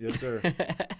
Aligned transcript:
Yes, 0.00 0.18
sir. 0.18 0.40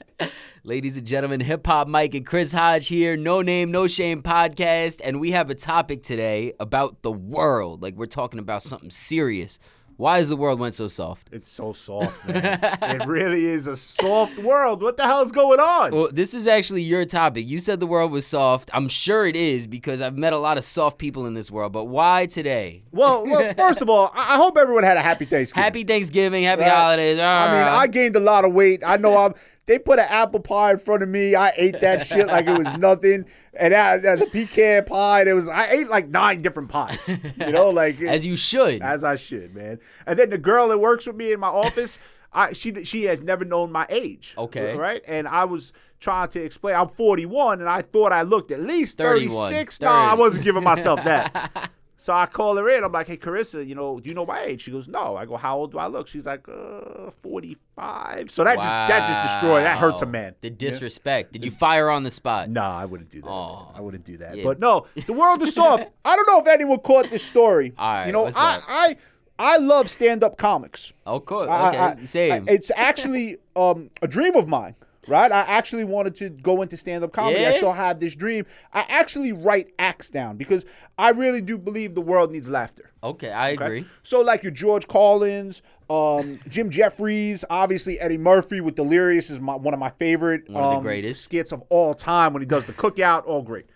Ladies 0.65 0.98
and 0.98 1.06
gentlemen, 1.06 1.41
Hip 1.41 1.67
Hop 1.67 1.89
Mike 1.89 2.15
and 2.15 2.27
Chris 2.27 2.52
Hodge 2.52 2.89
here, 2.89 3.16
No 3.16 3.40
Name, 3.40 3.70
No 3.70 3.86
Shame 3.86 4.22
podcast. 4.22 5.00
And 5.03 5.19
we 5.19 5.30
have 5.30 5.48
a 5.48 5.54
topic 5.54 6.03
today 6.03 6.53
about 6.61 7.00
the 7.00 7.10
world. 7.10 7.80
Like, 7.80 7.94
we're 7.94 8.04
talking 8.04 8.38
about 8.38 8.62
something 8.62 8.90
serious. 8.90 9.58
Why 10.00 10.18
is 10.18 10.30
the 10.30 10.36
world 10.36 10.58
went 10.58 10.74
so 10.74 10.88
soft? 10.88 11.29
It's 11.30 11.46
so 11.46 11.74
soft, 11.74 12.26
man. 12.26 12.58
it 12.82 13.06
really 13.06 13.45
is 13.45 13.66
a 13.66 13.76
soft 13.76 14.38
world. 14.38 14.80
What 14.82 14.96
the 14.96 15.04
hell 15.04 15.20
is 15.20 15.30
going 15.30 15.61
on? 15.61 15.95
Well, 15.95 16.08
this 16.11 16.32
is 16.32 16.46
actually 16.46 16.84
your 16.84 17.04
topic. 17.04 17.46
You 17.46 17.61
said 17.61 17.80
the 17.80 17.86
world 17.86 18.11
was 18.11 18.26
soft. 18.26 18.71
I'm 18.72 18.89
sure 18.89 19.26
it 19.26 19.36
is 19.36 19.66
because 19.66 20.00
I've 20.00 20.16
met 20.16 20.32
a 20.32 20.39
lot 20.39 20.57
of 20.57 20.64
soft 20.64 20.96
people 20.96 21.26
in 21.26 21.34
this 21.34 21.50
world. 21.50 21.72
But 21.75 21.84
why 21.84 22.25
today? 22.25 22.82
Well, 22.93 23.26
well 23.26 23.52
first 23.58 23.82
of 23.82 23.90
all, 23.90 24.11
I 24.14 24.36
hope 24.36 24.57
everyone 24.57 24.84
had 24.84 24.96
a 24.96 25.02
happy 25.02 25.26
Thanksgiving. 25.26 25.64
Happy 25.64 25.84
Thanksgiving, 25.84 26.44
happy 26.44 26.62
Right. 26.62 26.71
holidays. 26.71 27.18
I 27.21 27.53
mean. 27.53 27.62
I 27.62 27.86
gained 27.86 28.17
a 28.17 28.21
lot 28.21 28.46
of 28.46 28.54
weight. 28.54 28.82
I 28.82 28.96
know 28.96 29.14
I'm. 29.22 29.35
They 29.71 29.79
put 29.79 30.00
an 30.00 30.07
apple 30.09 30.41
pie 30.41 30.73
in 30.73 30.79
front 30.79 31.04
of 31.04 31.08
me. 31.08 31.36
I 31.36 31.53
ate 31.57 31.81
that 31.81 32.05
shit 32.05 32.27
like 32.27 32.49
it 32.49 32.59
was 32.59 32.67
nothing. 32.79 33.25
And 33.55 33.73
that, 33.73 34.03
that- 34.03 34.19
the 34.19 34.27
pecan 34.27 34.85
pie, 34.85 35.23
there 35.23 35.37
was. 35.37 35.47
I 35.47 35.71
ate 35.71 35.89
like 35.89 36.09
nine 36.09 36.39
different 36.43 36.71
pies. 36.71 37.09
You 37.09 37.53
know, 37.53 37.71
like 37.71 38.01
as 38.03 38.27
you 38.27 38.35
should. 38.37 38.83
as 38.83 39.05
I 39.05 39.15
should, 39.15 39.55
man. 39.55 39.79
And 40.09 40.19
then 40.19 40.30
the 40.30 40.39
girl 40.39 40.67
that 40.71 40.79
works 40.79 41.07
with 41.07 41.15
me 41.15 41.33
in 41.33 41.39
my 41.39 41.47
office, 41.47 42.01
I 42.33 42.53
she 42.53 42.83
she 42.85 43.05
has 43.05 43.23
never 43.23 43.45
known 43.45 43.71
my 43.71 43.87
age. 43.91 44.35
Okay. 44.37 44.75
Right? 44.75 45.03
And 45.07 45.29
I 45.29 45.45
was 45.45 45.73
trying 46.01 46.27
to 46.30 46.43
explain 46.43 46.75
I'm 46.75 46.89
41 46.89 47.61
and 47.61 47.69
I 47.69 47.83
thought 47.83 48.11
I 48.13 48.23
looked 48.23 48.51
at 48.51 48.59
least 48.61 48.99
31. 48.99 49.51
36. 49.52 49.83
No, 49.83 49.89
I 49.89 50.15
wasn't 50.15 50.43
giving 50.43 50.65
myself 50.65 51.05
that. 51.05 51.71
So 52.03 52.15
I 52.15 52.25
call 52.25 52.57
her 52.57 52.67
in. 52.71 52.83
I'm 52.83 52.93
like, 52.93 53.09
"Hey, 53.09 53.19
Carissa, 53.19 53.67
you 53.67 53.75
know, 53.75 54.01
do 54.01 54.09
you 54.09 54.15
know 54.15 54.25
my 54.25 54.41
age?" 54.41 54.63
She 54.63 54.71
goes, 54.71 54.89
"No." 54.89 55.17
I 55.17 55.27
go, 55.27 55.37
"How 55.37 55.59
old 55.59 55.73
do 55.73 55.79
I 55.79 55.87
look?" 55.87 56.09
She's 56.09 56.25
like, 56.25 56.49
"Uh, 56.49 57.11
45." 57.23 58.31
So 58.31 58.43
that 58.45 58.57
just 58.57 58.67
that 58.71 59.07
just 59.07 59.21
destroyed. 59.35 59.65
That 59.65 59.77
hurts 59.77 60.01
a 60.01 60.07
man. 60.07 60.35
The 60.41 60.49
disrespect. 60.49 61.33
Did 61.33 61.45
you 61.45 61.51
fire 61.51 61.91
on 61.91 62.03
the 62.03 62.11
spot? 62.11 62.49
No, 62.49 62.63
I 62.63 62.87
wouldn't 62.87 63.11
do 63.11 63.21
that. 63.21 63.27
Man. 63.29 63.65
I 63.74 63.80
wouldn't 63.83 64.05
do 64.05 64.16
that. 64.16 64.34
Yeah. 64.36 64.44
But 64.44 64.61
no, 64.61 64.86
the 65.06 65.12
world 65.12 65.42
is 65.42 65.55
soft. 65.55 65.91
I 66.05 66.16
don't 66.16 66.27
know 66.27 66.41
if 66.41 66.48
anyone 66.48 66.78
caught 66.80 67.11
this 67.11 67.22
story. 67.22 67.74
All 67.77 67.92
right, 67.92 68.06
you 68.06 68.12
know, 68.12 68.24
I, 68.24 68.28
up? 68.28 68.62
I 68.67 68.96
I 69.39 69.56
love 69.58 69.89
stand-up 69.91 70.36
comics. 70.39 70.92
Oh, 71.06 71.20
cool. 71.20 71.48
I- 71.50 71.69
Okay, 71.69 71.78
I- 71.78 72.05
same. 72.06 72.46
It's 72.48 72.70
actually 72.77 73.36
um, 73.56 73.91
a 74.02 74.08
dream 74.08 74.36
of 74.36 74.48
mine, 74.48 74.74
right? 75.08 75.30
I 75.32 75.40
actually 75.40 75.84
wanted 75.84 76.14
to 76.16 76.28
go 76.30 76.62
into 76.62 76.76
stand-up 76.76 77.12
comedy. 77.12 77.44
I 77.46 77.52
still 77.52 77.72
have 77.72 78.00
this 78.00 78.14
dream. 78.14 78.44
I 78.72 78.84
actually 78.88 79.32
write 79.32 79.72
acts 79.78 80.10
down 80.10 80.36
because 80.36 80.64
I 80.98 81.10
really 81.10 81.40
do 81.40 81.56
believe 81.58 81.94
the 81.94 82.00
world 82.02 82.32
needs 82.32 82.48
laughter. 82.50 82.90
okay, 83.02 83.30
I 83.30 83.52
okay? 83.52 83.64
agree. 83.64 83.84
So 84.02 84.20
like 84.20 84.42
your 84.42 84.52
George 84.52 84.86
Carlin, 84.88 85.52
um, 85.88 86.38
Jim 86.48 86.70
Jeffries, 86.70 87.44
obviously 87.50 87.98
Eddie 87.98 88.18
Murphy 88.18 88.60
with 88.60 88.74
Delirious 88.76 89.30
is 89.30 89.40
my, 89.40 89.56
one 89.56 89.74
of 89.74 89.80
my 89.80 89.90
favorite 89.90 90.48
One 90.48 90.62
of 90.62 90.70
the 90.70 90.76
um, 90.76 90.82
greatest. 90.82 91.24
skits 91.24 91.50
of 91.52 91.62
all 91.70 91.94
time 91.94 92.32
when 92.32 92.42
he 92.42 92.46
does 92.46 92.64
the 92.66 92.72
cookout. 92.72 93.26
All 93.26 93.42
great. 93.42 93.66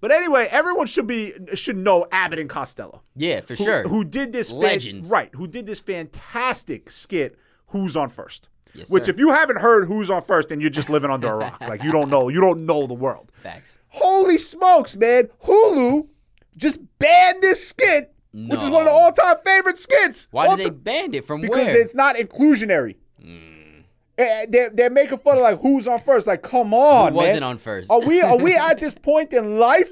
But 0.00 0.10
anyway, 0.10 0.48
everyone 0.50 0.88
should 0.88 1.06
be 1.06 1.32
should 1.54 1.76
know 1.76 2.06
Abbott 2.10 2.40
and 2.40 2.50
Costello 2.50 3.02
Yeah, 3.14 3.40
for 3.40 3.54
who, 3.54 3.64
sure. 3.64 3.82
who 3.84 4.02
did 4.04 4.32
this 4.32 4.50
fan- 4.50 4.60
Legends. 4.60 5.08
right 5.08 5.30
who 5.36 5.46
did 5.46 5.64
this 5.64 5.78
fantastic 5.78 6.90
skit 6.90 7.38
who's 7.68 7.96
on 7.96 8.08
first 8.08 8.48
Yes, 8.74 8.90
which 8.90 9.04
sir. 9.04 9.10
if 9.12 9.18
you 9.18 9.30
haven't 9.32 9.58
heard 9.58 9.86
who's 9.86 10.10
on 10.10 10.22
first 10.22 10.48
then 10.48 10.60
you're 10.60 10.70
just 10.70 10.88
living 10.88 11.10
under 11.10 11.28
a 11.28 11.36
rock 11.44 11.60
like 11.68 11.82
you 11.82 11.92
don't 11.92 12.08
know 12.10 12.28
you 12.28 12.40
don't 12.40 12.64
know 12.64 12.86
the 12.86 12.94
world 12.94 13.30
Facts. 13.42 13.78
holy 13.88 14.38
smokes 14.38 14.96
man 14.96 15.28
hulu 15.44 16.06
just 16.56 16.78
banned 16.98 17.42
this 17.42 17.68
skit 17.68 18.14
which 18.34 18.62
is 18.62 18.70
one 18.70 18.82
of 18.82 18.88
the 18.88 18.92
all-time 18.92 19.36
favorite 19.44 19.76
skits 19.76 20.26
Why 20.30 20.46
All 20.46 20.56
did 20.56 20.64
they 20.64 20.70
ban 20.70 21.12
it? 21.12 21.26
From 21.26 21.42
because 21.42 21.66
where? 21.66 21.78
it's 21.80 21.94
not 21.94 22.16
inclusionary. 22.16 22.96
Eh, 24.18 24.46
they're, 24.48 24.70
they're 24.70 24.90
making 24.90 25.18
fun 25.18 25.36
of 25.38 25.42
like 25.42 25.58
who's 25.60 25.88
on 25.88 26.00
first 26.00 26.26
like 26.26 26.42
come 26.42 26.74
on 26.74 27.12
Who 27.12 27.18
wasn't 27.18 27.36
man 27.40 27.42
on 27.42 27.58
first? 27.58 27.90
are 27.90 28.00
we 28.00 28.20
are 28.20 28.36
we 28.38 28.54
at 28.54 28.78
this 28.80 28.94
point 29.10 29.32
in 29.32 29.58
life 29.58 29.90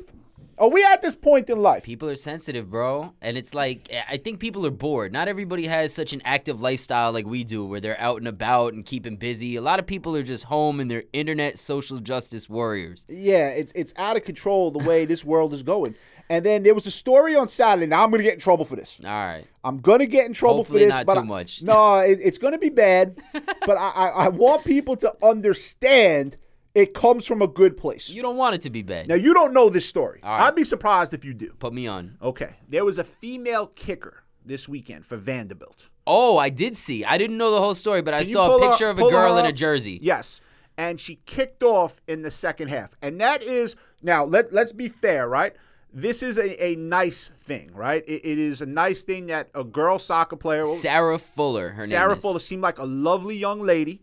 are 0.60 0.68
we 0.68 0.84
at 0.84 1.00
this 1.02 1.16
point 1.16 1.48
in 1.50 1.60
life 1.62 1.82
people 1.84 2.08
are 2.08 2.16
sensitive, 2.16 2.70
bro. 2.70 3.14
And 3.22 3.36
it's 3.38 3.54
like, 3.54 3.88
eh, 3.90 4.02
I 4.08 4.18
think 4.18 4.38
people 4.38 4.66
are 4.66 4.70
bored. 4.70 5.12
Not 5.12 5.26
everybody 5.26 5.66
has 5.66 5.92
such 5.94 6.12
an 6.12 6.20
active 6.24 6.60
lifestyle 6.60 7.10
like 7.12 7.26
we 7.26 7.42
do, 7.44 7.64
where 7.64 7.80
they're 7.80 7.98
out 8.00 8.18
and 8.18 8.28
about 8.28 8.74
and 8.74 8.84
keeping 8.84 9.16
busy. 9.16 9.56
A 9.56 9.62
lot 9.62 9.78
of 9.80 9.86
people 9.86 10.14
are 10.14 10.22
just 10.22 10.44
home 10.44 10.78
and 10.78 10.90
they're 10.90 11.04
internet 11.12 11.58
social 11.58 11.98
justice 11.98 12.48
warriors. 12.48 13.06
Yeah, 13.08 13.48
it's 13.48 13.72
it's 13.74 13.92
out 13.96 14.16
of 14.16 14.24
control 14.24 14.70
the 14.70 14.84
way 14.84 15.06
this 15.06 15.24
world 15.24 15.54
is 15.54 15.62
going. 15.62 15.94
And 16.28 16.44
then 16.44 16.62
there 16.62 16.74
was 16.74 16.86
a 16.86 16.92
story 16.92 17.34
on 17.34 17.48
Saturday. 17.48 17.86
Now 17.86 18.04
I'm 18.04 18.10
gonna 18.10 18.22
get 18.22 18.34
in 18.34 18.40
trouble 18.40 18.64
for 18.64 18.76
this. 18.76 19.00
All 19.04 19.10
right. 19.10 19.46
I'm 19.64 19.78
gonna 19.78 20.06
get 20.06 20.26
in 20.26 20.32
trouble 20.32 20.58
Hopefully 20.58 20.80
for 20.82 20.86
this, 20.86 20.96
not 20.98 21.06
but 21.06 21.14
too 21.14 21.20
I- 21.20 21.24
much. 21.24 21.62
no, 21.62 21.98
it, 21.98 22.18
it's 22.22 22.38
gonna 22.38 22.58
be 22.58 22.68
bad. 22.68 23.18
but 23.32 23.76
I, 23.76 23.88
I 23.90 24.08
I 24.08 24.28
want 24.28 24.64
people 24.64 24.94
to 24.96 25.12
understand 25.22 26.36
it 26.74 26.94
comes 26.94 27.26
from 27.26 27.42
a 27.42 27.48
good 27.48 27.76
place. 27.76 28.08
You 28.08 28.22
don't 28.22 28.36
want 28.36 28.54
it 28.54 28.62
to 28.62 28.70
be 28.70 28.82
bad. 28.82 29.08
now 29.08 29.14
you 29.16 29.34
don't 29.34 29.52
know 29.52 29.68
this 29.68 29.86
story. 29.86 30.20
All 30.22 30.30
right. 30.30 30.46
I'd 30.46 30.54
be 30.54 30.64
surprised 30.64 31.14
if 31.14 31.24
you 31.24 31.34
do. 31.34 31.52
Put 31.58 31.72
me 31.72 31.86
on. 31.86 32.16
Okay, 32.22 32.56
there 32.68 32.84
was 32.84 32.98
a 32.98 33.04
female 33.04 33.66
kicker 33.68 34.22
this 34.44 34.68
weekend 34.68 35.06
for 35.06 35.16
Vanderbilt. 35.16 35.88
Oh, 36.06 36.38
I 36.38 36.50
did 36.50 36.76
see. 36.76 37.04
I 37.04 37.18
didn't 37.18 37.38
know 37.38 37.50
the 37.50 37.60
whole 37.60 37.74
story, 37.74 38.02
but 38.02 38.14
I 38.14 38.20
Can 38.20 38.28
you 38.28 38.32
saw 38.34 38.56
a 38.56 38.70
picture 38.70 38.88
of 38.88 38.98
a 38.98 39.02
girl 39.02 39.38
in 39.38 39.46
a 39.46 39.52
jersey. 39.52 39.98
Yes. 40.02 40.40
And 40.76 40.98
she 40.98 41.20
kicked 41.26 41.62
off 41.62 42.00
in 42.08 42.22
the 42.22 42.30
second 42.30 42.68
half. 42.68 42.90
And 43.02 43.20
that 43.20 43.42
is 43.42 43.76
now 44.02 44.24
let 44.24 44.52
let's 44.52 44.72
be 44.72 44.88
fair, 44.88 45.28
right? 45.28 45.54
This 45.92 46.22
is 46.22 46.38
a, 46.38 46.64
a 46.64 46.76
nice 46.76 47.30
thing, 47.42 47.70
right? 47.74 48.02
It, 48.06 48.24
it 48.24 48.38
is 48.38 48.60
a 48.60 48.66
nice 48.66 49.02
thing 49.02 49.26
that 49.26 49.50
a 49.54 49.64
girl 49.64 49.98
soccer 49.98 50.36
player 50.36 50.64
Sarah 50.64 51.18
Fuller, 51.18 51.70
her 51.70 51.86
Sarah 51.86 52.10
name 52.10 52.18
is. 52.18 52.22
Fuller 52.22 52.38
seemed 52.38 52.62
like 52.62 52.78
a 52.78 52.84
lovely 52.84 53.36
young 53.36 53.60
lady. 53.60 54.00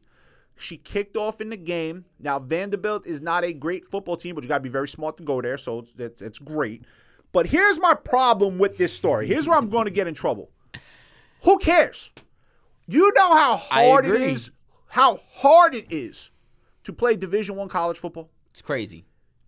She 0.60 0.78
kicked 0.78 1.16
off 1.16 1.40
in 1.40 1.50
the 1.50 1.58
game. 1.58 2.06
Now 2.20 2.40
Vanderbilt 2.40 3.06
is 3.06 3.22
not 3.22 3.44
a 3.44 3.54
great 3.54 3.86
football 3.86 4.18
team, 4.18 4.36
but 4.36 4.44
you 4.44 4.48
got 4.48 4.58
to 4.58 4.64
be 4.64 4.70
very 4.70 4.88
smart 4.88 5.18
to 5.18 5.24
go 5.24 5.42
there, 5.42 5.58
so 5.58 5.80
it's, 5.80 5.94
it's 5.98 6.22
it's 6.22 6.40
great. 6.40 6.84
But 7.32 7.48
here's 7.48 7.80
my 7.80 7.94
problem 7.94 8.58
with 8.58 8.78
this 8.78 8.94
story. 8.94 9.28
Here's 9.28 9.48
where 9.48 9.58
I'm 9.58 9.70
going 9.70 9.86
to 9.86 9.92
get 9.92 10.08
in 10.08 10.14
trouble. 10.14 10.50
Who 11.44 11.58
cares? 11.60 12.12
You 12.88 13.12
know 13.16 13.36
how 13.36 13.58
hard 13.58 14.06
it 14.06 14.16
is, 14.16 14.52
how 14.88 15.20
hard 15.30 15.76
it 15.76 15.86
is 15.90 16.32
to 16.86 16.94
play 16.94 17.16
Division 17.16 17.56
One 17.56 17.70
college 17.70 17.98
football. 17.98 18.30
It's 18.52 18.62
crazy. 18.62 19.06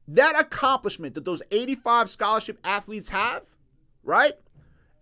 That 0.09 0.39
accomplishment 0.39 1.15
that 1.15 1.25
those 1.25 1.41
85 1.51 2.09
scholarship 2.09 2.59
athletes 2.63 3.09
have, 3.09 3.43
right? 4.03 4.33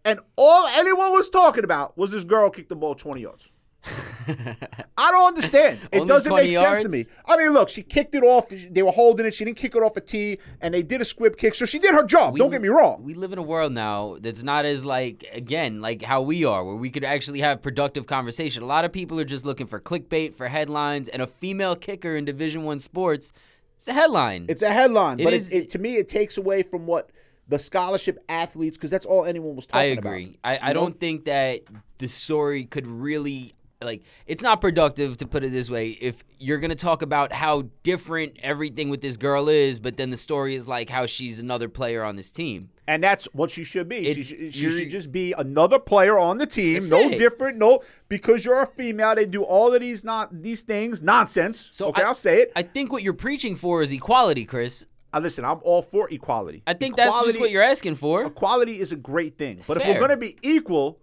And 0.06 0.20
all 0.36 0.68
anyone 0.68 1.12
was 1.12 1.30
talking 1.30 1.64
about 1.64 1.98
was 1.98 2.12
this 2.12 2.24
girl 2.24 2.50
kicked 2.50 2.70
the 2.70 2.76
ball 2.76 2.96
20 2.96 3.22
yards. 3.22 3.52
I 4.98 5.12
don't 5.12 5.28
understand. 5.28 5.80
It 5.92 6.02
Only 6.02 6.08
doesn't 6.08 6.30
20 6.30 6.48
make 6.48 6.56
sense 6.58 6.82
to 6.82 6.90
me. 6.90 7.06
I 7.26 7.38
mean, 7.38 7.52
look, 7.54 7.70
she 7.70 7.84
kicked 7.84 8.16
it 8.16 8.24
off. 8.24 8.50
They 8.50 8.84
were 8.84 8.92
holding 8.92 9.26
it. 9.26 9.34
She 9.34 9.46
didn't 9.46 9.58
kick 9.58 9.76
it 9.76 9.82
off 9.84 9.96
a 9.98 10.02
tee, 10.02 10.40
and 10.62 10.74
they 10.74 10.84
did 10.84 11.02
a 11.02 11.06
squib 11.06 11.38
kick. 11.38 11.56
So 11.56 11.66
she 11.66 11.80
did 11.80 11.94
her 11.94 12.04
job. 12.04 12.34
We- 12.34 12.40
don't 12.40 12.52
get 12.52 12.62
me 12.62 12.70
wrong. 12.70 13.04
We 13.04 13.14
live 13.14 13.32
in 13.34 13.40
a 13.40 13.44
world 13.44 13.72
now 13.74 14.18
that's 14.20 14.44
not 14.44 14.66
as 14.66 14.84
like 14.84 15.26
again 15.32 15.82
like 15.82 16.02
how 16.04 16.22
we 16.22 16.46
are, 16.46 16.64
where 16.64 16.76
we 16.76 16.90
could 16.90 17.04
actually 17.04 17.40
have 17.42 17.62
productive 17.62 18.06
conversation. 18.08 18.64
A 18.64 18.66
lot 18.66 18.86
of 18.86 18.92
people 18.92 19.20
are 19.20 19.26
just 19.26 19.46
looking 19.46 19.68
for 19.68 19.80
clickbait, 19.80 20.36
for 20.36 20.48
headlines, 20.48 21.10
and 21.10 21.22
a 21.22 21.28
female 21.28 21.76
kicker 21.76 22.16
in 22.16 22.26
Division 22.26 22.64
One 22.64 22.80
sports. 22.80 23.32
It's 23.78 23.88
a 23.88 23.94
headline. 23.94 24.48
It's 24.50 24.64
a 24.64 24.72
headline, 24.72 25.20
It 25.20 25.24
but 25.24 25.34
is- 25.34 25.52
it, 25.52 25.56
it, 25.58 25.70
to 25.70 25.80
me, 25.80 25.98
it 25.98 26.08
takes 26.08 26.38
away 26.38 26.64
from 26.64 26.88
what 26.88 27.12
the 27.48 27.60
scholarship 27.60 28.18
athletes, 28.28 28.76
because 28.76 28.92
that's 28.92 29.06
all 29.06 29.24
anyone 29.24 29.56
was 29.56 29.68
talking 29.68 29.98
about. 30.00 30.10
I 30.10 30.14
agree. 30.18 30.38
I, 30.44 30.60
I 30.62 30.74
don't 30.74 31.00
think 31.00 31.26
that 31.26 31.62
the 31.98 32.08
story 32.08 32.66
could 32.66 32.86
really 32.88 33.54
like 33.82 34.02
it's 34.26 34.42
not 34.42 34.60
productive 34.60 35.18
to 35.18 35.28
put 35.28 35.44
it 35.44 35.52
this 35.52 35.70
way 35.70 35.90
if 35.90 36.24
you're 36.40 36.58
going 36.58 36.70
to 36.72 36.76
talk 36.76 37.02
about 37.04 37.32
how 37.32 37.64
different 37.84 38.36
everything 38.42 38.90
with 38.90 39.02
this 39.02 39.18
girl 39.18 39.48
is 39.50 39.80
but 39.80 39.98
then 39.98 40.10
the 40.10 40.18
story 40.18 40.56
is 40.56 40.68
like 40.68 40.90
how 40.90 41.06
she's 41.06 41.38
another 41.40 41.70
player 41.70 42.04
on 42.04 42.16
this 42.16 42.32
team 42.32 42.70
And 42.88 43.04
that's 43.04 43.26
what 43.34 43.52
she 43.52 43.64
should 43.64 43.88
be. 43.90 44.14
She, 44.14 44.22
should- 44.24 44.54
she 44.54 44.70
should 44.70 44.90
just 44.90 45.12
be 45.12 45.34
another 45.38 45.78
player 45.78 46.18
on 46.18 46.38
the 46.38 46.46
team. 46.48 46.80
No 46.88 47.02
it. 47.10 47.18
different. 47.18 47.58
No, 47.58 47.82
because 48.08 48.46
you're 48.46 48.62
a 48.64 48.66
female, 48.66 49.14
they 49.14 49.26
do 49.26 49.44
all 49.44 49.74
of 49.74 49.82
these 49.82 50.04
not 50.06 50.42
these 50.42 50.64
things 50.64 51.02
nonsense. 51.02 51.70
So 51.72 51.88
okay, 51.90 52.02
I- 52.04 52.08
will 52.08 52.16
say 52.16 52.38
it. 52.44 52.52
i 52.56 52.64
think 52.64 52.92
what 52.92 53.04
you're 53.04 53.14
preaching 53.28 53.56
for 53.56 53.82
is 53.84 53.92
equality 53.92 54.46
chris 54.46 54.86
Uh, 55.14 55.20
listen, 55.20 55.46
I'm 55.46 55.60
all 55.64 55.82
for 55.84 56.10
equality. 56.10 56.64
i 56.66 56.74
think 56.74 56.96
that's 56.96 57.14
just 57.26 57.40
what 57.40 57.52
you're 57.52 57.70
asking 57.76 57.96
for 57.96 58.24
Equality 58.26 58.80
is 58.80 58.92
a 58.92 58.96
great 59.12 59.38
thing, 59.38 59.62
but 59.68 59.78
if 59.78 59.86
we're 59.88 60.00
gonna 60.00 60.18
be 60.18 60.36
equal, 60.42 61.00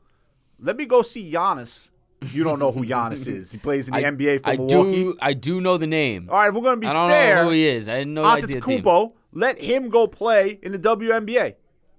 let 0.58 0.76
me 0.76 0.86
go 0.86 1.02
see 1.02 1.30
Giannis. 1.32 1.90
You 2.32 2.44
don't 2.44 2.58
know 2.58 2.70
who 2.72 2.84
Giannis 2.84 3.26
is. 3.38 3.50
He 3.52 3.58
plays 3.58 3.88
in 3.88 3.94
the 3.94 4.00
I, 4.06 4.10
NBA 4.10 4.42
for 4.42 4.50
I 4.50 4.56
Milwaukee. 4.56 5.02
do 5.04 5.16
i 5.20 5.32
do 5.34 5.60
know 5.60 5.76
the 5.76 5.86
name 5.86 6.28
All 6.30 6.36
right, 6.36 6.48
if 6.48 6.54
we're 6.54 6.62
gonna 6.62 6.76
be 6.76 6.86
i 6.86 6.92
don't 6.92 7.08
fair. 7.08 7.36
know 7.36 7.44
who 7.44 7.50
he 7.50 7.66
is 7.66 7.88
i 7.88 7.94
idea 7.98 8.04
team. 8.06 8.22
Antetokounmpo, 8.24 9.12
let 9.32 9.58
him 9.60 9.88
go 9.88 10.06
play 10.06 10.58
in 10.62 10.72
the 10.72 10.78
WNBA 10.78 11.54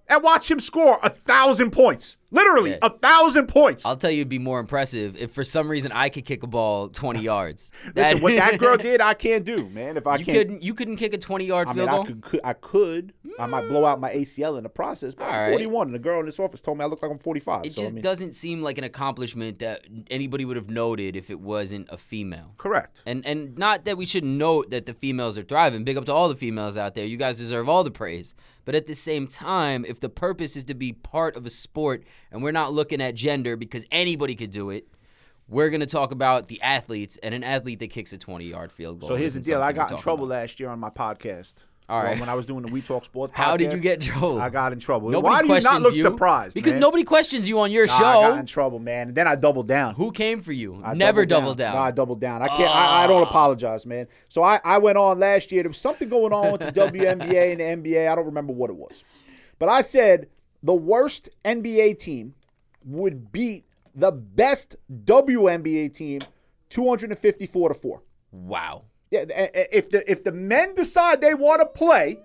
and 0.07 0.23
watch 0.23 0.49
him 0.49 0.59
score 0.59 0.99
a 1.03 1.09
thousand 1.09 1.71
points. 1.71 2.17
Literally 2.35 2.71
Yeah. 2.71 2.77
a 2.81 2.89
thousand 2.89 3.47
points. 3.47 3.85
I'll 3.85 3.97
tell 3.97 4.11
you, 4.11 4.19
it'd 4.21 4.29
be 4.29 4.39
more 4.39 4.59
impressive 4.59 5.17
if 5.17 5.31
for 5.31 5.43
some 5.43 5.67
reason 5.69 5.91
I 5.91 6.09
could 6.09 6.25
kick 6.25 6.43
a 6.43 6.47
ball 6.47 6.89
20 6.89 7.21
yards. 7.31 7.71
Listen, 7.95 8.21
what 8.21 8.35
that 8.35 8.59
girl 8.59 8.77
did, 8.77 9.01
I 9.01 9.13
can't 9.13 9.45
do, 9.45 9.69
man. 9.69 9.97
If 9.97 10.05
I 10.07 10.17
you 10.17 10.25
can't, 10.25 10.37
couldn't, 10.37 10.63
you 10.63 10.73
couldn't 10.73 10.97
kick 10.97 11.13
a 11.13 11.17
20 11.17 11.45
yard 11.45 11.67
I 11.67 11.73
field 11.73 11.89
mean, 11.89 11.99
I 12.01 12.05
could, 12.05 12.21
could, 12.21 12.41
I 12.43 12.53
could. 12.53 13.13
I 13.39 13.47
might 13.47 13.67
blow 13.67 13.85
out 13.85 13.99
my 13.99 14.13
ACL 14.13 14.57
in 14.57 14.63
the 14.63 14.69
process. 14.69 15.15
But 15.15 15.25
All 15.25 15.31
I'm 15.31 15.39
right. 15.41 15.51
41, 15.51 15.87
and 15.87 15.95
the 15.95 15.99
girl 15.99 16.19
in 16.19 16.25
this 16.25 16.39
office 16.39 16.61
told 16.61 16.77
me 16.77 16.83
I 16.83 16.87
look 16.87 17.01
like 17.01 17.11
I'm 17.11 17.17
45. 17.17 17.65
It 17.65 17.73
so, 17.73 17.81
just 17.81 17.91
I 17.91 17.95
mean, 17.95 18.01
doesn't 18.01 18.33
seem 18.35 18.61
like 18.61 18.77
an 18.77 18.83
accomplishment 18.83 19.59
that 19.59 19.81
anybody 20.09 20.45
would 20.45 20.55
have 20.57 20.69
noted 20.69 21.15
if 21.15 21.29
it 21.29 21.39
wasn't 21.39 21.87
a 21.89 21.97
female. 21.97 22.53
correct. 22.57 23.03
And 23.05 23.25
and 23.25 23.57
not 23.57 23.85
that 23.85 23.97
we 23.97 24.05
should 24.05 24.23
note 24.23 24.69
that 24.69 24.85
the 24.85 24.93
females 24.93 25.37
are 25.37 25.43
thriving. 25.43 25.83
Big 25.83 25.97
up 25.97 26.05
to 26.05 26.13
all 26.13 26.29
the 26.29 26.35
females 26.35 26.77
out 26.77 26.95
there. 26.95 27.05
You 27.05 27.17
guys 27.17 27.37
deserve 27.37 27.67
all 27.69 27.83
the 27.83 27.91
praise. 27.91 28.35
But 28.65 28.75
at 28.75 28.87
the 28.87 28.95
same 28.95 29.27
time, 29.27 29.85
if 29.87 29.99
the 29.99 30.09
purpose 30.09 30.55
is 30.55 30.63
to 30.65 30.73
be 30.73 30.91
part 30.91 31.35
of 31.35 31.45
a 31.45 31.49
sport 31.49 32.03
and 32.31 32.43
we're 32.43 32.51
not 32.51 32.73
looking 32.73 32.99
at 32.99 33.15
gender 33.15 33.55
because 33.55 33.85
anybody 33.91 34.35
could 34.35 34.51
do 34.51 34.71
it, 34.71 34.87
we're 35.47 35.69
going 35.69 35.81
to 35.81 35.85
talk 35.85 36.11
about 36.11 36.47
the 36.47 36.61
athletes 36.61 37.19
and 37.21 37.35
an 37.35 37.43
athlete 37.43 37.79
that 37.79 37.91
kicks 37.91 38.11
a 38.11 38.17
20-yard 38.17 38.71
field 38.71 38.99
goal. 38.99 39.09
So 39.09 39.15
here's 39.15 39.35
the 39.35 39.39
deal. 39.39 39.61
I 39.61 39.71
got 39.71 39.91
in 39.91 39.97
trouble 39.97 40.25
about. 40.25 40.41
last 40.41 40.59
year 40.59 40.69
on 40.69 40.79
my 40.79 40.89
podcast. 40.89 41.55
All 41.87 42.01
Well, 42.03 42.19
when 42.19 42.29
I 42.29 42.33
was 42.33 42.47
doing 42.47 42.63
the 42.63 42.71
We 42.71 42.81
Talk 42.81 43.05
Sports 43.05 43.31
podcast. 43.31 43.35
How 43.35 43.57
did 43.57 43.71
you 43.71 43.77
get 43.79 43.95
in 43.95 44.01
trouble? 44.13 44.39
I 44.41 44.49
got 44.49 44.73
in 44.73 44.79
trouble. 44.79 45.09
Nobody 45.09 45.31
Why 45.33 45.41
do 45.43 45.53
you 45.53 45.59
not 45.71 45.81
look 45.83 45.95
you 45.95 46.01
surprised? 46.01 46.55
Because 46.55 46.71
man? 46.73 46.79
nobody 46.79 47.03
questions 47.03 47.47
you 47.47 47.59
on 47.59 47.71
your 47.71 47.85
Nah, 47.85 47.97
show. 47.97 48.05
I 48.05 48.29
got 48.31 48.39
in 48.39 48.45
trouble, 48.47 48.79
man. 48.79 49.09
And 49.09 49.15
then 49.17 49.27
I 49.27 49.35
doubled 49.35 49.67
down. 49.67 49.93
Who 49.95 50.11
came 50.11 50.41
for 50.41 50.51
you? 50.51 50.81
I 50.83 50.95
Never 50.95 51.25
doubled 51.27 51.57
double 51.57 51.73
down. 51.73 51.75
No, 51.75 51.81
I 51.81 51.91
doubled 51.91 52.19
down. 52.21 52.41
I 52.41 52.47
can't. 52.47 52.69
I, 52.69 53.03
I 53.03 53.07
don't 53.07 53.21
Ah. 53.23 53.29
apologize, 53.29 53.85
man. 53.85 54.07
So 54.29 54.41
I, 54.41 54.59
I 54.63 54.79
went 54.79 54.97
on 54.97 55.19
last 55.19 55.51
year. 55.51 55.61
There 55.61 55.69
was 55.69 55.77
something 55.77 56.09
going 56.09 56.33
on 56.33 56.51
with 56.53 56.61
the 56.61 56.71
WNBA 56.81 57.51
and 57.61 57.83
the 57.83 57.89
NBA. 57.91 58.09
I 58.11 58.15
don't 58.15 58.25
remember 58.25 58.51
what 58.53 58.71
it 58.71 58.75
was, 58.75 59.03
but 59.59 59.69
I 59.69 59.81
said 59.83 60.27
the 60.63 60.73
worst 60.73 61.29
NBA 61.43 61.99
team 61.99 62.33
would 62.83 63.31
beat 63.31 63.65
the 63.93 64.11
best 64.11 64.75
WNBA 64.91 65.93
team, 65.93 66.21
two 66.69 66.87
hundred 66.89 67.11
and 67.11 67.19
fifty-four 67.19 67.69
to 67.69 67.75
four. 67.75 68.01
wow. 68.31 68.85
Yeah, 69.11 69.25
if 69.29 69.89
the 69.89 70.09
if 70.11 70.23
the 70.23 70.31
men 70.31 70.73
decide 70.75 71.21
they 71.21 71.33
want 71.33 71.61
to 71.61 71.65
play 71.67 72.17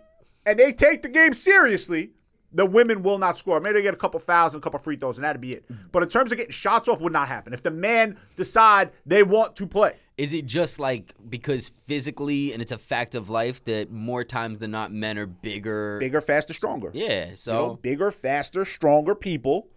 and 0.46 0.58
they 0.58 0.72
take 0.72 1.02
the 1.02 1.08
game 1.08 1.34
seriously, 1.34 2.10
the 2.52 2.64
women 2.66 3.02
will 3.02 3.18
not 3.18 3.36
score. 3.36 3.60
Maybe 3.60 3.74
they 3.74 3.82
get 3.82 3.94
a 3.94 3.98
couple 3.98 4.18
fouls 4.18 4.54
and 4.54 4.62
a 4.62 4.64
couple 4.64 4.78
free 4.80 4.96
throws, 4.96 5.18
and 5.18 5.24
that'd 5.24 5.40
be 5.40 5.52
it. 5.52 5.64
But 5.92 6.02
in 6.02 6.08
terms 6.08 6.32
of 6.32 6.38
getting 6.38 6.52
shots 6.52 6.88
off, 6.88 7.00
would 7.00 7.12
not 7.12 7.28
happen. 7.28 7.52
If 7.52 7.62
the 7.62 7.70
men 7.70 8.16
decide 8.36 8.90
they 9.06 9.22
want 9.22 9.54
to 9.56 9.66
play, 9.66 9.92
Is 10.16 10.32
it 10.32 10.46
just 10.46 10.80
like 10.80 11.14
because 11.28 11.68
physically 11.68 12.52
and 12.52 12.60
it's 12.62 12.72
a 12.72 12.78
fact 12.78 13.14
of 13.14 13.30
life 13.30 13.62
that 13.64 13.90
more 13.92 14.24
times 14.24 14.58
than 14.58 14.70
not 14.70 14.90
men 14.90 15.18
are 15.18 15.26
bigger? 15.26 15.98
bigger, 16.00 16.20
faster, 16.20 16.54
stronger. 16.54 16.90
Yeah. 16.94 17.34
So 17.34 17.52
You 17.52 17.58
know, 17.58 17.74
bigger, 17.76 18.10
faster, 18.10 18.64
stronger 18.64 19.14
people. 19.14 19.68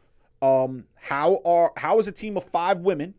Um, 0.41 0.85
how 0.95 1.41
are 1.45 1.71
how 1.77 1.99
is 1.99 2.07
a 2.07 2.11
team 2.11 2.37
of 2.37 2.43
five 2.45 2.79
women 2.79 3.13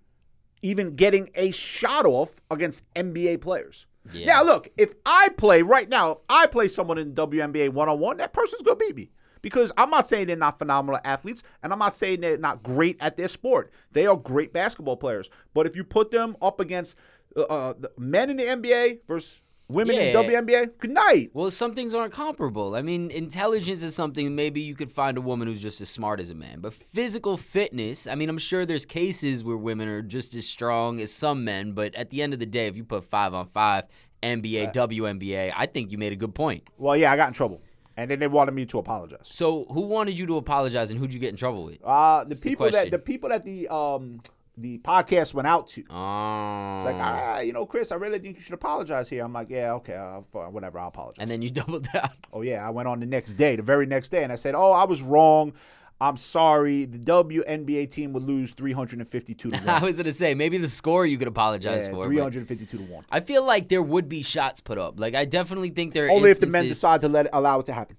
even 0.64 0.96
getting 0.96 1.30
a 1.34 1.50
shot 1.50 2.06
off 2.06 2.30
against 2.50 2.82
NBA 2.94 3.40
players? 3.40 3.86
Yeah. 4.12 4.26
Now, 4.26 4.44
look, 4.44 4.68
if 4.76 4.94
I 5.06 5.28
play 5.36 5.62
right 5.62 5.88
now, 5.88 6.12
if 6.12 6.18
I 6.28 6.46
play 6.46 6.68
someone 6.68 6.98
in 6.98 7.14
WNBA 7.14 7.70
one 7.70 7.88
on 7.88 8.00
one, 8.00 8.16
that 8.18 8.32
person's 8.32 8.62
gonna 8.62 8.76
beat 8.76 8.96
me. 8.96 9.10
Because 9.42 9.72
I'm 9.76 9.90
not 9.90 10.06
saying 10.06 10.26
they're 10.26 10.36
not 10.36 10.58
phenomenal 10.58 11.00
athletes, 11.04 11.42
and 11.62 11.70
I'm 11.70 11.78
not 11.78 11.94
saying 11.94 12.22
they're 12.22 12.38
not 12.38 12.62
great 12.62 12.96
at 13.00 13.18
their 13.18 13.28
sport. 13.28 13.70
They 13.92 14.06
are 14.06 14.16
great 14.16 14.54
basketball 14.54 14.96
players. 14.96 15.28
But 15.52 15.66
if 15.66 15.76
you 15.76 15.84
put 15.84 16.10
them 16.10 16.34
up 16.40 16.60
against 16.60 16.96
uh, 17.36 17.42
uh, 17.42 17.74
the 17.78 17.90
men 17.98 18.30
in 18.30 18.38
the 18.38 18.44
NBA 18.44 19.00
versus 19.06 19.42
women 19.68 19.96
in 19.96 20.08
Yeah. 20.08 20.12
WNBA, 20.22 20.78
good 20.78 20.90
night. 20.90 21.30
Well, 21.32 21.50
some 21.50 21.74
things 21.74 21.94
aren't 21.94 22.12
comparable. 22.12 22.74
I 22.74 22.82
mean, 22.82 23.10
intelligence 23.10 23.82
is 23.82 23.94
something 23.94 24.34
maybe 24.34 24.60
you 24.60 24.74
could 24.74 24.92
find 24.92 25.16
a 25.16 25.20
woman 25.20 25.48
who's 25.48 25.62
just 25.62 25.80
as 25.80 25.88
smart 25.88 26.20
as 26.20 26.30
a 26.30 26.34
man. 26.34 26.60
But 26.60 26.74
physical 26.74 27.36
fitness, 27.36 28.06
I 28.06 28.14
mean, 28.14 28.28
I'm 28.28 28.38
sure 28.38 28.66
there's 28.66 28.86
cases 28.86 29.42
where 29.42 29.56
women 29.56 29.88
are 29.88 30.02
just 30.02 30.34
as 30.34 30.46
strong 30.46 31.00
as 31.00 31.12
some 31.12 31.44
men. 31.44 31.72
But 31.72 31.94
at 31.94 32.10
the 32.10 32.22
end 32.22 32.32
of 32.34 32.40
the 32.40 32.46
day, 32.46 32.66
if 32.66 32.76
you 32.76 32.84
put 32.84 33.04
five 33.04 33.34
on 33.34 33.46
five, 33.46 33.84
NBA, 34.22 34.72
WNBA, 34.74 35.52
I 35.54 35.66
think 35.66 35.92
you 35.92 35.98
made 35.98 36.12
a 36.12 36.16
good 36.16 36.34
point. 36.34 36.64
Well, 36.78 36.96
yeah, 36.96 37.12
I 37.12 37.16
got 37.16 37.28
in 37.28 37.34
trouble, 37.34 37.60
and 37.96 38.10
then 38.10 38.18
they 38.18 38.26
wanted 38.26 38.52
me 38.52 38.64
to 38.66 38.78
apologize. 38.78 39.20
So, 39.24 39.66
who 39.70 39.82
wanted 39.82 40.18
you 40.18 40.24
to 40.26 40.36
apologize 40.38 40.90
and 40.90 40.98
who'd 40.98 41.12
you 41.12 41.20
get 41.20 41.28
in 41.30 41.36
trouble 41.36 41.64
with? 41.64 41.78
Uh, 41.84 42.24
the 42.24 42.28
That's 42.30 42.40
the 42.40 42.48
people 42.48 42.70
that 42.70 42.90
the 42.90 42.98
people 42.98 43.28
that 43.28 43.44
the 43.44 43.68
um 43.68 44.20
the 44.56 44.78
podcast 44.78 45.34
went 45.34 45.48
out 45.48 45.66
to. 45.68 45.80
It's 45.80 45.90
Oh. 45.90 46.82
like, 46.84 46.96
ah, 46.96 47.40
you 47.40 47.52
know, 47.52 47.66
Chris, 47.66 47.90
I 47.92 47.96
really 47.96 48.18
think 48.18 48.36
you 48.36 48.42
should 48.42 48.54
apologize 48.54 49.08
here. 49.08 49.24
I'm 49.24 49.32
like, 49.32 49.50
yeah, 49.50 49.72
okay, 49.74 49.94
uh, 49.94 50.20
whatever, 50.48 50.78
I'll 50.78 50.88
apologize. 50.88 51.16
and 51.20 51.30
then 51.30 51.42
you 51.42 51.50
doubled 51.60 51.88
down. 51.92 52.10
oh 52.32 52.42
yeah, 52.42 52.66
I 52.66 52.70
went 52.70 52.86
on 52.88 53.00
the 53.00 53.06
next 53.06 53.34
day, 53.34 53.56
the 53.56 53.62
very 53.62 53.86
next 53.86 54.10
day, 54.10 54.22
and 54.22 54.32
I 54.32 54.36
said, 54.36 54.54
oh, 54.54 54.72
I 54.72 54.84
was 54.84 55.02
wrong. 55.02 55.52
I'm 56.00 56.16
sorry. 56.16 56.86
The 56.86 56.98
WNBA 56.98 57.88
team 57.88 58.12
would 58.14 58.24
lose 58.24 58.52
352 58.52 59.50
to 59.50 59.56
1. 59.64 59.68
I 59.68 59.82
was 59.84 59.96
gonna 59.96 60.12
say 60.12 60.34
maybe 60.34 60.58
the 60.58 60.68
score 60.68 61.06
you 61.06 61.16
could 61.16 61.28
apologize 61.28 61.86
yeah, 61.86 61.92
for. 61.92 62.04
352 62.04 62.78
to 62.78 62.82
one. 62.84 63.04
I 63.12 63.20
feel 63.20 63.44
like 63.44 63.68
there 63.68 63.80
would 63.82 64.08
be 64.08 64.22
shots 64.22 64.60
put 64.60 64.76
up. 64.76 64.98
Like 64.98 65.14
I 65.14 65.24
definitely 65.24 65.70
think 65.70 65.94
there 65.94 66.10
Only 66.10 66.30
if 66.30 66.40
the 66.40 66.48
men 66.48 66.66
decide 66.68 67.00
to 67.02 67.08
let 67.08 67.26
it, 67.26 67.30
allow 67.32 67.60
it 67.60 67.66
to 67.66 67.72
happen. 67.72 67.96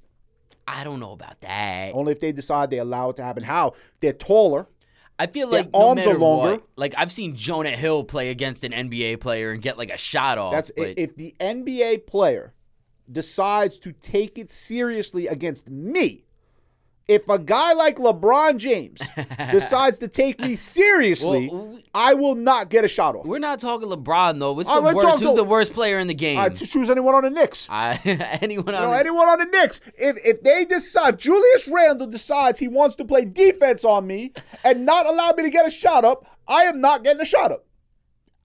I 0.68 0.84
don't 0.84 1.00
know 1.00 1.14
about 1.14 1.40
that. 1.42 1.94
Only 1.94 2.12
if 2.12 2.20
they 2.20 2.32
decide 2.32 2.70
they 2.70 2.80
allow 2.80 3.10
it 3.10 3.16
to 3.18 3.24
happen. 3.24 3.44
How? 3.44 3.74
They're 4.02 4.14
taller. 4.14 4.68
I 5.18 5.28
feel 5.28 5.50
Their 5.50 5.64
like 5.64 5.72
no 5.72 5.90
arms 5.90 6.08
are 6.08 6.18
longer. 6.18 6.52
what, 6.54 6.68
like 6.76 6.94
I've 6.98 7.12
seen 7.12 7.36
Jonah 7.36 7.72
Hill 7.72 8.04
play 8.04 8.30
against 8.30 8.64
an 8.64 8.72
NBA 8.72 9.22
player 9.22 9.52
and 9.52 9.62
get 9.62 9.78
like 9.78 9.90
a 9.90 9.98
shot 9.98 10.38
off. 10.38 10.52
That's 10.52 10.72
but 10.76 10.98
if 10.98 11.16
the 11.16 11.34
NBA 11.40 12.06
player 12.06 12.54
decides 13.12 13.80
to 13.80 13.92
take 13.94 14.38
it 14.38 14.52
seriously 14.52 15.28
against 15.28 15.70
me. 15.70 16.25
If 17.08 17.30
a 17.30 17.38
guy 17.38 17.74
like 17.74 17.98
LeBron 17.98 18.58
James 18.58 19.00
decides 19.52 20.00
to 20.00 20.08
take 20.08 20.40
me 20.40 20.56
seriously, 20.56 21.50
Well, 21.52 21.68
we- 21.68 21.86
I 21.94 22.14
will 22.16 22.34
not 22.34 22.70
get 22.70 22.84
a 22.84 22.88
shot 22.88 23.16
off. 23.16 23.26
we're 23.26 23.38
not 23.38 23.60
talking 23.60 23.88
LeBron 23.88 24.40
though. 24.40 24.54
What's 24.54 24.74
the 24.74 24.82
worst? 24.82 25.00
talking- 25.00 25.28
Who's 25.28 25.36
the 25.36 25.44
worst 25.44 25.74
player 25.74 26.00
in 26.00 26.08
the 26.08 26.16
game? 26.16 26.40
Uh, 26.40 26.50
to 26.50 26.66
choose 26.68 26.90
anyone 26.90 27.14
on 27.14 27.24
the 27.24 27.30
Knicks. 27.30 27.68
I, 27.70 27.94
anyone 28.42 28.74
You 28.74 28.80
on 28.80 28.84
know, 28.86 28.92
the- 28.92 28.98
anyone 29.00 29.28
on 29.30 29.38
the 29.40 29.46
Knicks. 29.46 29.82
If 29.98 30.18
if 30.26 30.42
they 30.42 30.66
decide, 30.66 31.14
if 31.14 31.20
Julius 31.20 31.68
Randle 31.68 32.08
decides 32.08 32.58
he 32.58 32.68
wants 32.68 32.96
to 32.96 33.06
play 33.06 33.24
defense 33.26 33.86
on 33.86 34.08
me 34.08 34.34
and 34.64 34.84
not 34.86 35.06
allow 35.06 35.32
me 35.38 35.44
to 35.44 35.50
get 35.52 35.68
a 35.68 35.72
shot 35.72 36.06
up, 36.06 36.26
I 36.48 36.64
am 36.64 36.82
not 36.82 37.04
getting 37.04 37.22
a 37.22 37.26
shot 37.26 37.52
up. 37.52 37.65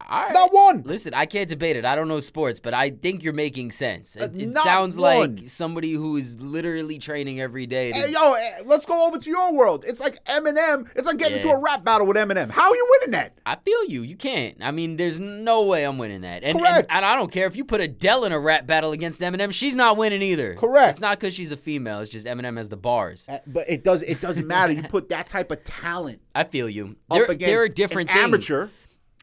All 0.09 0.23
right. 0.25 0.33
Not 0.33 0.53
one. 0.53 0.83
Listen, 0.85 1.15
I 1.15 1.27
can't 1.27 1.49
debate 1.49 1.77
it. 1.77 1.85
I 1.85 1.95
don't 1.95 2.09
know 2.09 2.21
sports, 2.21 2.59
but 2.59 2.75
I 2.75 2.91
think 2.91 3.23
you're 3.23 3.33
making 3.33 3.71
sense. 3.71 4.17
It, 4.17 4.23
Uh, 4.23 4.29
it 4.37 4.49
not 4.49 4.65
sounds 4.65 4.97
one. 4.97 5.37
like 5.37 5.49
somebody 5.49 5.93
who 5.93 6.17
is 6.17 6.41
literally 6.41 6.99
training 6.99 7.41
every 7.41 7.67
day. 7.67 7.93
To, 7.93 7.99
Hey, 7.99 8.13
yo, 8.13 8.33
eh, 8.33 8.63
let's 8.65 8.85
go 8.87 9.07
over 9.07 9.19
to 9.19 9.31
your 9.31 9.53
world. 9.53 9.85
It's 9.87 10.01
like 10.01 10.25
Eminem. 10.25 10.89
It's 10.97 11.07
like 11.07 11.19
getting 11.19 11.37
into 11.37 11.51
a 11.51 11.59
rap 11.61 11.85
battle 11.85 12.07
with 12.07 12.17
Eminem. 12.17 12.51
How 12.51 12.71
are 12.71 12.75
you 12.75 12.89
winning 12.99 13.13
that? 13.13 13.35
I 13.47 13.57
feel 13.57 13.85
you. 13.85 14.03
You 14.03 14.17
can't. 14.17 14.57
I 14.61 14.71
mean, 14.71 14.97
there's 14.97 15.21
no 15.21 15.63
way 15.63 15.85
I'm 15.85 15.99
winning 15.99 16.23
that. 16.23 16.43
And, 16.43 16.57
and, 16.57 16.61
Correct. 16.67 16.91
and 16.93 17.05
I 17.05 17.15
don't 17.15 17.31
care 17.31 17.47
if 17.47 17.55
you 17.55 17.65
put 17.65 17.81
Adele 17.81 18.25
in 18.25 18.33
a 18.33 18.41
rap 18.41 18.67
battle 18.67 18.93
against 18.93 19.21
Eminem. 19.21 19.53
She's 19.53 19.75
not 19.77 19.97
winning 19.97 20.23
either. 20.23 20.55
Correct. 20.57 20.91
It's 20.91 21.01
not 21.01 21.21
because 21.21 21.35
she's 21.35 21.53
a 21.53 21.57
female. 21.57 22.01
It's 22.01 22.11
just 22.11 22.27
Eminem 22.27 22.57
has 22.57 22.69
the 22.69 22.77
bars. 22.77 23.29
Uh, 23.29 23.39
But 23.47 23.69
it 23.71 23.85
does 23.85 24.03
it 24.03 24.21
doesn't 24.21 24.47
matter. 24.47 24.73
You 24.73 24.83
put 24.85 25.09
that 25.11 25.29
type 25.29 25.51
of 25.53 25.63
talent 25.65 26.21
I 26.35 26.45
feel 26.45 26.69
you. 26.69 26.97
up 27.11 27.17
There, 27.19 27.25
against 27.27 27.45
there 27.47 27.63
are 27.63 27.69
different 27.69 28.09
things. 28.09 28.21
amateur. 28.25 28.69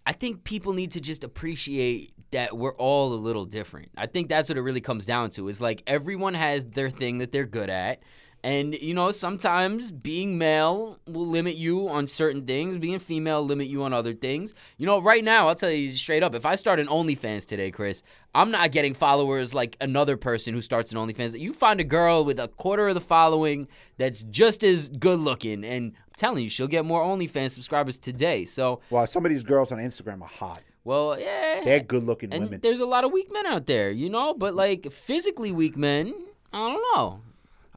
I 0.08 0.14
think 0.14 0.46
people 0.46 0.72
need 0.72 0.92
to 0.92 1.02
just 1.02 1.26
appreciate 1.26 2.14
that 2.32 2.56
we're 2.56 2.76
all 2.76 3.12
a 3.12 3.16
little 3.16 3.44
different. 3.44 3.92
I 3.98 4.08
think 4.08 4.30
that's 4.30 4.48
what 4.48 4.58
it 4.58 4.62
really 4.62 4.80
comes 4.80 5.06
down 5.06 5.32
to. 5.32 5.50
Is 5.50 5.60
like 5.60 5.84
everyone 5.86 6.34
has 6.34 6.64
their 6.64 6.90
thing 6.90 7.18
that 7.18 7.34
they're 7.34 7.46
good 7.46 7.70
at. 7.70 8.02
And 8.48 8.82
you 8.82 8.94
know, 8.94 9.12
sometimes 9.12 9.92
being 9.92 10.38
male 10.38 11.00
will 11.06 11.28
limit 11.28 11.58
you 11.58 11.90
on 11.90 12.08
certain 12.08 12.46
things, 12.46 12.78
being 12.78 12.98
female 12.98 13.44
limit 13.44 13.68
you 13.68 13.84
on 13.84 13.92
other 13.92 14.14
things. 14.14 14.54
You 14.78 14.86
know, 14.86 15.02
right 15.02 15.22
now, 15.22 15.50
I'll 15.50 15.56
tell 15.56 15.70
you 15.70 15.92
straight 15.92 16.24
up, 16.24 16.34
if 16.34 16.46
I 16.46 16.56
start 16.56 16.80
an 16.80 16.88
OnlyFans 16.88 17.46
today, 17.46 17.72
Chris, 17.72 18.04
I'm 18.34 18.50
not 18.50 18.72
getting 18.72 18.94
followers 18.94 19.54
like 19.54 19.76
another 19.82 20.16
person 20.16 20.54
who 20.54 20.62
starts 20.62 20.94
an 20.94 20.98
OnlyFans. 20.98 21.38
You 21.38 21.52
find 21.52 21.82
a 21.82 21.84
girl 21.84 22.24
with 22.24 22.40
a 22.40 22.48
quarter 22.48 22.88
of 22.88 22.96
the 22.96 23.02
following 23.02 23.68
that's 23.98 24.24
just 24.24 24.64
as 24.64 24.88
good 24.88 25.20
looking, 25.20 25.66
and 25.66 25.94
I'm 25.98 26.14
telling 26.16 26.42
you, 26.42 26.50
she'll 26.50 26.68
get 26.68 26.86
more 26.86 27.02
OnlyFans 27.02 27.52
subscribers 27.52 27.98
today. 28.00 28.46
So, 28.46 28.80
Well, 28.90 29.06
some 29.08 29.26
of 29.26 29.30
these 29.30 29.44
girls 29.44 29.74
on 29.74 29.80
Instagram 29.80 30.22
are 30.22 30.28
hot. 30.30 30.62
well, 30.86 31.20
yeah. 31.20 31.66
They're 31.66 31.82
good 31.82 32.04
looking 32.06 32.30
women. 32.30 32.62
there's 32.62 32.80
a 32.80 32.86
lot 32.86 33.04
of 33.04 33.12
weak 33.12 33.28
men 33.30 33.46
out 33.46 33.66
there, 33.66 33.92
you 33.92 34.10
know, 34.10 34.34
but 34.34 34.54
like 34.54 34.90
physically 34.90 35.52
weak 35.52 35.76
men, 35.76 36.14
I 36.54 36.70
don't 36.70 36.82
know. 36.96 37.22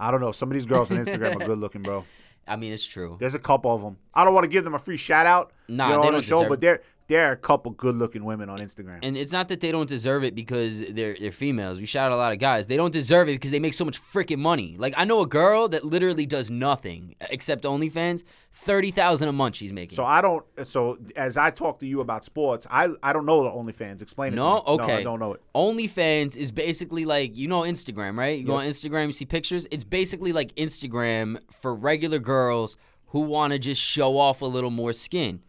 I 0.00 0.10
don't 0.10 0.20
know. 0.20 0.32
Some 0.32 0.48
of 0.50 0.54
these 0.54 0.66
girls 0.66 0.90
on 0.90 0.96
Instagram 0.98 1.36
are 1.36 1.46
good 1.46 1.58
looking, 1.58 1.82
bro. 1.82 2.04
I 2.48 2.56
mean, 2.56 2.72
it's 2.72 2.84
true. 2.84 3.16
There's 3.20 3.34
a 3.34 3.38
couple 3.38 3.72
of 3.72 3.82
them. 3.82 3.98
I 4.14 4.24
don't 4.24 4.34
want 4.34 4.44
to 4.44 4.48
give 4.48 4.64
them 4.64 4.74
a 4.74 4.78
free 4.78 4.96
shout 4.96 5.26
out. 5.26 5.52
Nah, 5.68 5.88
you 5.90 5.94
know, 5.96 6.00
they 6.02 6.08
on 6.08 6.14
the 6.14 6.16
don't 6.20 6.22
show, 6.24 6.38
deserve 6.38 6.48
but 6.48 6.64
it. 6.64 6.84
There 7.10 7.28
are 7.28 7.32
a 7.32 7.36
couple 7.36 7.72
good 7.72 7.96
looking 7.96 8.24
women 8.24 8.48
on 8.48 8.58
Instagram. 8.60 9.00
And 9.02 9.16
it's 9.16 9.32
not 9.32 9.48
that 9.48 9.60
they 9.60 9.70
don't 9.72 9.88
deserve 9.88 10.24
it 10.24 10.34
because 10.34 10.80
they're 10.80 11.16
they're 11.20 11.32
females. 11.32 11.78
We 11.78 11.84
shout 11.86 12.10
out 12.10 12.14
a 12.14 12.16
lot 12.16 12.32
of 12.32 12.38
guys. 12.38 12.66
They 12.68 12.76
don't 12.78 12.92
deserve 12.92 13.28
it 13.28 13.32
because 13.32 13.50
they 13.50 13.58
make 13.58 13.74
so 13.74 13.84
much 13.84 14.00
freaking 14.00 14.38
money. 14.38 14.76
Like 14.78 14.94
I 14.96 15.04
know 15.04 15.20
a 15.20 15.26
girl 15.26 15.68
that 15.68 15.84
literally 15.84 16.24
does 16.24 16.50
nothing 16.50 17.14
except 17.28 17.64
OnlyFans. 17.64 18.22
Thirty 18.52 18.90
thousand 18.90 19.28
a 19.28 19.32
month 19.32 19.54
she's 19.56 19.72
making. 19.72 19.94
so 19.94 20.04
I 20.04 20.20
don't. 20.20 20.44
So 20.64 20.98
as 21.14 21.36
I 21.36 21.50
talk 21.50 21.78
to 21.80 21.86
you 21.86 22.00
about 22.00 22.24
sports, 22.24 22.66
I 22.70 22.88
I 23.02 23.12
don't 23.12 23.26
know 23.26 23.42
the 23.44 23.50
OnlyFans. 23.50 24.02
Explain 24.02 24.32
it 24.32 24.36
No? 24.36 24.42
to 24.42 24.70
me. 24.72 24.76
No, 24.78 24.84
Okay. 24.84 24.94
I 24.96 25.02
don't 25.04 25.20
know 25.20 25.34
it. 25.34 25.42
OnlyFans 25.54 26.36
is 26.36 26.50
basically 26.52 27.04
like 27.04 27.36
you 27.36 27.46
know 27.48 27.60
Instagram, 27.60 28.16
right? 28.18 28.38
You 28.38 28.46
go 28.46 28.54
on 28.56 28.66
Instagram, 28.66 29.06
you 29.08 29.12
see 29.12 29.24
pictures. 29.24 29.66
It's 29.70 29.84
basically 29.84 30.32
like 30.32 30.54
Instagram 30.56 31.38
for 31.52 31.74
regular 31.74 32.18
girls 32.18 32.76
who 33.08 33.20
want 33.20 33.52
to 33.52 33.58
just 33.58 33.80
show 33.80 34.18
off 34.18 34.40
a 34.42 34.46
little 34.46 34.70
more 34.70 34.92
skin, 34.92 35.42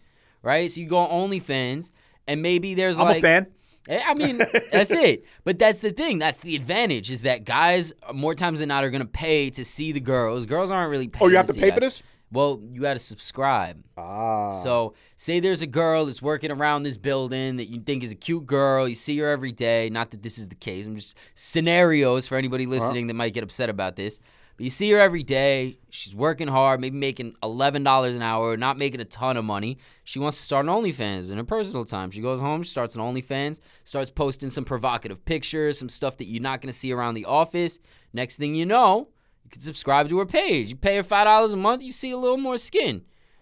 right? 0.44 0.72
So 0.72 0.82
you 0.82 0.88
go 0.88 0.98
on 0.98 1.30
OnlyFans, 1.30 1.92
and 2.28 2.42
maybe 2.42 2.74
there's 2.74 2.98
like 2.98 3.04
I'm 3.04 3.10
like 3.10 3.18
a 3.18 3.22
fan. 3.22 3.48
Eh, 3.90 4.02
I 4.06 4.14
mean, 4.14 4.38
that's 4.72 4.92
it. 4.92 5.26
But 5.44 5.58
that's 5.58 5.80
the 5.80 5.92
thing. 5.92 6.20
That's 6.20 6.38
the 6.40 6.56
advantage 6.56 7.10
is 7.10 7.24
that 7.24 7.46
guys 7.46 7.94
more 8.14 8.36
times 8.36 8.60
than 8.60 8.70
not 8.70 8.84
are 8.84 8.90
gonna 8.90 9.06
pay 9.06 9.50
to 9.52 9.66
see 9.66 9.92
the 9.92 10.00
girls. 10.00 10.46
Girls 10.46 10.72
aren't 10.72 10.92
really 10.92 11.08
paying. 11.08 11.24
Oh, 11.24 11.28
you 11.28 11.38
have 11.38 11.48
to 11.48 11.54
see 11.54 11.62
pay 11.62 11.72
for 11.72 11.80
this? 11.80 12.04
Well, 12.32 12.62
you 12.72 12.80
got 12.80 12.94
to 12.94 13.00
subscribe. 13.00 13.84
Ah. 13.98 14.52
So, 14.52 14.94
say 15.18 15.42
there's 15.42 15.62
a 15.62 15.68
girl 15.68 16.06
that's 16.06 16.22
working 16.22 16.50
around 16.50 16.84
this 16.84 16.96
building 16.96 17.58
that 17.58 17.70
you 17.70 17.82
think 17.82 18.04
is 18.04 18.12
a 18.14 18.16
cute 18.16 18.46
girl. 18.46 18.88
You 18.88 18.96
see 18.96 19.18
her 19.18 19.28
every 19.28 19.52
day. 19.52 19.90
Not 19.90 20.12
that 20.12 20.24
this 20.24 20.38
is 20.38 20.48
the 20.48 20.56
case. 20.56 20.86
I'm 20.86 20.96
just 20.96 21.18
scenarios 21.36 22.28
for 22.28 22.38
anybody 22.38 22.66
listening 22.66 23.08
that 23.08 23.16
might 23.16 23.34
get 23.34 23.44
upset 23.44 23.70
about 23.70 23.98
this. 23.98 24.20
But 24.62 24.66
you 24.66 24.70
see 24.70 24.92
her 24.92 25.00
every 25.00 25.24
day. 25.24 25.80
She's 25.90 26.14
working 26.14 26.48
hard, 26.48 26.80
maybe 26.82 26.96
making 26.96 27.34
$11 27.42 28.16
an 28.16 28.22
hour, 28.22 28.56
not 28.56 28.78
making 28.78 29.02
a 29.02 29.06
ton 29.06 29.36
of 29.36 29.44
money. 29.44 29.80
She 30.04 30.20
wants 30.20 30.38
to 30.38 30.44
start 30.44 30.68
an 30.68 30.72
OnlyFans 30.72 31.32
in 31.32 31.38
her 31.38 31.44
personal 31.44 31.84
time. 31.84 32.12
She 32.12 32.22
goes 32.22 32.40
home, 32.40 32.62
she 32.62 32.70
starts 32.70 32.94
an 32.94 33.02
OnlyFans, 33.02 33.60
starts 33.86 34.12
posting 34.12 34.52
some 34.52 34.64
provocative 34.64 35.26
pictures, 35.26 35.80
some 35.80 35.90
stuff 35.90 36.18
that 36.18 36.26
you're 36.26 36.44
not 36.44 36.62
going 36.62 36.72
to 36.72 36.78
see 36.78 36.92
around 36.92 37.16
the 37.16 37.26
office. 37.26 37.80
Next 38.14 38.36
thing 38.36 38.54
you 38.54 38.68
know, 38.68 39.08
you 39.46 39.50
can 39.50 39.62
subscribe 39.62 40.10
to 40.10 40.20
her 40.20 40.28
page. 40.28 40.70
You 40.70 40.76
pay 40.76 40.98
her 40.98 41.04
$5 41.04 41.52
a 41.52 41.56
month, 41.56 41.82
you 41.82 41.92
see 41.92 42.12
a 42.12 42.18
little 42.18 42.38
more 42.38 42.60
skin. 42.60 43.02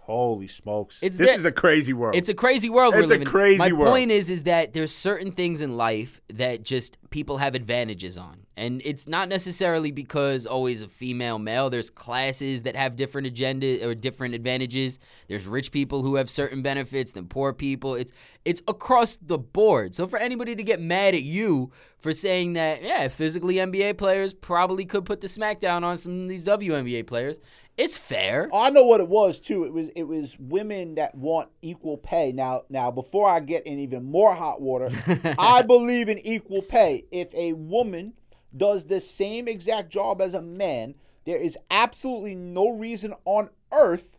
Holy 0.09 0.47
smokes! 0.47 0.99
It's 1.03 1.17
this 1.17 1.35
is 1.35 1.45
a 1.45 1.51
crazy 1.51 1.93
world. 1.93 2.15
It's 2.15 2.29
a 2.29 2.33
crazy 2.33 2.69
world 2.69 2.95
It's 2.95 3.11
a 3.11 3.15
in. 3.15 3.25
crazy 3.25 3.59
My 3.59 3.71
world. 3.71 3.91
point 3.93 4.09
is 4.09 4.29
is 4.29 4.43
that 4.43 4.73
there's 4.73 4.93
certain 4.93 5.31
things 5.31 5.61
in 5.61 5.77
life 5.77 6.19
that 6.33 6.63
just 6.63 6.97
people 7.11 7.37
have 7.37 7.53
advantages 7.53 8.17
on. 8.17 8.45
And 8.57 8.81
it's 8.83 9.07
not 9.07 9.29
necessarily 9.29 9.91
because 9.91 10.47
oh, 10.47 10.49
always 10.51 10.81
a 10.81 10.87
female 10.87 11.37
male. 11.39 11.69
There's 11.69 11.89
classes 11.89 12.63
that 12.63 12.75
have 12.75 12.95
different 12.95 13.27
agenda 13.27 13.87
or 13.87 13.93
different 13.95 14.33
advantages. 14.33 14.99
There's 15.27 15.45
rich 15.45 15.71
people 15.71 16.01
who 16.01 16.15
have 16.15 16.29
certain 16.29 16.61
benefits 16.61 17.11
than 17.11 17.27
poor 17.27 17.53
people. 17.53 17.93
It's 17.93 18.11
it's 18.45 18.61
across 18.67 19.17
the 19.17 19.37
board. 19.37 19.93
So 19.93 20.07
for 20.07 20.17
anybody 20.17 20.55
to 20.55 20.63
get 20.63 20.81
mad 20.81 21.13
at 21.13 21.21
you 21.21 21.71
for 21.99 22.13
saying 22.13 22.53
that, 22.53 22.81
yeah, 22.81 23.07
physically 23.09 23.55
NBA 23.55 23.97
players 23.97 24.33
probably 24.33 24.85
could 24.85 25.05
put 25.05 25.21
the 25.21 25.27
smackdown 25.27 25.83
on 25.83 25.97
some 25.97 26.23
of 26.23 26.29
these 26.29 26.43
WNBA 26.45 27.05
players, 27.05 27.39
it's 27.79 27.97
fair. 27.97 28.49
I 28.53 28.69
know 28.71 28.83
what 28.83 28.99
it 28.99 29.07
was 29.07 29.39
too. 29.39 29.63
It 29.63 29.71
was 29.71 29.87
it 29.95 30.03
was 30.03 30.37
women 30.37 30.95
that 30.95 31.15
want 31.15 31.49
equal 31.61 31.97
pay. 31.97 32.33
Now 32.33 32.63
now 32.69 32.91
before 32.91 33.29
I 33.29 33.39
get 33.39 33.65
in 33.65 33.79
even 33.79 34.03
more 34.03 34.35
hot 34.35 34.61
water, 34.61 34.89
I 35.39 35.61
believe 35.61 36.09
in 36.09 36.19
equal 36.19 36.61
pay. 36.61 37.05
If 37.09 37.33
a 37.33 37.53
woman 37.53 38.13
does 38.55 38.85
the 38.85 38.99
same 38.99 39.47
exact 39.47 39.89
job 39.91 40.21
as 40.21 40.33
a 40.33 40.41
man, 40.41 40.93
there 41.25 41.37
is 41.37 41.57
absolutely 41.71 42.35
no 42.35 42.69
reason 42.71 43.13
on 43.23 43.49
earth 43.71 44.17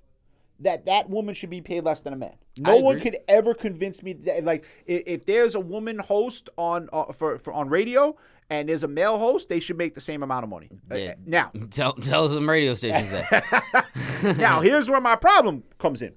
that 0.60 0.86
that 0.86 1.10
woman 1.10 1.34
should 1.34 1.50
be 1.50 1.60
paid 1.60 1.84
less 1.84 2.00
than 2.00 2.14
a 2.14 2.16
man. 2.16 2.36
No 2.58 2.76
one 2.78 3.00
could 3.00 3.18
ever 3.28 3.52
convince 3.52 4.02
me 4.02 4.14
that 4.14 4.44
like 4.44 4.64
if, 4.86 5.02
if 5.06 5.26
there's 5.26 5.54
a 5.54 5.60
woman 5.60 5.98
host 5.98 6.48
on 6.56 6.88
uh, 6.94 7.12
for, 7.12 7.38
for 7.38 7.52
on 7.52 7.68
radio 7.68 8.16
and 8.50 8.68
there's 8.68 8.82
a 8.82 8.88
male 8.88 9.18
host, 9.18 9.48
they 9.48 9.60
should 9.60 9.78
make 9.78 9.94
the 9.94 10.00
same 10.00 10.22
amount 10.22 10.42
of 10.44 10.50
money. 10.50 10.68
Uh, 10.90 11.14
now, 11.24 11.52
Tell 11.70 11.92
tell 11.94 12.28
some 12.28 12.48
radio 12.48 12.74
stations 12.74 13.10
that. 13.10 14.36
now, 14.38 14.60
here's 14.60 14.90
where 14.90 15.00
my 15.00 15.16
problem 15.16 15.62
comes 15.78 16.02
in. 16.02 16.12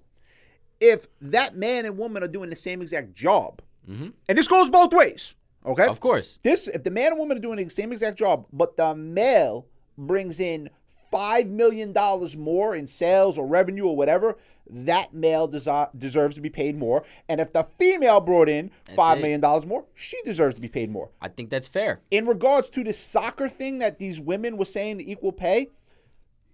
If 0.80 1.08
that 1.22 1.56
man 1.56 1.86
and 1.86 1.98
woman 1.98 2.24
are 2.24 2.28
doing 2.28 2.50
the 2.50 2.56
same 2.56 2.82
exact 2.82 3.14
job, 3.14 3.62
and 3.88 4.14
this 4.28 4.48
goes 4.48 4.70
both 4.70 4.94
ways, 4.94 5.36
okay? 5.66 5.86
of 5.86 6.00
course. 6.00 6.40
This, 6.42 6.68
if 6.68 6.84
the 6.84 6.92
man 6.92 7.12
and 7.12 7.20
woman 7.20 7.38
are 7.38 7.42
doing 7.42 7.64
the 7.64 7.70
same 7.70 7.92
exact 7.92 8.18
job, 8.18 8.46
but 8.52 8.76
the 8.78 8.96
male 8.96 9.68
brings 9.98 10.40
in 10.40 10.70
five 11.14 11.48
million 11.48 11.92
dollars 11.94 12.36
more 12.36 12.76
in 12.76 12.88
sales 12.88 13.38
or 13.38 13.46
revenue 13.48 13.86
or 13.86 13.96
whatever, 13.96 14.36
that 14.70 15.14
male 15.14 15.48
desi- 15.48 15.90
deserves 15.98 16.36
to 16.36 16.42
be 16.42 16.50
paid 16.50 16.76
more. 16.78 17.04
And 17.30 17.40
if 17.42 17.52
the 17.54 17.64
female 17.78 18.20
brought 18.20 18.50
in 18.50 18.72
five 18.96 19.20
million 19.20 19.40
dollars 19.42 19.66
more, 19.66 19.86
she 19.94 20.18
deserves 20.24 20.56
to 20.56 20.62
be 20.62 20.68
paid 20.70 20.90
more 20.90 21.10
I 21.22 21.28
think 21.30 21.50
that's 21.50 21.68
fair. 21.68 22.00
in 22.12 22.26
regards 22.28 22.70
to 22.72 22.84
the 22.84 22.94
soccer 22.94 23.48
thing 23.48 23.80
that 23.80 24.00
these 24.00 24.20
women 24.20 24.58
were 24.58 24.66
saying 24.66 24.98
the 24.98 25.12
equal 25.12 25.32
pay, 25.34 25.70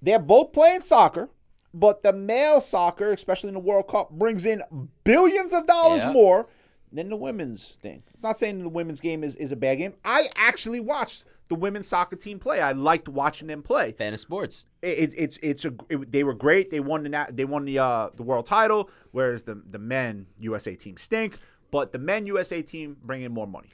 they're 0.01 0.20
both 0.20 0.51
playing 0.54 0.82
soccer, 0.82 1.30
but 1.74 2.01
the 2.04 2.12
male 2.13 2.62
soccer, 2.62 3.12
especially 3.12 3.50
in 3.50 3.54
the 3.54 3.60
World 3.60 3.88
Cup, 3.88 4.10
brings 4.12 4.46
in 4.46 4.62
billions 5.04 5.54
of 5.54 5.68
dollars 5.68 6.04
Yeah. 6.04 6.12
more 6.12 6.48
than 6.91 7.10
the 7.10 7.15
women's 7.15 7.77
thing. 7.81 8.03
It's 8.13 8.24
not 8.24 8.38
saying 8.38 8.63
the 8.63 8.69
women's 8.69 9.01
game 9.01 9.24
is, 9.24 9.36
is 9.36 9.51
a 9.51 9.55
bad 9.55 9.77
game. 9.77 9.93
I 10.03 10.27
actually 10.36 10.79
watched 10.79 11.25
the 11.50 11.55
women's 11.55 11.88
soccer 11.88 12.15
team 12.15 12.39
play. 12.39 12.62
I 12.62 12.72
liked 12.72 13.10
watching 13.10 13.48
them 13.48 13.62
play. 13.62 13.91
Fan 13.93 14.13
of 14.13 14.19
sports. 14.19 14.65
It, 14.81 15.13
it's 15.17 15.38
it's 15.41 15.65
a 15.65 15.74
it, 15.89 16.12
they 16.12 16.24
were 16.24 16.34
great. 16.34 16.72
They 16.72 16.79
won 16.79 17.03
the 17.03 17.27
they 17.31 17.46
won 17.46 17.65
the 17.65 17.79
uh, 17.79 18.10
the 18.15 18.24
world 18.24 18.46
title, 18.46 18.89
whereas 19.12 19.43
the 19.43 19.62
the 19.69 19.79
men 19.79 20.27
USA 20.39 20.75
team 20.75 20.96
stink. 20.98 21.38
But 21.72 21.91
the 21.91 22.00
men 22.00 22.25
USA 22.25 22.62
team 22.62 22.98
bring 23.03 23.24
in 23.24 23.31
more 23.31 23.48
money, 23.48 23.69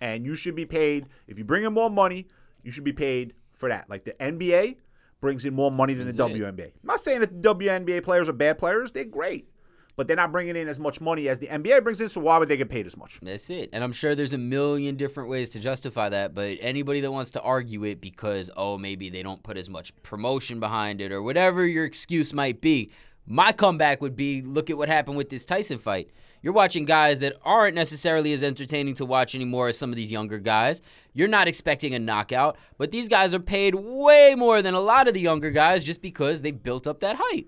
and 0.00 0.24
you 0.24 0.34
should 0.34 0.54
be 0.54 0.66
paid 0.66 1.06
if 1.28 1.38
you 1.38 1.44
bring 1.44 1.64
in 1.64 1.72
more 1.72 1.90
money. 1.90 2.26
You 2.62 2.70
should 2.70 2.84
be 2.84 2.92
paid 2.92 3.34
for 3.52 3.68
that. 3.68 3.88
Like 3.88 4.04
the 4.04 4.12
NBA 4.14 4.76
brings 5.20 5.44
in 5.44 5.54
more 5.54 5.70
money 5.70 5.94
than 5.94 6.06
the. 6.06 6.12
WNBA. 6.12 6.64
I'm 6.64 6.72
not 6.82 7.00
saying 7.00 7.20
that 7.20 7.42
the 7.42 7.54
WNBA 7.54 8.02
players 8.02 8.28
are 8.28 8.34
bad 8.34 8.58
players. 8.58 8.92
They're 8.92 9.04
great, 9.04 9.48
but 9.96 10.06
they're 10.06 10.16
not 10.16 10.32
bringing 10.32 10.56
in 10.56 10.68
as 10.68 10.78
much 10.78 11.00
money 11.00 11.28
as 11.28 11.38
the 11.38 11.48
NBA 11.48 11.82
brings 11.82 12.00
in. 12.00 12.08
So 12.08 12.20
why 12.20 12.38
would 12.38 12.48
they 12.48 12.56
get 12.56 12.68
paid 12.68 12.86
as 12.86 12.96
much? 12.96 13.18
That's 13.22 13.50
it. 13.50 13.70
And 13.72 13.84
I'm 13.84 13.92
sure 13.92 14.14
there's 14.14 14.32
a 14.32 14.38
million 14.38 14.96
different 14.96 15.28
ways 15.28 15.50
to 15.50 15.60
justify 15.60 16.08
that, 16.08 16.34
but 16.34 16.58
anybody 16.60 17.00
that 17.00 17.12
wants 17.12 17.30
to 17.32 17.42
argue 17.42 17.84
it 17.84 18.00
because, 18.00 18.50
oh, 18.56 18.78
maybe 18.78 19.10
they 19.10 19.22
don't 19.22 19.42
put 19.42 19.56
as 19.56 19.68
much 19.68 19.94
promotion 20.02 20.60
behind 20.60 21.00
it 21.00 21.12
or 21.12 21.22
whatever 21.22 21.66
your 21.66 21.84
excuse 21.84 22.32
might 22.32 22.60
be, 22.60 22.90
my 23.26 23.52
comeback 23.52 24.00
would 24.00 24.16
be 24.16 24.42
look 24.42 24.70
at 24.70 24.78
what 24.78 24.88
happened 24.88 25.16
with 25.16 25.30
this 25.30 25.44
Tyson 25.44 25.78
fight. 25.78 26.10
You're 26.42 26.52
watching 26.52 26.84
guys 26.84 27.20
that 27.20 27.36
aren't 27.44 27.76
necessarily 27.76 28.32
as 28.32 28.42
entertaining 28.42 28.94
to 28.94 29.04
watch 29.04 29.36
anymore 29.36 29.68
as 29.68 29.78
some 29.78 29.90
of 29.90 29.96
these 29.96 30.10
younger 30.10 30.40
guys. 30.40 30.82
You're 31.14 31.28
not 31.28 31.46
expecting 31.46 31.94
a 31.94 32.00
knockout, 32.00 32.56
but 32.78 32.90
these 32.90 33.08
guys 33.08 33.32
are 33.32 33.38
paid 33.38 33.76
way 33.76 34.34
more 34.36 34.60
than 34.60 34.74
a 34.74 34.80
lot 34.80 35.06
of 35.06 35.14
the 35.14 35.20
younger 35.20 35.52
guys 35.52 35.84
just 35.84 36.02
because 36.02 36.42
they 36.42 36.50
built 36.50 36.88
up 36.88 36.98
that 36.98 37.16
hype. 37.16 37.46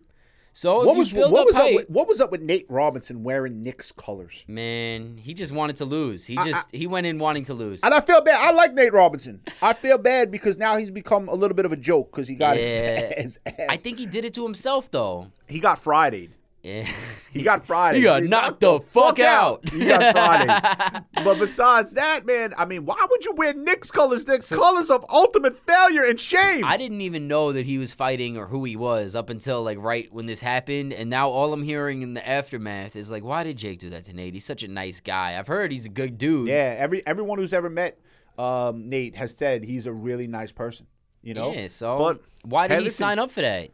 So 0.56 0.84
What 0.84 0.96
was 0.96 1.12
what 1.12 1.32
was 1.46 1.56
up 1.56 1.74
with, 1.74 1.90
what 1.90 2.06
was 2.06 2.20
up 2.20 2.30
with 2.30 2.40
Nate 2.40 2.66
Robinson 2.68 3.24
wearing 3.24 3.60
Knicks 3.60 3.90
colors? 3.90 4.44
man, 4.46 5.18
he 5.18 5.34
just 5.34 5.50
wanted 5.52 5.74
to 5.78 5.84
lose. 5.84 6.24
He 6.26 6.36
just 6.36 6.68
he 6.72 6.86
went 6.86 7.08
in 7.08 7.18
wanting 7.18 7.42
to 7.44 7.54
lose. 7.54 7.82
And 7.82 7.92
I 7.92 8.00
feel 8.00 8.20
bad. 8.22 8.40
I 8.40 8.52
like 8.52 8.72
Nate 8.72 8.92
Robinson. 8.92 9.40
I 9.60 9.72
feel 9.72 9.98
bad 9.98 10.30
because 10.30 10.56
now 10.56 10.76
he's 10.76 10.92
become 10.92 11.28
a 11.28 11.34
little 11.34 11.56
bit 11.56 11.66
of 11.66 11.72
a 11.72 11.76
joke 11.76 12.12
because 12.12 12.28
he 12.28 12.36
got 12.36 12.56
Yeah. 12.56 12.62
his, 13.16 13.16
his 13.24 13.38
ass. 13.46 13.66
I 13.68 13.76
think 13.76 13.98
he 13.98 14.06
did 14.06 14.24
it 14.24 14.32
to 14.34 14.44
himself 14.44 14.90
though. 14.92 15.26
he 15.48 15.58
got 15.58 15.80
Friday. 15.80 16.28
Yeah. 16.64 16.90
He 17.30 17.42
got 17.42 17.66
Friday. 17.66 17.98
He 17.98 18.04
got 18.04 18.22
knocked 18.24 18.60
the 18.60 18.80
fuck 18.80 19.18
out. 19.20 19.68
He 19.68 19.84
got 19.84 20.12
Friday. 20.12 21.04
but 21.24 21.38
besides 21.38 21.92
that, 21.92 22.24
man, 22.24 22.54
I 22.56 22.64
mean, 22.64 22.86
why 22.86 23.06
would 23.08 23.24
you 23.24 23.34
wear 23.34 23.52
Knicks 23.52 23.90
colors? 23.90 24.24
The 24.24 24.38
colors 24.38 24.88
of 24.88 25.04
ultimate 25.10 25.56
failure 25.58 26.04
and 26.04 26.18
shame. 26.18 26.64
I 26.64 26.78
didn't 26.78 27.02
even 27.02 27.28
know 27.28 27.52
that 27.52 27.66
he 27.66 27.76
was 27.76 27.92
fighting 27.92 28.38
or 28.38 28.46
who 28.46 28.64
he 28.64 28.76
was 28.76 29.14
up 29.14 29.28
until 29.28 29.62
like 29.62 29.78
right 29.78 30.10
when 30.12 30.24
this 30.24 30.40
happened. 30.40 30.94
And 30.94 31.10
now 31.10 31.28
all 31.28 31.52
I'm 31.52 31.62
hearing 31.62 32.00
in 32.00 32.14
the 32.14 32.26
aftermath 32.26 32.96
is 32.96 33.10
like, 33.10 33.22
why 33.22 33.44
did 33.44 33.58
Jake 33.58 33.78
do 33.78 33.90
that 33.90 34.04
to 34.04 34.14
Nate? 34.14 34.32
He's 34.32 34.46
such 34.46 34.62
a 34.62 34.68
nice 34.68 35.00
guy. 35.00 35.38
I've 35.38 35.46
heard 35.46 35.70
he's 35.70 35.84
a 35.84 35.90
good 35.90 36.16
dude. 36.16 36.48
yeah, 36.48 36.74
every 36.78 37.06
everyone 37.06 37.38
who's 37.38 37.52
ever 37.52 37.68
met 37.68 37.98
um, 38.38 38.88
Nate 38.88 39.16
has 39.16 39.36
said 39.36 39.64
he's 39.64 39.86
a 39.86 39.92
really 39.92 40.26
nice 40.26 40.50
person. 40.50 40.86
You 41.22 41.34
know. 41.34 41.52
Yeah, 41.52 41.68
so 41.68 41.98
But 41.98 42.20
why 42.42 42.68
did 42.68 42.74
hey, 42.74 42.80
he 42.80 42.84
listen. 42.84 42.98
sign 43.04 43.18
up 43.18 43.30
for 43.30 43.42
that? 43.42 43.70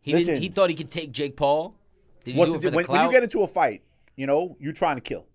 He 0.00 0.12
Listen. 0.12 0.34
didn't. 0.34 0.42
He 0.42 0.48
thought 0.50 0.70
he 0.70 0.76
could 0.76 0.90
take 0.90 1.10
Jake 1.10 1.36
Paul. 1.36 1.74
Did 2.26 2.36
What's 2.36 2.50
do 2.52 2.58
it 2.58 2.62
the 2.62 2.70
when, 2.76 2.84
when 2.86 3.04
you 3.04 3.10
get 3.10 3.22
into 3.22 3.42
a 3.42 3.46
fight, 3.48 3.82
you 4.16 4.26
know, 4.26 4.56
you're 4.60 4.72
trying 4.72 4.96
to 4.96 5.00
kill. 5.02 5.26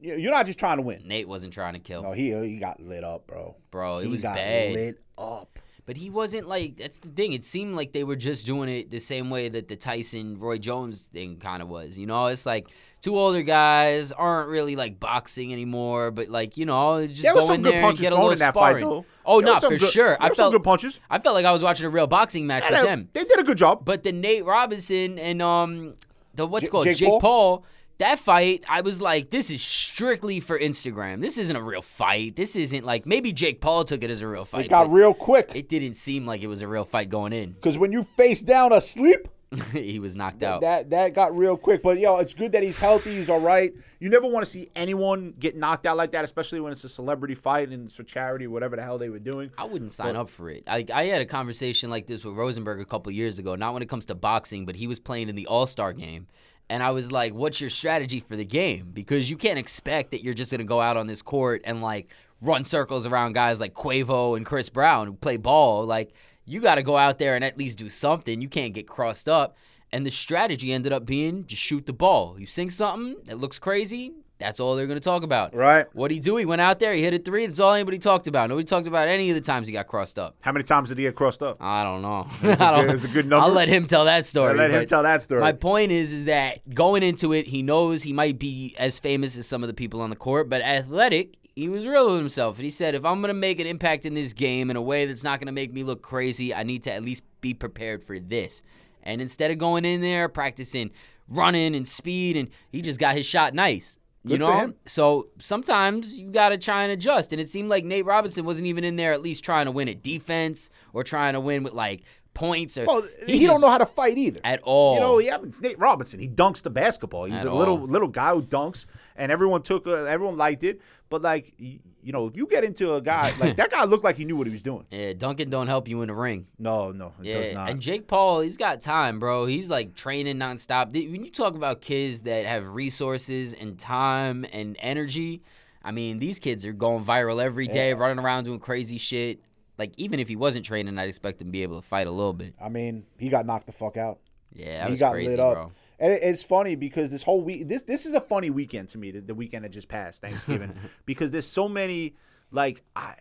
You- 0.00 0.16
You're 0.16 0.32
not 0.32 0.46
just 0.46 0.58
trying 0.58 0.78
to 0.78 0.82
win. 0.82 1.02
Nate 1.06 1.28
wasn't 1.28 1.52
trying 1.52 1.74
to 1.74 1.78
kill, 1.78 2.02
No, 2.02 2.12
he 2.12 2.32
he 2.32 2.56
got 2.56 2.80
lit 2.80 3.04
up, 3.04 3.26
bro. 3.26 3.56
bro. 3.70 3.98
It 3.98 4.06
he 4.06 4.10
was 4.10 4.22
got 4.22 4.36
bad. 4.36 4.72
lit 4.74 5.02
up. 5.18 5.58
But 5.84 5.96
he 5.96 6.10
wasn't 6.10 6.46
like 6.46 6.76
that's 6.76 6.98
the 6.98 7.08
thing. 7.08 7.32
It 7.32 7.44
seemed 7.44 7.74
like 7.74 7.92
they 7.92 8.04
were 8.04 8.14
just 8.16 8.46
doing 8.46 8.68
it 8.68 8.90
the 8.90 9.00
same 9.00 9.30
way 9.30 9.48
that 9.48 9.66
the 9.68 9.74
Tyson 9.76 10.38
Roy 10.38 10.58
Jones 10.58 11.06
thing 11.06 11.38
kind 11.38 11.60
of 11.60 11.68
was. 11.68 11.98
You 11.98 12.06
know, 12.06 12.26
it's 12.26 12.46
like 12.46 12.68
two 13.00 13.18
older 13.18 13.42
guys 13.42 14.12
aren't 14.12 14.48
really 14.48 14.76
like 14.76 15.00
boxing 15.00 15.52
anymore, 15.52 16.12
but 16.12 16.28
like 16.28 16.56
you 16.56 16.66
know, 16.66 17.04
just 17.08 17.22
There 17.22 17.34
go 17.34 17.40
some 17.40 17.56
in 17.56 17.62
there 17.62 17.84
and 17.84 17.98
get 17.98 18.12
a 18.12 18.14
little 18.14 18.30
in 18.30 18.36
sparring. 18.38 18.84
fight. 18.88 19.04
Oh, 19.26 19.40
not 19.40 19.60
for 19.60 19.70
good- 19.76 19.90
sure. 19.90 20.10
There 20.10 20.22
I 20.22 20.30
felt 20.30 20.52
good 20.52 20.62
punches. 20.62 21.00
I 21.10 21.18
felt 21.18 21.34
like 21.34 21.44
I 21.46 21.52
was 21.52 21.64
watching 21.64 21.86
a 21.86 21.90
real 21.90 22.06
boxing 22.06 22.46
match 22.46 22.62
with 22.70 22.78
they, 22.80 22.86
them. 22.86 23.08
they 23.12 23.24
did 23.24 23.40
a 23.40 23.44
good 23.44 23.58
job. 23.58 23.84
But 23.84 24.04
the 24.04 24.12
Nate 24.12 24.44
Robinson 24.44 25.18
and 25.18 25.42
um 25.42 25.94
the 26.34 26.46
what's 26.46 26.64
J- 26.64 26.70
called 26.70 26.84
Jake 26.84 26.96
Jake, 26.96 27.08
Paul? 27.08 27.20
Paul? 27.20 27.66
that 28.02 28.18
fight, 28.18 28.64
I 28.68 28.80
was 28.80 29.00
like, 29.00 29.30
this 29.30 29.50
is 29.50 29.62
strictly 29.62 30.40
for 30.40 30.58
Instagram. 30.58 31.20
This 31.20 31.38
isn't 31.38 31.54
a 31.54 31.62
real 31.62 31.82
fight. 31.82 32.36
This 32.36 32.56
isn't 32.56 32.84
like 32.84 33.06
maybe 33.06 33.32
Jake 33.32 33.60
Paul 33.60 33.84
took 33.84 34.02
it 34.02 34.10
as 34.10 34.20
a 34.22 34.28
real 34.28 34.44
fight. 34.44 34.66
It 34.66 34.68
got 34.68 34.90
real 34.90 35.14
quick. 35.14 35.52
it 35.54 35.68
didn't 35.68 35.94
seem 35.94 36.26
like 36.26 36.42
it 36.42 36.48
was 36.48 36.62
a 36.62 36.68
real 36.68 36.84
fight 36.84 37.10
going 37.10 37.32
in. 37.32 37.52
Because 37.52 37.78
when 37.78 37.92
you 37.92 38.02
face 38.02 38.42
down 38.42 38.72
asleep, 38.72 39.28
he 39.72 39.98
was 39.98 40.16
knocked 40.16 40.42
out. 40.42 40.60
That 40.60 40.90
that 40.90 41.14
got 41.14 41.36
real 41.36 41.56
quick. 41.56 41.82
But 41.82 41.98
yo, 41.98 42.18
it's 42.18 42.34
good 42.34 42.52
that 42.52 42.62
he's 42.62 42.78
healthy. 42.78 43.14
He's 43.14 43.28
all 43.28 43.40
right. 43.40 43.72
You 44.00 44.08
never 44.08 44.26
want 44.26 44.44
to 44.44 44.50
see 44.50 44.70
anyone 44.74 45.34
get 45.38 45.56
knocked 45.56 45.86
out 45.86 45.96
like 45.96 46.12
that, 46.12 46.24
especially 46.24 46.60
when 46.60 46.72
it's 46.72 46.84
a 46.84 46.88
celebrity 46.88 47.34
fight 47.34 47.68
and 47.68 47.86
it's 47.86 47.96
for 47.96 48.02
charity 48.02 48.46
or 48.46 48.50
whatever 48.50 48.76
the 48.76 48.82
hell 48.82 48.98
they 48.98 49.08
were 49.08 49.18
doing. 49.18 49.50
I 49.58 49.64
wouldn't 49.64 49.92
sign 49.92 50.16
up 50.16 50.30
for 50.30 50.48
it. 50.50 50.64
I, 50.66 50.84
I 50.92 51.04
had 51.06 51.20
a 51.20 51.26
conversation 51.26 51.90
like 51.90 52.06
this 52.06 52.24
with 52.24 52.34
Rosenberg 52.34 52.80
a 52.80 52.84
couple 52.84 53.12
years 53.12 53.38
ago, 53.38 53.54
not 53.54 53.74
when 53.74 53.82
it 53.82 53.88
comes 53.88 54.06
to 54.06 54.14
boxing, 54.14 54.64
but 54.66 54.76
he 54.76 54.86
was 54.86 54.98
playing 54.98 55.28
in 55.28 55.36
the 55.36 55.46
All 55.46 55.66
Star 55.66 55.92
game. 55.92 56.26
And 56.70 56.82
I 56.82 56.90
was 56.90 57.12
like, 57.12 57.34
what's 57.34 57.60
your 57.60 57.68
strategy 57.68 58.20
for 58.20 58.34
the 58.34 58.46
game? 58.46 58.90
Because 58.94 59.28
you 59.28 59.36
can't 59.36 59.58
expect 59.58 60.12
that 60.12 60.22
you're 60.22 60.32
just 60.32 60.50
going 60.50 60.60
to 60.60 60.64
go 60.64 60.80
out 60.80 60.96
on 60.96 61.06
this 61.06 61.20
court 61.20 61.60
and 61.64 61.82
like 61.82 62.08
run 62.40 62.64
circles 62.64 63.04
around 63.04 63.32
guys 63.32 63.60
like 63.60 63.74
Quavo 63.74 64.36
and 64.36 64.46
Chris 64.46 64.70
Brown 64.70 65.06
who 65.06 65.12
play 65.12 65.36
ball. 65.36 65.84
Like, 65.84 66.14
you 66.44 66.60
got 66.60 66.76
to 66.76 66.82
go 66.82 66.96
out 66.96 67.18
there 67.18 67.34
and 67.34 67.44
at 67.44 67.56
least 67.58 67.78
do 67.78 67.88
something. 67.88 68.40
You 68.40 68.48
can't 68.48 68.74
get 68.74 68.86
crossed 68.88 69.28
up. 69.28 69.56
And 69.92 70.06
the 70.06 70.10
strategy 70.10 70.72
ended 70.72 70.92
up 70.92 71.04
being 71.04 71.44
just 71.46 71.62
shoot 71.62 71.84
the 71.86 71.92
ball. 71.92 72.36
You 72.38 72.46
sing 72.46 72.70
something 72.70 73.16
that 73.26 73.36
looks 73.36 73.58
crazy, 73.58 74.12
that's 74.38 74.58
all 74.58 74.74
they're 74.74 74.86
going 74.86 74.98
to 74.98 75.04
talk 75.04 75.22
about. 75.22 75.54
Right. 75.54 75.86
What 75.92 76.10
he 76.10 76.18
do? 76.18 76.36
He 76.36 76.44
went 76.46 76.62
out 76.62 76.78
there, 76.80 76.94
he 76.94 77.02
hit 77.02 77.12
a 77.14 77.18
three. 77.18 77.46
That's 77.46 77.60
all 77.60 77.74
anybody 77.74 77.98
talked 77.98 78.26
about. 78.26 78.48
Nobody 78.48 78.64
talked 78.64 78.86
about 78.88 79.06
any 79.06 79.28
of 79.30 79.34
the 79.36 79.40
times 79.42 79.68
he 79.68 79.72
got 79.72 79.86
crossed 79.86 80.18
up. 80.18 80.36
How 80.42 80.50
many 80.50 80.64
times 80.64 80.88
did 80.88 80.96
he 80.98 81.04
get 81.04 81.14
crossed 81.14 81.42
up? 81.42 81.58
I 81.60 81.84
don't 81.84 82.00
know. 82.02 82.26
It's 82.42 82.60
a 82.60 82.64
I 82.64 82.70
don't- 82.76 82.86
good- 82.86 82.94
it's 82.94 83.04
a 83.04 83.08
good 83.08 83.28
number. 83.28 83.44
I'll 83.46 83.52
let 83.52 83.68
him 83.68 83.84
tell 83.86 84.06
that 84.06 84.24
story. 84.24 84.50
I'll 84.52 84.56
let 84.56 84.70
him 84.70 84.86
tell 84.86 85.02
that 85.02 85.20
story. 85.22 85.42
My 85.42 85.52
point 85.52 85.92
is, 85.92 86.12
is 86.12 86.24
that 86.24 86.68
going 86.74 87.02
into 87.02 87.34
it, 87.34 87.46
he 87.46 87.62
knows 87.62 88.02
he 88.02 88.12
might 88.14 88.38
be 88.38 88.74
as 88.78 88.98
famous 88.98 89.36
as 89.36 89.46
some 89.46 89.62
of 89.62 89.66
the 89.68 89.74
people 89.74 90.00
on 90.00 90.08
the 90.10 90.16
court, 90.16 90.48
but 90.48 90.62
athletic. 90.62 91.34
He 91.54 91.68
was 91.68 91.86
real 91.86 92.10
with 92.10 92.18
himself, 92.18 92.56
and 92.56 92.64
he 92.64 92.70
said, 92.70 92.94
"If 92.94 93.04
I'm 93.04 93.20
gonna 93.20 93.34
make 93.34 93.60
an 93.60 93.66
impact 93.66 94.06
in 94.06 94.14
this 94.14 94.32
game 94.32 94.70
in 94.70 94.76
a 94.76 94.82
way 94.82 95.04
that's 95.04 95.22
not 95.22 95.40
gonna 95.40 95.52
make 95.52 95.72
me 95.72 95.82
look 95.82 96.02
crazy, 96.02 96.54
I 96.54 96.62
need 96.62 96.82
to 96.84 96.92
at 96.92 97.02
least 97.02 97.22
be 97.40 97.52
prepared 97.54 98.02
for 98.02 98.18
this." 98.18 98.62
And 99.02 99.20
instead 99.20 99.50
of 99.50 99.58
going 99.58 99.84
in 99.84 100.00
there 100.00 100.28
practicing 100.28 100.90
running 101.28 101.74
and 101.74 101.86
speed, 101.86 102.36
and 102.36 102.48
he 102.70 102.82
just 102.82 103.00
got 103.00 103.16
his 103.16 103.26
shot 103.26 103.54
nice. 103.54 103.98
You 104.24 104.38
Good 104.38 104.46
for 104.46 104.66
know, 104.68 104.74
so 104.86 105.28
sometimes 105.38 106.16
you 106.16 106.30
got 106.30 106.50
to 106.50 106.58
try 106.58 106.84
and 106.84 106.92
adjust. 106.92 107.32
And 107.32 107.40
it 107.40 107.48
seemed 107.48 107.68
like 107.68 107.84
Nate 107.84 108.04
Robinson 108.04 108.44
wasn't 108.44 108.68
even 108.68 108.84
in 108.84 108.94
there 108.94 109.12
at 109.12 109.20
least 109.20 109.42
trying 109.42 109.64
to 109.64 109.72
win 109.72 109.88
at 109.88 110.00
defense 110.00 110.70
or 110.92 111.02
trying 111.02 111.32
to 111.32 111.40
win 111.40 111.64
with 111.64 111.72
like 111.72 112.02
points 112.34 112.78
or 112.78 112.84
well, 112.86 113.02
he, 113.26 113.38
just- 113.40 113.46
don't 113.50 113.60
know 113.60 113.68
how 113.70 113.78
to 113.78 113.86
fight 113.86 114.16
either. 114.18 114.40
at 114.44 114.60
all. 114.62 114.94
You 114.94 115.00
know, 115.00 115.18
yeah, 115.18 115.36
it's 115.42 115.60
Nate 115.60 115.78
Robinson. 115.78 116.18
He 116.20 116.28
dunks 116.28 116.62
the 116.62 116.70
basketball. 116.70 117.24
He's 117.24 117.40
At 117.40 117.46
a 117.46 117.54
little 117.54 117.78
all. 117.80 117.86
little 117.86 118.08
guy 118.08 118.32
who 118.32 118.42
dunks, 118.42 118.86
and 119.16 119.30
everyone 119.30 119.62
took, 119.62 119.86
uh, 119.86 120.04
everyone 120.04 120.36
liked 120.36 120.64
it. 120.64 120.80
But 121.10 121.20
like, 121.22 121.52
you 121.58 121.80
know, 122.04 122.26
if 122.28 122.36
you 122.36 122.46
get 122.46 122.64
into 122.64 122.94
a 122.94 123.02
guy 123.02 123.34
like 123.40 123.56
that, 123.56 123.70
guy 123.70 123.84
looked 123.84 124.02
like 124.04 124.16
he 124.16 124.24
knew 124.24 124.36
what 124.36 124.46
he 124.46 124.50
was 124.50 124.62
doing. 124.62 124.86
yeah, 124.90 125.12
Duncan 125.12 125.50
don't 125.50 125.66
help 125.66 125.88
you 125.88 126.00
in 126.00 126.08
the 126.08 126.14
ring. 126.14 126.46
No, 126.58 126.90
no, 126.90 127.12
it 127.22 127.32
does 127.32 127.48
Yeah, 127.48 127.52
not. 127.54 127.70
and 127.70 127.80
Jake 127.82 128.06
Paul, 128.06 128.40
he's 128.40 128.56
got 128.56 128.80
time, 128.80 129.18
bro. 129.18 129.44
He's 129.46 129.68
like 129.68 129.94
training 129.94 130.38
nonstop. 130.38 130.92
When 130.92 131.24
you 131.24 131.30
talk 131.30 131.54
about 131.54 131.80
kids 131.82 132.22
that 132.22 132.46
have 132.46 132.66
resources 132.66 133.52
and 133.52 133.78
time 133.78 134.46
and 134.52 134.76
energy, 134.80 135.42
I 135.84 135.90
mean, 135.90 136.18
these 136.18 136.38
kids 136.38 136.64
are 136.64 136.72
going 136.72 137.04
viral 137.04 137.42
every 137.42 137.66
day, 137.68 137.92
running 137.92 138.18
around 138.24 138.44
doing 138.44 138.58
crazy 138.60 138.96
shit. 138.98 139.40
Like 139.78 139.92
even 139.96 140.20
if 140.20 140.28
he 140.28 140.36
wasn't 140.36 140.64
training, 140.64 140.98
I'd 140.98 141.08
expect 141.08 141.40
him 141.40 141.48
to 141.48 141.52
be 141.52 141.62
able 141.62 141.80
to 141.80 141.86
fight 141.86 142.06
a 142.06 142.10
little 142.10 142.32
bit. 142.34 142.54
I 142.60 142.68
mean, 142.68 143.04
he 143.18 143.28
got 143.28 143.46
knocked 143.46 143.66
the 143.66 143.72
fuck 143.72 143.96
out. 143.96 144.18
Yeah, 144.54 144.86
he 144.88 144.96
got 144.96 145.12
crazy, 145.12 145.30
lit 145.30 145.40
up. 145.40 145.54
bro. 145.54 145.72
And 145.98 146.12
it- 146.12 146.22
it's 146.22 146.42
funny 146.42 146.74
because 146.74 147.10
this 147.10 147.22
whole 147.22 147.40
week, 147.42 147.68
this 147.68 147.82
this 147.84 148.04
is 148.06 148.12
a 148.14 148.20
funny 148.20 148.50
weekend 148.50 148.88
to 148.90 148.98
me. 148.98 149.10
The, 149.10 149.20
the 149.20 149.34
weekend 149.34 149.64
that 149.64 149.70
just 149.70 149.88
passed, 149.88 150.20
Thanksgiving, 150.20 150.74
because 151.06 151.30
there's 151.30 151.46
so 151.46 151.68
many. 151.68 152.16
Like 152.50 152.82
I, 152.94 153.14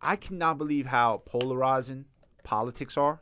I 0.00 0.16
cannot 0.16 0.56
believe 0.56 0.86
how 0.86 1.22
polarizing 1.26 2.06
politics 2.42 2.96
are. 2.96 3.20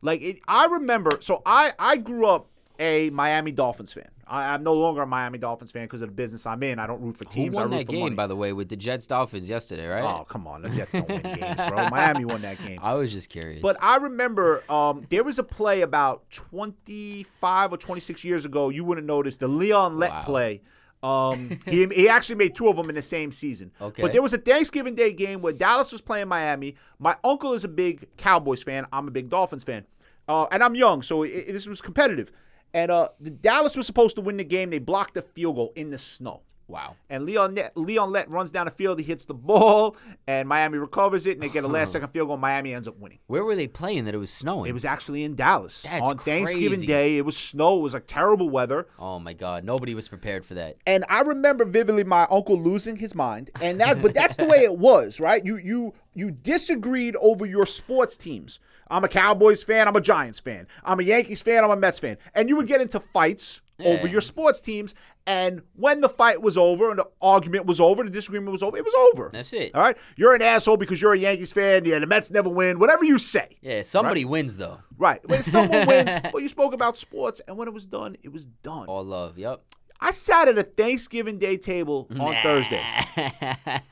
Like 0.00 0.22
it, 0.22 0.38
I 0.46 0.66
remember. 0.66 1.10
So 1.20 1.42
I 1.44 1.72
I 1.78 1.96
grew 1.96 2.26
up 2.26 2.50
a 2.78 3.10
Miami 3.10 3.52
Dolphins 3.52 3.92
fan. 3.92 4.08
I, 4.26 4.52
I'm 4.54 4.62
no 4.62 4.74
longer 4.74 5.02
a 5.02 5.06
Miami 5.06 5.38
Dolphins 5.38 5.72
fan 5.72 5.84
because 5.84 6.02
of 6.02 6.08
the 6.10 6.14
business 6.14 6.44
I'm 6.46 6.62
in. 6.62 6.78
I 6.78 6.86
don't 6.86 7.00
root 7.00 7.16
for 7.16 7.24
Who 7.24 7.30
teams. 7.30 7.56
I 7.56 7.62
won 7.62 7.70
root 7.70 7.76
that 7.78 7.86
for 7.86 7.92
game, 7.92 8.00
money. 8.02 8.14
by 8.14 8.26
the 8.26 8.36
way, 8.36 8.52
with 8.52 8.68
the 8.68 8.76
Jets 8.76 9.06
Dolphins 9.06 9.48
yesterday, 9.48 9.86
right? 9.86 10.02
Oh 10.04 10.24
come 10.24 10.46
on, 10.46 10.62
the 10.62 10.68
Jets 10.68 10.92
don't 10.92 11.08
win 11.08 11.22
games, 11.40 11.56
bro. 11.56 11.88
Miami 11.88 12.24
won 12.24 12.42
that 12.42 12.58
game. 12.64 12.78
I 12.82 12.94
was 12.94 13.10
just 13.12 13.28
curious. 13.30 13.62
But 13.62 13.76
I 13.80 13.96
remember 13.96 14.62
um, 14.70 15.04
there 15.08 15.24
was 15.24 15.38
a 15.38 15.44
play 15.44 15.80
about 15.82 16.28
25 16.30 17.72
or 17.72 17.76
26 17.76 18.24
years 18.24 18.44
ago. 18.44 18.68
You 18.68 18.84
wouldn't 18.84 19.06
notice 19.06 19.36
the 19.38 19.48
Leon 19.48 19.98
Lett 19.98 20.10
Wow. 20.10 20.22
play. 20.24 20.60
Um, 21.02 21.60
he, 21.64 21.86
he 21.86 22.08
actually 22.08 22.34
made 22.36 22.54
two 22.56 22.68
of 22.68 22.76
them 22.76 22.88
in 22.88 22.94
the 22.96 23.02
same 23.02 23.30
season. 23.30 23.70
Okay. 23.80 24.02
But 24.02 24.12
there 24.12 24.20
was 24.22 24.32
a 24.32 24.38
Thanksgiving 24.38 24.94
Day 24.96 25.12
game 25.12 25.40
where 25.40 25.52
Dallas 25.52 25.92
was 25.92 26.00
playing 26.00 26.26
Miami. 26.28 26.74
My 26.98 27.16
uncle 27.22 27.52
is 27.52 27.62
a 27.62 27.68
big 27.68 28.08
Cowboys 28.16 28.62
fan. 28.64 28.84
I'm 28.92 29.06
a 29.06 29.10
big 29.12 29.28
Dolphins 29.28 29.62
fan. 29.64 29.86
Uh, 30.26 30.46
and 30.50 30.62
I'm 30.62 30.74
young, 30.74 31.02
so 31.02 31.22
it, 31.22 31.28
it- 31.28 31.52
this 31.52 31.66
was 31.68 31.80
competitive. 31.80 32.32
And 32.74 32.90
uh, 32.90 33.08
the 33.20 33.30
Dallas 33.30 33.76
was 33.76 33.86
supposed 33.86 34.16
to 34.16 34.22
win 34.22 34.36
the 34.36 34.44
game. 34.44 34.70
They 34.70 34.78
blocked 34.78 35.14
the 35.14 35.22
field 35.22 35.56
goal 35.56 35.72
in 35.74 35.90
the 35.90 35.98
snow. 35.98 36.42
Wow. 36.68 36.96
And 37.08 37.24
Leon 37.24 37.54
Lett, 37.54 37.74
Leon 37.76 38.12
Lett 38.12 38.30
runs 38.30 38.50
down 38.50 38.66
the 38.66 38.70
field. 38.70 38.98
He 38.98 39.04
hits 39.04 39.24
the 39.24 39.34
ball, 39.34 39.96
and 40.26 40.46
Miami 40.46 40.76
recovers 40.76 41.26
it, 41.26 41.32
and 41.32 41.42
they 41.42 41.48
get 41.48 41.64
a 41.64 41.68
last 41.68 41.92
second 41.92 42.08
field 42.08 42.28
goal. 42.28 42.36
Miami 42.36 42.74
ends 42.74 42.86
up 42.86 42.98
winning. 42.98 43.18
Where 43.26 43.42
were 43.42 43.56
they 43.56 43.66
playing 43.66 44.04
that 44.04 44.14
it 44.14 44.18
was 44.18 44.30
snowing? 44.30 44.68
It 44.68 44.74
was 44.74 44.84
actually 44.84 45.24
in 45.24 45.34
Dallas 45.34 45.82
That's 45.82 46.02
on 46.02 46.18
Thanksgiving. 46.18 46.80
Day. 46.82 47.16
It 47.16 47.24
was 47.24 47.36
snow. 47.36 47.78
It 47.78 47.82
was 47.82 47.94
like 47.94 48.06
terrible 48.06 48.50
weather. 48.50 48.86
oh 48.98 49.18
my 49.18 49.32
god, 49.32 49.64
nobody 49.64 49.94
was 49.94 50.08
prepared 50.08 50.44
for 50.44 50.54
that. 50.54 50.76
And 50.86 51.04
I 51.08 51.22
remember 51.22 51.64
vividly 51.64 52.04
my 52.04 52.26
uncle 52.30 52.60
losing 52.60 52.96
his 52.96 53.14
mind. 53.14 53.50
And 53.62 53.80
that 53.80 54.02
but 54.02 54.12
that's 54.12 54.36
the 54.36 54.44
way 54.44 54.58
it 54.58 54.76
was, 54.76 55.20
right? 55.20 55.44
You 55.44 55.56
you 55.56 55.94
you 56.14 56.30
disagreed 56.30 57.16
over 57.16 57.46
your 57.46 57.64
sports 57.64 58.16
teams. 58.16 58.60
I'm 58.90 59.04
a 59.04 59.08
Cowboys 59.08 59.62
fan, 59.64 59.88
I'm 59.88 59.96
a 59.96 60.00
Giants 60.00 60.40
fan. 60.40 60.66
I'm 60.84 61.00
a 61.00 61.02
Yankees 61.02 61.42
fan, 61.42 61.64
I'm 61.64 61.70
a 61.70 61.76
Mets 61.76 61.98
fan. 61.98 62.18
And 62.34 62.48
you 62.48 62.56
would 62.56 62.66
get 62.66 62.80
into 62.80 63.00
fights 63.00 63.60
over 63.86 64.06
your 64.06 64.20
sports 64.20 64.60
teams. 64.60 64.94
And 65.26 65.62
when 65.74 66.00
the 66.00 66.08
fight 66.08 66.40
was 66.40 66.56
over 66.56 66.90
and 66.90 66.98
the 66.98 67.08
argument 67.20 67.66
was 67.66 67.80
over, 67.80 68.02
the 68.02 68.10
disagreement 68.10 68.50
was 68.50 68.62
over, 68.62 68.76
it 68.76 68.84
was 68.84 68.94
over. 69.12 69.30
That's 69.32 69.52
it. 69.52 69.74
All 69.74 69.82
right? 69.82 69.96
You're 70.16 70.34
an 70.34 70.42
asshole 70.42 70.78
because 70.78 71.02
you're 71.02 71.12
a 71.12 71.18
Yankees 71.18 71.52
fan. 71.52 71.84
Yeah, 71.84 71.98
the 71.98 72.06
Mets 72.06 72.30
never 72.30 72.48
win. 72.48 72.78
Whatever 72.78 73.04
you 73.04 73.18
say. 73.18 73.58
Yeah, 73.60 73.82
somebody 73.82 74.24
wins 74.24 74.56
though. 74.56 74.78
Right. 74.96 75.20
When 75.28 75.42
someone 75.42 75.86
wins, 75.86 76.10
well, 76.32 76.42
you 76.42 76.48
spoke 76.48 76.72
about 76.72 76.96
sports, 76.96 77.40
and 77.46 77.56
when 77.56 77.68
it 77.68 77.74
was 77.74 77.86
done, 77.86 78.16
it 78.22 78.32
was 78.32 78.46
done. 78.46 78.86
All 78.86 79.04
love. 79.04 79.38
Yep. 79.38 79.62
I 80.00 80.12
sat 80.12 80.48
at 80.48 80.56
a 80.56 80.62
Thanksgiving 80.62 81.38
Day 81.38 81.56
table 81.56 82.08
on 82.18 82.36
Thursday. 82.42 82.82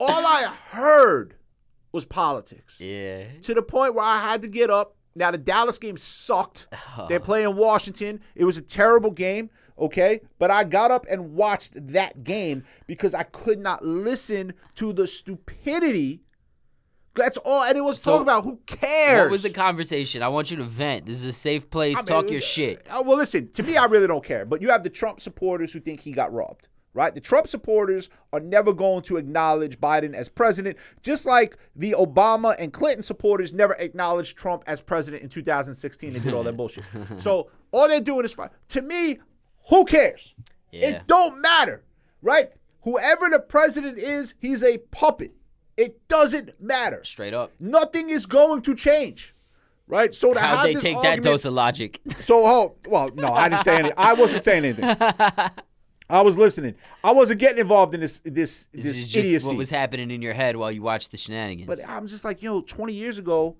All 0.00 0.08
I 0.08 0.52
heard 0.70 1.36
was 1.92 2.04
politics 2.04 2.80
yeah. 2.80 3.24
to 3.42 3.54
the 3.54 3.62
point 3.62 3.94
where 3.94 4.04
I 4.04 4.18
had 4.18 4.42
to 4.42 4.48
get 4.48 4.70
up. 4.70 4.96
Now, 5.14 5.30
the 5.30 5.38
Dallas 5.38 5.78
game 5.78 5.96
sucked. 5.96 6.66
They're 7.08 7.20
playing 7.20 7.56
Washington. 7.56 8.20
It 8.34 8.44
was 8.44 8.58
a 8.58 8.62
terrible 8.62 9.10
game, 9.10 9.50
okay? 9.78 10.20
But 10.38 10.50
I 10.50 10.64
got 10.64 10.90
up 10.90 11.06
and 11.10 11.34
watched 11.34 11.72
that 11.92 12.24
game 12.24 12.64
because 12.86 13.14
I 13.14 13.22
could 13.24 13.58
not 13.60 13.84
listen 13.84 14.54
to 14.76 14.92
the 14.92 15.06
stupidity. 15.06 16.20
That's 17.14 17.36
all. 17.36 17.60
Was 17.84 18.00
So, 18.02 18.10
talking 18.12 18.22
about 18.24 18.42
who 18.42 18.58
cares. 18.66 19.20
What 19.26 19.30
was 19.30 19.42
the 19.44 19.50
conversation? 19.50 20.20
I 20.22 20.28
want 20.28 20.50
you 20.50 20.56
to 20.56 20.64
vent. 20.64 21.06
This 21.06 21.20
is 21.20 21.26
a 21.26 21.32
safe 21.32 21.70
place. 21.70 21.96
I 21.96 22.00
mean, 22.00 22.06
Talk 22.06 22.28
your 22.30 22.40
shit. 22.40 22.82
uh, 22.90 23.04
well, 23.06 23.16
listen, 23.16 23.50
to 23.52 23.62
me, 23.62 23.76
I 23.76 23.84
really 23.84 24.08
don't 24.08 24.24
care. 24.24 24.44
But 24.44 24.60
you 24.60 24.70
have 24.70 24.82
the 24.82 24.90
Trump 24.90 25.20
supporters 25.20 25.72
who 25.72 25.78
think 25.78 26.00
he 26.00 26.10
got 26.10 26.32
robbed, 26.32 26.66
right? 26.94 27.14
The 27.14 27.20
Trump 27.20 27.48
supporters 27.48 28.08
are 28.32 28.40
never 28.40 28.72
going 28.72 29.02
to 29.02 29.16
acknowledge 29.16 29.78
Biden 29.80 30.14
as 30.14 30.28
president, 30.28 30.78
just 31.02 31.26
like 31.26 31.58
the 31.76 31.92
Obama 31.98 32.54
and 32.58 32.72
Clinton 32.72 33.02
supporters 33.02 33.52
never 33.52 33.74
acknowledged 33.74 34.38
Trump 34.38 34.62
as 34.66 34.80
president 34.80 35.22
in 35.22 35.28
2016 35.28 36.14
and 36.14 36.24
did 36.24 36.32
all 36.32 36.44
that 36.44 36.52
bullshit. 36.56 36.84
So 37.18 37.50
all 37.72 37.88
they're 37.88 38.00
doing 38.00 38.24
is. 38.24 38.36
To 38.68 38.82
me, 38.82 39.18
who 39.68 39.84
cares? 39.84 40.34
Yeah. 40.70 40.88
It 40.88 41.06
don't 41.06 41.40
matter, 41.40 41.84
right? 42.22 42.50
Whoever 42.82 43.28
the 43.28 43.40
president 43.40 43.98
is, 43.98 44.34
he's 44.38 44.62
a 44.62 44.78
puppet. 44.78 45.32
It 45.76 46.06
doesn't 46.08 46.60
matter. 46.60 47.02
Straight 47.04 47.34
up. 47.34 47.50
Nothing 47.58 48.10
is 48.10 48.26
going 48.26 48.62
to 48.62 48.74
change. 48.74 49.34
Right? 49.86 50.14
So 50.14 50.32
to 50.32 50.40
How'd 50.40 50.66
they 50.66 50.74
this 50.74 50.82
take 50.82 51.02
that 51.02 51.22
dose 51.22 51.44
of 51.44 51.52
logic? 51.52 52.00
so, 52.20 52.46
oh, 52.46 52.76
well, 52.88 53.10
no, 53.14 53.32
I 53.32 53.48
didn't 53.48 53.64
say 53.64 53.76
anything. 53.76 53.94
I 53.98 54.14
wasn't 54.14 54.44
saying 54.44 54.64
anything. 54.64 54.96
I 56.10 56.20
was 56.20 56.36
listening. 56.36 56.74
I 57.02 57.12
wasn't 57.12 57.40
getting 57.40 57.58
involved 57.58 57.94
in 57.94 58.00
this 58.00 58.18
this 58.24 58.66
This 58.66 58.84
this, 58.84 58.96
is 58.98 59.08
just 59.08 59.26
idiocy. 59.26 59.46
what 59.46 59.56
was 59.56 59.70
happening 59.70 60.10
in 60.10 60.20
your 60.22 60.34
head 60.34 60.56
while 60.56 60.70
you 60.70 60.82
watched 60.82 61.10
the 61.10 61.16
shenanigans. 61.16 61.66
but 61.66 61.78
I'm 61.88 62.06
just 62.06 62.24
like, 62.24 62.42
you 62.42 62.50
know, 62.50 62.60
20 62.60 62.92
years 62.92 63.16
ago, 63.18 63.56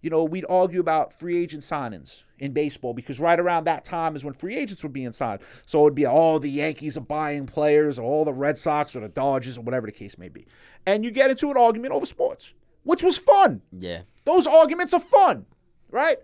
you 0.00 0.10
know, 0.10 0.24
we'd 0.24 0.46
argue 0.48 0.80
about 0.80 1.12
free 1.16 1.36
agent 1.40 1.62
signings 1.62 2.24
in 2.38 2.52
baseball 2.52 2.92
because 2.94 3.20
right 3.20 3.38
around 3.38 3.64
that 3.64 3.84
time 3.84 4.16
is 4.16 4.24
when 4.24 4.34
free 4.34 4.56
agents 4.56 4.82
were 4.82 4.88
being 4.88 5.12
signed. 5.12 5.42
So 5.66 5.82
it'd 5.82 5.94
be 5.94 6.06
all 6.06 6.40
the 6.40 6.50
Yankees 6.50 6.96
are 6.96 7.02
buying 7.02 7.46
players, 7.46 7.98
or 7.98 8.02
all 8.10 8.24
the 8.24 8.32
Red 8.32 8.58
Sox, 8.58 8.96
or 8.96 9.00
the 9.00 9.08
Dodgers, 9.08 9.58
or 9.58 9.60
whatever 9.60 9.86
the 9.86 9.92
case 9.92 10.18
may 10.18 10.28
be. 10.28 10.46
And 10.86 11.04
you 11.04 11.10
get 11.12 11.30
into 11.30 11.50
an 11.50 11.56
argument 11.56 11.92
over 11.94 12.06
sports, 12.06 12.54
which 12.82 13.02
was 13.02 13.18
fun. 13.18 13.62
yeah. 13.78 14.02
Those 14.24 14.46
arguments 14.46 14.94
are 14.94 15.00
fun, 15.00 15.46
right? 15.90 16.16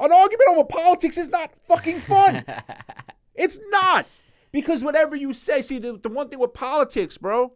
An 0.00 0.12
argument 0.12 0.48
over 0.50 0.64
politics 0.64 1.16
is 1.16 1.30
not 1.30 1.52
fucking 1.68 2.00
fun. 2.00 2.44
it's 3.34 3.58
not. 3.70 4.06
Because 4.54 4.84
whatever 4.84 5.16
you 5.16 5.32
say, 5.32 5.62
see, 5.62 5.80
the, 5.80 5.98
the 5.98 6.08
one 6.08 6.28
thing 6.28 6.38
with 6.38 6.54
politics, 6.54 7.18
bro, 7.18 7.54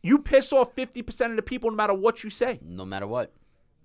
you 0.00 0.20
piss 0.20 0.52
off 0.52 0.76
50% 0.76 1.30
of 1.30 1.34
the 1.34 1.42
people 1.42 1.70
no 1.70 1.76
matter 1.76 1.92
what 1.92 2.22
you 2.22 2.30
say. 2.30 2.60
No 2.62 2.86
matter 2.86 3.08
what. 3.08 3.32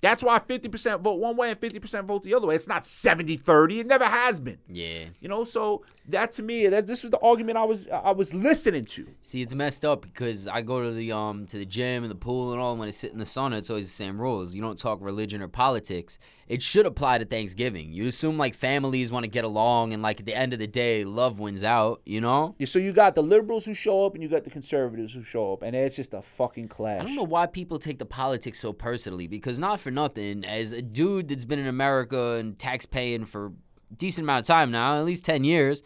That's 0.06 0.22
why 0.22 0.38
50% 0.38 1.00
vote 1.00 1.20
one 1.20 1.36
way 1.36 1.50
and 1.50 1.60
50% 1.60 2.06
vote 2.06 2.22
the 2.22 2.36
other 2.36 2.46
way. 2.46 2.54
It's 2.54 2.68
not 2.68 2.86
70 2.86 3.38
30. 3.38 3.80
It 3.80 3.88
never 3.88 4.06
has 4.06 4.40
been. 4.40 4.60
Yeah. 4.70 5.06
You 5.20 5.30
know, 5.30 5.44
so 5.44 5.84
that 6.10 6.32
to 6.34 6.44
me, 6.44 6.68
that 6.68 6.86
this 6.86 7.02
was 7.02 7.10
the 7.10 7.20
argument 7.22 7.58
I 7.58 7.64
was 7.64 7.90
I 7.90 8.12
was 8.12 8.32
listening 8.32 8.86
to. 8.86 9.08
See, 9.24 9.42
it's 9.42 9.56
messed 9.56 9.84
up 9.84 10.04
because 10.04 10.48
I 10.48 10.62
go 10.62 10.84
to 10.84 10.92
the 10.92 11.12
um 11.12 11.48
to 11.48 11.58
the 11.58 11.66
gym 11.66 12.04
and 12.04 12.12
the 12.12 12.16
pool 12.16 12.52
and 12.52 12.62
all. 12.62 12.72
And 12.72 12.80
when 12.80 12.88
I 12.88 12.92
sit 12.92 13.14
in 13.14 13.18
the 13.18 13.26
sauna, 13.26 13.58
it's 13.58 13.72
always 13.72 13.88
the 13.88 13.96
same 13.96 14.22
rules. 14.22 14.54
You 14.54 14.62
don't 14.62 14.78
talk 14.78 15.00
religion 15.02 15.42
or 15.42 15.48
politics. 15.48 16.20
It 16.48 16.62
should 16.62 16.86
apply 16.86 17.18
to 17.18 17.26
Thanksgiving. 17.26 17.92
You 17.92 18.06
assume 18.06 18.38
like 18.38 18.54
families 18.54 19.12
want 19.12 19.24
to 19.24 19.28
get 19.28 19.46
along, 19.46 19.94
and 19.94 20.04
like 20.04 20.20
at 20.20 20.28
the 20.28 20.36
end 20.36 20.54
of 20.54 20.60
the 20.60 20.68
day, 20.68 21.04
love 21.04 21.40
wins 21.40 21.64
out. 21.64 22.02
You 22.06 22.22
know. 22.22 22.54
Yeah, 22.60 22.68
so 22.68 22.78
you 22.78 22.94
got 22.94 23.16
the 23.16 23.24
liberals 23.24 23.66
who 23.66 23.74
show 23.74 24.06
up 24.06 24.14
and 24.14 24.22
you 24.22 24.30
got 24.30 24.44
the 24.44 24.52
conservatives 24.52 25.14
who 25.14 25.24
show 25.24 25.54
up, 25.54 25.64
and 25.64 25.76
it's 25.76 25.96
just 25.96 26.14
a 26.14 26.22
fucking 26.22 26.68
clash. 26.68 27.02
I 27.02 27.06
don't 27.06 27.16
know 27.16 27.24
why 27.24 27.48
people 27.48 27.80
take 27.80 27.98
the 27.98 28.06
politics 28.06 28.60
so 28.60 28.72
personally 28.72 29.28
because 29.28 29.58
not 29.58 29.80
for 29.80 29.90
nothing, 29.96 30.46
as 30.46 30.72
a 30.72 30.82
dude 30.82 31.30
that's 31.30 31.46
been 31.46 31.60
in 31.60 31.68
America 31.68 32.34
and 32.34 32.58
tax 32.60 32.86
paying 32.86 33.26
for 33.26 33.48
a 33.48 33.96
decent 33.96 34.26
amount 34.26 34.42
of 34.42 34.48
time 34.48 34.70
now, 34.72 34.96
at 34.96 35.06
least 35.06 35.26
10 35.26 35.44
years, 35.44 35.82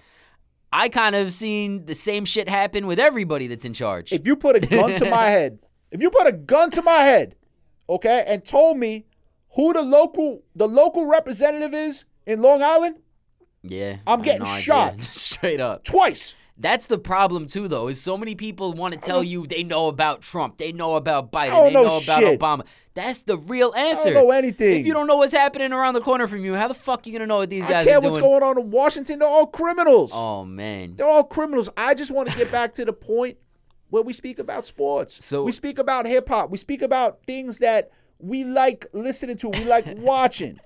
I 0.72 0.90
kind 0.90 1.16
of 1.16 1.32
seen 1.32 1.86
the 1.86 1.96
same 1.96 2.26
shit 2.26 2.50
happen 2.50 2.86
with 2.86 3.00
everybody 3.00 3.48
that's 3.48 3.66
in 3.66 3.74
charge. 3.74 4.12
If 4.12 4.28
you 4.28 4.36
put 4.36 4.56
a 4.56 4.60
gun 4.60 4.94
to 4.96 5.10
my 5.10 5.26
head, 5.30 5.60
if 5.92 6.02
you 6.02 6.10
put 6.10 6.28
a 6.28 6.32
gun 6.32 6.70
to 6.72 6.82
my 6.82 6.98
head, 6.98 7.36
okay, 7.88 8.24
and 8.28 8.46
told 8.46 8.78
me 8.78 9.06
who 9.56 9.74
the 9.74 9.82
local 9.82 10.44
the 10.56 10.68
local 10.68 11.08
representative 11.08 11.74
is 11.74 12.06
in 12.28 12.42
Long 12.42 12.62
Island, 12.62 12.98
yeah. 13.64 13.98
I'm 14.06 14.22
getting 14.22 14.44
idea. 14.44 14.62
shot. 14.62 15.02
Straight 15.12 15.60
up. 15.60 15.84
twice. 15.84 16.36
That's 16.62 16.88
the 16.88 16.98
problem 17.00 17.48
too, 17.48 17.70
though. 17.70 17.88
Is 17.88 18.02
so 18.02 18.18
many 18.18 18.36
people 18.36 18.74
want 18.74 18.94
to 18.94 19.00
tell 19.00 19.24
you 19.24 19.48
they 19.48 19.64
know 19.64 19.88
about 19.88 20.22
Trump, 20.22 20.58
they 20.58 20.74
know 20.74 20.96
about 20.96 21.32
Biden, 21.32 21.68
they 21.68 21.72
know 21.74 21.84
know 21.84 21.98
about. 21.98 22.24
Obama. 22.24 22.66
That's 22.96 23.24
the 23.24 23.38
real 23.38 23.74
answer. 23.76 24.10
I 24.10 24.14
don't 24.14 24.26
know 24.26 24.32
anything. 24.32 24.82
If 24.82 24.86
you 24.86 24.94
don't 24.94 25.08
know 25.08 25.16
what's 25.16 25.32
happening 25.32 25.72
around 25.72 25.94
the 25.94 26.02
corner 26.02 26.28
from 26.28 26.44
you, 26.44 26.56
how 26.56 26.68
the 26.68 26.74
fuck 26.74 27.06
are 27.06 27.10
you 27.10 27.14
gonna 27.18 27.28
know 27.28 27.38
what 27.38 27.50
these 27.50 27.66
I 27.66 27.70
guys 27.70 27.86
care 27.88 27.98
are 28.00 28.02
doing? 28.02 28.14
what's 28.14 28.22
going 28.24 28.44
on 28.44 28.60
in 28.60 28.72
Washington. 28.72 29.20
They're 29.20 29.28
all 29.28 29.48
criminals. 29.48 30.12
Oh 30.14 30.44
man. 30.44 30.96
They're 30.98 31.08
all 31.08 31.24
criminals. 31.24 31.70
I 31.78 31.94
just 31.94 32.12
want 32.12 32.30
to 32.30 32.36
get 32.38 32.52
back 32.52 32.74
to 32.74 32.84
the 32.84 32.92
point 32.94 33.38
where 33.90 34.04
we 34.04 34.12
speak 34.12 34.38
about 34.38 34.66
sports. 34.66 35.24
So- 35.24 35.44
we 35.44 35.54
speak 35.54 35.80
about 35.80 36.08
hip 36.08 36.28
hop. 36.28 36.50
We 36.50 36.58
speak 36.58 36.82
about 36.82 37.20
things 37.26 37.60
that 37.60 37.90
we 38.20 38.44
like 38.44 38.86
listening 38.92 39.38
to. 39.38 39.48
We 39.50 39.64
like 39.64 39.86
watching. 39.98 40.60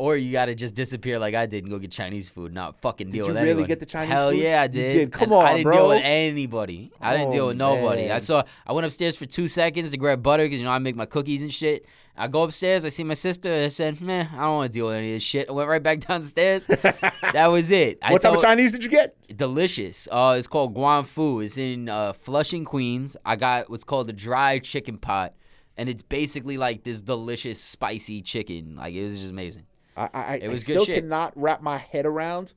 Or 0.00 0.16
you 0.16 0.32
gotta 0.32 0.54
just 0.54 0.72
disappear 0.74 1.18
like 1.18 1.34
I 1.34 1.44
did 1.44 1.64
and 1.64 1.70
go 1.70 1.78
get 1.78 1.90
Chinese 1.90 2.28
food, 2.30 2.54
not 2.54 2.80
fucking 2.80 3.10
deal 3.10 3.26
with 3.26 3.36
anyone. 3.36 3.44
Did 3.44 3.50
you 3.50 3.56
really 3.56 3.68
get 3.68 3.80
the 3.80 3.84
Chinese 3.86 4.12
Hell 4.14 4.30
food? 4.30 4.36
Hell 4.38 4.42
yeah, 4.50 4.60
I 4.60 4.64
You 4.64 4.68
did. 4.70 4.92
did. 4.94 5.12
Come 5.12 5.32
And 5.32 5.40
I 5.42 5.52
didn't 5.52 5.64
bro. 5.64 5.76
deal 5.76 5.88
with 5.88 6.02
anybody. 6.02 6.90
I 7.00 7.16
didn't 7.18 7.32
deal 7.32 7.44
Oh, 7.44 7.48
with 7.48 7.58
nobody. 7.58 8.10
I 8.10 8.16
saw. 8.18 8.42
I 8.66 8.72
went 8.72 8.86
upstairs 8.86 9.14
for 9.14 9.26
two 9.26 9.46
seconds 9.46 9.90
to 9.90 9.98
grab 9.98 10.22
butter 10.22 10.44
because 10.44 10.58
you 10.58 10.64
know 10.64 10.72
I 10.72 10.78
make 10.78 10.96
my 10.96 11.04
cookies 11.04 11.42
and 11.42 11.52
shit. 11.52 11.84
I 12.16 12.28
go 12.28 12.42
upstairs. 12.44 12.84
I 12.86 12.88
see 12.88 13.04
my 13.04 13.12
sister. 13.14 13.52
I 13.52 13.68
said, 13.68 14.00
"Man, 14.00 14.28
I 14.32 14.38
don't 14.40 14.56
want 14.56 14.72
to 14.72 14.78
deal 14.78 14.86
with 14.86 14.96
any 14.96 15.08
of 15.08 15.16
this 15.16 15.22
shit." 15.22 15.48
I 15.50 15.52
went 15.52 15.68
right 15.68 15.82
back 15.82 16.00
downstairs. 16.08 16.66
that 17.32 17.46
was 17.48 17.70
it. 17.70 17.98
I 18.02 18.12
what 18.12 18.22
type 18.22 18.34
of 18.36 18.40
Chinese 18.42 18.72
did 18.72 18.82
you 18.82 18.90
get? 18.90 19.16
delicious. 19.36 20.08
Uh, 20.10 20.34
it's 20.38 20.46
called 20.48 20.74
Guan 20.74 21.04
Fu. 21.06 21.40
It's 21.40 21.56
in 21.58 21.88
uh, 21.90 22.12
Flushing, 22.14 22.64
Queens. 22.64 23.16
I 23.24 23.36
got 23.36 23.68
what's 23.70 23.84
called 23.84 24.06
the 24.06 24.12
dry 24.12 24.58
chicken 24.60 24.96
pot, 24.98 25.34
and 25.76 25.88
it's 25.90 26.02
basically 26.02 26.56
like 26.56 26.84
this 26.84 27.00
delicious 27.02 27.60
spicy 27.60 28.22
chicken. 28.22 28.76
Like 28.76 28.94
it 28.94 29.02
was 29.02 29.18
just 29.18 29.30
amazing. 29.30 29.64
I, 29.96 30.08
I, 30.12 30.34
It 30.36 30.44
I 30.44 30.48
was 30.48 30.64
good 30.64 30.74
still 30.74 30.84
shit. 30.86 31.02
cannot 31.02 31.32
wrap 31.36 31.62
my 31.62 31.78
head 31.78 32.06
around 32.06 32.52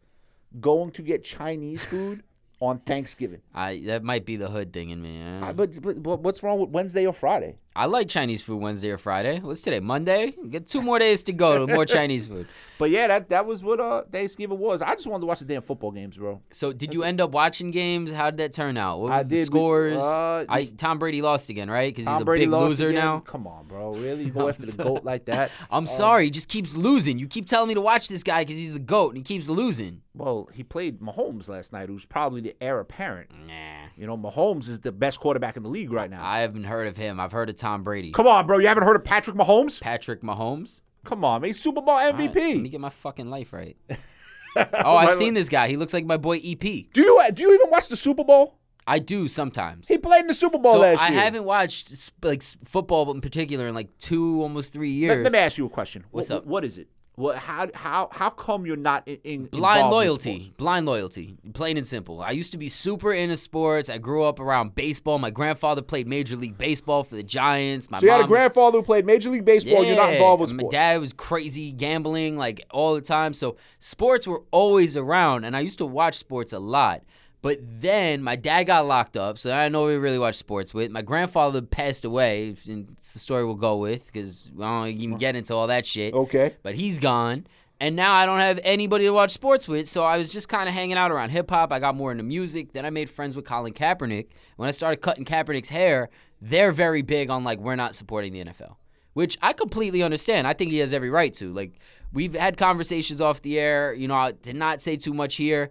going 0.59 0.91
to 0.91 1.01
get 1.01 1.23
Chinese 1.23 1.83
food 1.83 2.23
on 2.59 2.79
Thanksgiving. 2.79 3.41
I 3.53 3.81
that 3.87 4.03
might 4.03 4.25
be 4.25 4.35
the 4.37 4.49
hood 4.49 4.71
thing 4.71 4.89
in 4.91 5.01
me. 5.01 5.21
I, 5.21 5.49
I, 5.49 5.53
but, 5.53 5.81
but, 5.81 6.01
but 6.01 6.21
what's 6.21 6.43
wrong 6.43 6.59
with 6.59 6.69
Wednesday 6.69 7.05
or 7.05 7.13
Friday? 7.13 7.57
I 7.75 7.85
like 7.87 8.07
Chinese 8.07 8.41
food 8.41 8.61
Wednesday 8.61 8.91
or 8.91 8.97
Friday. 8.99 9.39
What's 9.39 9.61
today? 9.61 9.79
Monday. 9.79 10.35
Get 10.49 10.67
two 10.67 10.81
more 10.81 10.99
days 10.99 11.23
to 11.23 11.33
go 11.33 11.65
to 11.65 11.73
more 11.73 11.85
Chinese 11.87 12.27
food. 12.27 12.47
But 12.77 12.91
yeah, 12.91 13.07
that 13.07 13.29
that 13.29 13.45
was 13.45 13.63
what 13.63 13.79
uh, 13.79 14.03
Thanksgiving 14.11 14.59
was. 14.59 14.81
I 14.81 14.93
just 14.93 15.07
wanted 15.07 15.21
to 15.21 15.25
watch 15.27 15.39
the 15.39 15.45
damn 15.45 15.63
football 15.63 15.91
games, 15.91 16.17
bro. 16.17 16.41
So 16.51 16.71
did 16.71 16.93
you 16.93 17.03
end 17.03 17.19
up 17.19 17.31
watching 17.31 17.71
games? 17.71 18.11
How 18.11 18.29
did 18.29 18.37
that 18.37 18.53
turn 18.53 18.77
out? 18.77 18.99
What 18.99 19.11
I 19.11 19.17
was 19.19 19.27
the 19.27 19.37
did. 19.37 19.45
Scores? 19.47 20.03
uh, 20.03 20.45
I 20.47 20.65
Tom 20.65 20.99
Brady 20.99 21.21
lost 21.23 21.49
again, 21.49 21.69
right? 21.69 21.93
Because 21.93 22.11
he's 22.11 22.21
a 22.21 22.25
Brady 22.25 22.45
big 22.45 22.51
loser 22.51 22.89
again. 22.89 23.03
now. 23.03 23.19
Come 23.19 23.47
on, 23.47 23.65
bro. 23.67 23.93
Really? 24.03 24.25
You 24.25 24.31
go 24.31 24.49
after 24.49 24.65
the 24.65 24.83
goat 24.83 25.03
like 25.03 25.25
that? 25.25 25.51
I'm 25.71 25.87
sorry, 25.87 26.25
he 26.25 26.31
just 26.31 26.49
keeps 26.49 26.75
losing. 26.75 27.19
You 27.19 27.27
keep 27.27 27.45
telling 27.47 27.67
me 27.69 27.73
to 27.75 27.81
watch 27.81 28.07
this 28.07 28.23
guy 28.23 28.43
because 28.43 28.57
he's 28.57 28.73
the 28.73 28.79
goat 28.79 29.09
and 29.09 29.17
he 29.17 29.23
keeps 29.23 29.47
losing. 29.47 30.01
Well, 30.15 30.49
he 30.53 30.63
played 30.63 30.99
Mahomes 30.99 31.47
last 31.47 31.71
night, 31.73 31.89
who's 31.89 32.05
probably 32.05 32.41
the 32.41 32.55
heir 32.61 32.79
apparent. 32.79 33.31
Nah. 33.47 33.53
You 33.95 34.05
know, 34.07 34.17
Mahomes 34.17 34.67
is 34.67 34.79
the 34.81 34.91
best 34.91 35.19
quarterback 35.19 35.57
in 35.57 35.63
the 35.63 35.69
league 35.69 35.91
right 35.91 36.09
now. 36.09 36.23
I 36.23 36.39
haven't 36.41 36.65
heard 36.65 36.87
of 36.87 36.97
him. 36.97 37.19
I've 37.19 37.31
heard 37.31 37.49
of 37.49 37.55
Tom 37.63 37.83
Brady. 37.83 38.11
Come 38.11 38.27
on, 38.27 38.45
bro. 38.45 38.57
You 38.59 38.67
haven't 38.67 38.83
heard 38.83 38.95
of 38.97 39.03
Patrick 39.05 39.35
Mahomes? 39.37 39.79
Patrick 39.81 40.21
Mahomes. 40.21 40.81
Come 41.05 41.23
on, 41.25 41.41
man. 41.41 41.47
He's 41.49 41.59
Super 41.59 41.81
Bowl 41.81 41.91
All 41.95 42.11
right, 42.13 42.17
let 42.35 42.35
me 42.35 42.69
get 42.69 42.79
my 42.81 42.89
fucking 42.89 43.29
life 43.29 43.53
right. 43.53 43.77
oh, 44.55 44.95
I've 44.97 45.15
seen 45.15 45.33
this 45.33 45.49
guy. 45.49 45.67
He 45.67 45.77
looks 45.77 45.93
like 45.93 46.05
my 46.05 46.17
boy 46.17 46.37
EP. 46.43 46.59
Do 46.59 47.01
you 47.01 47.17
uh, 47.19 47.31
do 47.31 47.41
you 47.43 47.53
even 47.53 47.69
watch 47.69 47.87
the 47.89 47.95
Super 47.95 48.23
Bowl? 48.23 48.59
I 48.85 48.99
do 48.99 49.27
sometimes. 49.29 49.87
He 49.87 49.97
played 49.97 50.21
in 50.21 50.27
the 50.27 50.33
Super 50.33 50.57
Bowl 50.59 50.73
So 50.73 50.79
last 50.79 50.99
I 51.01 51.09
year. 51.09 51.21
haven't 51.21 51.45
watched 51.45 52.11
like 52.21 52.41
s- 52.43 52.57
football 52.65 53.09
in 53.11 53.21
particular 53.21 53.67
in 53.69 53.73
like 53.75 53.97
two, 53.97 54.41
almost 54.41 54.73
three 54.73 54.89
Let, 55.07 55.13
years. 55.15 55.23
let 55.23 55.31
me 55.31 55.39
ask 55.39 55.57
you 55.57 55.65
a 55.65 55.69
question. 55.69 56.03
What's 56.11 56.29
What- 56.29 56.37
up? 56.39 56.45
What 56.45 56.65
is 56.65 56.77
it? 56.77 56.87
What? 57.15 57.35
How? 57.35 57.67
How? 57.75 58.09
How 58.11 58.29
come 58.31 58.65
you're 58.65 58.75
not 58.75 59.07
in, 59.07 59.19
in 59.23 59.45
Blind 59.45 59.85
involved 59.85 59.85
in 59.85 59.91
loyalty. 59.91 60.53
Blind 60.57 60.85
loyalty. 60.87 61.35
Plain 61.53 61.77
and 61.77 61.85
simple. 61.85 62.21
I 62.21 62.31
used 62.31 62.51
to 62.53 62.57
be 62.57 62.69
super 62.69 63.13
into 63.13 63.37
sports. 63.37 63.87
I 63.87 63.99
grew 63.99 64.23
up 64.23 64.39
around 64.39 64.73
baseball. 64.73 65.19
My 65.19 65.29
grandfather 65.29 65.83
played 65.83 66.07
Major 66.07 66.35
League 66.35 66.57
Baseball 66.57 67.03
for 67.03 67.15
the 67.15 67.23
Giants. 67.23 67.91
My 67.91 67.99
So 67.99 68.07
you 68.07 68.11
had 68.11 68.17
a 68.17 68.21
mom 68.21 68.29
grandfather 68.29 68.79
who 68.79 68.83
played 68.83 69.05
Major 69.05 69.29
League 69.29 69.45
Baseball. 69.45 69.85
You're 69.85 69.95
not 69.95 70.13
involved 70.13 70.41
with 70.41 70.49
sports. 70.49 70.73
My 70.73 70.77
dad 70.77 70.99
was 70.99 71.13
crazy 71.13 71.71
gambling 71.71 72.35
like 72.35 72.65
all 72.71 72.95
the 72.95 73.01
time. 73.01 73.33
So 73.33 73.57
sports 73.77 74.25
were 74.25 74.41
always 74.49 74.97
around, 74.97 75.43
and 75.43 75.55
I 75.55 75.59
used 75.59 75.77
to 75.77 75.85
watch 75.85 76.17
sports 76.17 76.51
a 76.51 76.59
lot. 76.59 77.03
But 77.43 77.59
then 77.61 78.23
my 78.23 78.37
dad 78.37 78.63
got 78.63 78.85
locked 78.85 79.17
up, 79.17 79.37
so 79.37 79.51
I 79.51 79.67
know 79.67 79.85
we 79.85 79.95
really 79.95 80.17
watch 80.17 80.35
sports 80.35 80.73
with. 80.73 80.89
My 80.91 81.01
grandfather 81.01 81.61
passed 81.61 82.05
away, 82.05 82.55
and 82.69 82.87
it's 82.97 83.11
the 83.11 83.19
story 83.19 83.43
we'll 83.43 83.55
go 83.55 83.75
with 83.75 84.05
because 84.05 84.49
I 84.57 84.61
don't 84.61 84.87
even 85.01 85.17
get 85.17 85.35
into 85.35 85.53
all 85.53 85.67
that 85.67 85.85
shit. 85.85 86.13
okay. 86.13 86.55
But 86.63 86.75
he's 86.75 86.99
gone. 86.99 87.45
And 87.81 87.97
now 87.97 88.13
I 88.13 88.25
don't 88.25 88.39
have 88.39 88.61
anybody 88.63 89.03
to 89.03 89.11
watch 89.11 89.31
sports 89.31 89.67
with, 89.67 89.89
so 89.89 90.05
I 90.05 90.17
was 90.17 90.31
just 90.31 90.47
kind 90.47 90.69
of 90.69 90.73
hanging 90.73 90.95
out 90.95 91.11
around 91.11 91.31
hip 91.31 91.49
hop. 91.49 91.73
I 91.73 91.79
got 91.79 91.95
more 91.95 92.13
into 92.13 92.23
music. 92.23 92.71
Then 92.71 92.85
I 92.85 92.91
made 92.91 93.09
friends 93.09 93.35
with 93.35 93.43
Colin 93.43 93.73
Kaepernick. 93.73 94.27
When 94.55 94.69
I 94.69 94.71
started 94.71 95.01
cutting 95.01 95.25
Kaepernick's 95.25 95.67
hair, 95.67 96.09
they're 96.41 96.71
very 96.71 97.01
big 97.01 97.29
on 97.29 97.43
like 97.43 97.59
we're 97.59 97.75
not 97.75 97.93
supporting 97.93 98.31
the 98.31 98.45
NFL, 98.45 98.77
which 99.15 99.37
I 99.41 99.51
completely 99.51 100.01
understand. 100.01 100.47
I 100.47 100.53
think 100.53 100.71
he 100.71 100.77
has 100.77 100.93
every 100.93 101.09
right 101.09 101.33
to. 101.33 101.51
Like 101.51 101.73
we've 102.13 102.35
had 102.35 102.55
conversations 102.57 103.19
off 103.19 103.41
the 103.41 103.59
air. 103.59 103.93
You 103.93 104.07
know, 104.07 104.15
I 104.15 104.31
did 104.31 104.55
not 104.55 104.81
say 104.81 104.95
too 104.95 105.13
much 105.13 105.35
here. 105.35 105.69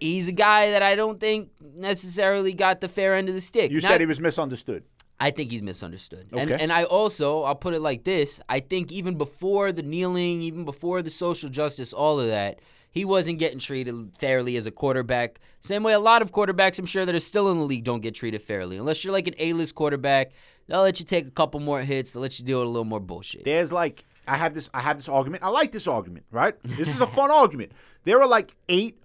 He's 0.00 0.28
a 0.28 0.32
guy 0.32 0.70
that 0.70 0.82
I 0.82 0.96
don't 0.96 1.20
think 1.20 1.50
necessarily 1.60 2.52
got 2.52 2.80
the 2.80 2.88
fair 2.88 3.14
end 3.14 3.28
of 3.28 3.34
the 3.34 3.40
stick. 3.40 3.70
You 3.70 3.80
Not- 3.80 3.88
said 3.88 4.00
he 4.00 4.06
was 4.06 4.20
misunderstood. 4.20 4.84
I 5.22 5.30
think 5.30 5.50
he's 5.50 5.62
misunderstood. 5.62 6.28
And 6.32 6.50
and 6.50 6.72
I 6.72 6.84
also 6.84 7.42
I'll 7.42 7.54
put 7.54 7.74
it 7.74 7.80
like 7.80 8.04
this. 8.04 8.40
I 8.48 8.60
think 8.60 8.90
even 8.90 9.18
before 9.18 9.70
the 9.70 9.82
kneeling, 9.82 10.40
even 10.40 10.64
before 10.64 11.02
the 11.02 11.10
social 11.10 11.50
justice, 11.50 11.92
all 11.92 12.18
of 12.18 12.28
that, 12.28 12.60
he 12.90 13.04
wasn't 13.04 13.38
getting 13.38 13.58
treated 13.58 14.12
fairly 14.18 14.56
as 14.56 14.64
a 14.64 14.70
quarterback. 14.70 15.38
Same 15.60 15.82
way 15.82 15.92
a 15.92 16.00
lot 16.00 16.22
of 16.22 16.32
quarterbacks 16.32 16.78
I'm 16.78 16.86
sure 16.86 17.04
that 17.04 17.14
are 17.14 17.20
still 17.20 17.50
in 17.50 17.58
the 17.58 17.64
league 17.64 17.84
don't 17.84 18.00
get 18.00 18.14
treated 18.14 18.40
fairly. 18.40 18.78
Unless 18.78 19.04
you're 19.04 19.12
like 19.12 19.26
an 19.28 19.34
A-list 19.38 19.74
quarterback, 19.74 20.32
they'll 20.66 20.82
let 20.82 20.98
you 20.98 21.04
take 21.04 21.26
a 21.26 21.30
couple 21.30 21.60
more 21.60 21.82
hits, 21.82 22.14
they'll 22.14 22.22
let 22.22 22.38
you 22.38 22.44
deal 22.46 22.60
with 22.60 22.68
a 22.68 22.70
little 22.70 22.84
more 22.86 23.00
bullshit. 23.00 23.44
There's 23.44 23.70
like 23.72 24.06
I 24.26 24.36
have 24.36 24.54
this 24.54 24.70
I 24.72 24.80
have 24.80 24.96
this 24.96 25.08
argument. 25.08 25.42
I 25.42 25.50
like 25.50 25.70
this 25.70 25.86
argument, 25.86 26.24
right? 26.30 26.54
This 26.64 26.88
is 26.94 27.00
a 27.00 27.06
fun 27.06 27.30
argument. 27.42 27.72
There 28.04 28.20
are 28.22 28.26
like 28.26 28.56
eight 28.70 28.99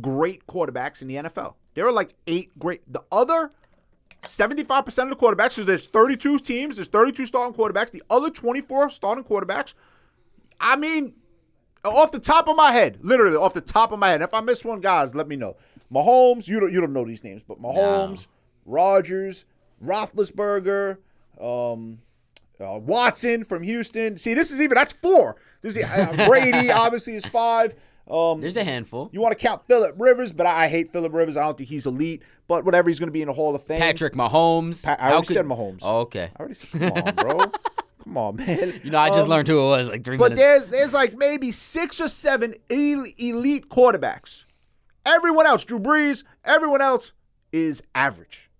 great 0.00 0.46
quarterbacks 0.46 1.02
in 1.02 1.08
the 1.08 1.16
NFL. 1.16 1.54
There 1.74 1.86
are 1.86 1.92
like 1.92 2.14
eight 2.26 2.58
great 2.58 2.80
the 2.92 3.02
other 3.10 3.52
75% 4.22 5.02
of 5.02 5.10
the 5.10 5.16
quarterbacks, 5.16 5.52
so 5.52 5.64
there's 5.64 5.86
32 5.86 6.38
teams, 6.38 6.76
there's 6.76 6.88
32 6.88 7.26
starting 7.26 7.54
quarterbacks. 7.54 7.90
The 7.90 8.02
other 8.10 8.30
24 8.30 8.90
starting 8.90 9.24
quarterbacks, 9.24 9.74
I 10.60 10.76
mean, 10.76 11.14
off 11.84 12.12
the 12.12 12.18
top 12.18 12.48
of 12.48 12.56
my 12.56 12.72
head, 12.72 12.98
literally 13.02 13.36
off 13.36 13.54
the 13.54 13.60
top 13.60 13.92
of 13.92 13.98
my 13.98 14.08
head. 14.08 14.22
If 14.22 14.32
I 14.32 14.40
miss 14.40 14.64
one, 14.64 14.80
guys, 14.80 15.14
let 15.14 15.28
me 15.28 15.36
know. 15.36 15.56
Mahomes, 15.92 16.48
you 16.48 16.58
don't 16.58 16.72
you 16.72 16.80
don't 16.80 16.92
know 16.92 17.04
these 17.04 17.22
names, 17.22 17.42
but 17.42 17.60
Mahomes, 17.60 18.26
Rodgers, 18.64 19.44
Roethlisberger, 19.84 20.96
um, 21.40 21.98
uh, 22.58 22.78
Watson 22.78 23.44
from 23.44 23.62
Houston. 23.62 24.16
See, 24.18 24.34
this 24.34 24.50
is 24.50 24.60
even 24.60 24.74
that's 24.74 24.92
four. 24.92 25.36
This 25.60 25.76
is 25.76 25.84
uh, 25.84 26.26
Brady, 26.26 26.70
obviously, 26.72 27.14
is 27.14 27.26
five. 27.26 27.74
Um, 28.08 28.40
There's 28.42 28.56
a 28.58 28.64
handful. 28.64 29.08
you 29.12 29.20
want 29.20 29.36
to 29.36 29.42
count 29.46 29.62
Philip 29.66 29.94
Rivers, 29.98 30.32
but 30.32 30.46
I, 30.46 30.64
I 30.64 30.68
hate 30.68 30.92
Philip 30.92 31.12
Rivers. 31.14 31.36
I 31.36 31.40
don't 31.44 31.56
think 31.56 31.70
he's 31.70 31.86
elite. 31.86 32.22
But 32.46 32.64
whatever, 32.66 32.90
he's 32.90 32.98
going 32.98 33.08
to 33.08 33.12
be 33.12 33.22
in 33.22 33.28
the 33.28 33.32
Hall 33.34 33.54
of 33.54 33.62
Fame. 33.64 33.80
Patrick 33.80 34.12
Mahomes. 34.12 34.84
Pa- 34.84 34.96
I 34.98 35.02
How 35.04 35.12
already 35.12 35.26
could- 35.28 35.36
said 35.36 35.46
Mahomes. 35.46 35.78
Oh, 35.82 36.00
okay. 36.00 36.30
I 36.36 36.38
already 36.40 36.54
said, 36.54 36.70
come 36.70 36.92
on, 36.92 37.14
bro. 37.14 37.52
come 38.04 38.16
on, 38.18 38.36
man. 38.36 38.80
You 38.84 38.90
know, 38.90 38.98
I 38.98 39.08
just 39.08 39.20
Um, 39.20 39.28
learned 39.30 39.48
who 39.48 39.58
it 39.58 39.64
was 39.68 39.88
like 39.88 40.04
three 40.04 40.18
But 40.18 40.32
minutes. 40.32 40.40
there's 40.40 40.68
there's 40.68 40.92
like 40.94 41.16
maybe 41.16 41.50
six 41.52 41.98
or 42.02 42.08
seven 42.10 42.54
el- 42.68 43.06
elite 43.16 43.70
quarterbacks. 43.70 44.44
Everyone 45.06 45.46
else, 45.46 45.64
Drew 45.64 45.78
Brees, 45.78 46.24
everyone 46.44 46.82
else 46.82 47.12
is 47.52 47.82
average. 47.94 48.50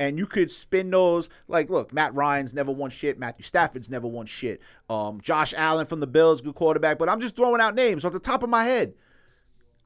And 0.00 0.18
you 0.18 0.26
could 0.26 0.50
spin 0.50 0.90
those 0.90 1.28
like, 1.46 1.68
look, 1.68 1.92
Matt 1.92 2.14
Ryan's 2.14 2.54
never 2.54 2.72
won 2.72 2.88
shit. 2.88 3.18
Matthew 3.18 3.44
Stafford's 3.44 3.90
never 3.90 4.08
won 4.08 4.24
shit. 4.24 4.62
Um, 4.88 5.20
Josh 5.20 5.52
Allen 5.54 5.84
from 5.84 6.00
the 6.00 6.06
Bills, 6.06 6.40
good 6.40 6.54
quarterback. 6.54 6.98
But 6.98 7.10
I'm 7.10 7.20
just 7.20 7.36
throwing 7.36 7.60
out 7.60 7.74
names 7.74 8.02
off 8.06 8.14
the 8.14 8.18
top 8.18 8.42
of 8.42 8.48
my 8.48 8.64
head. 8.64 8.94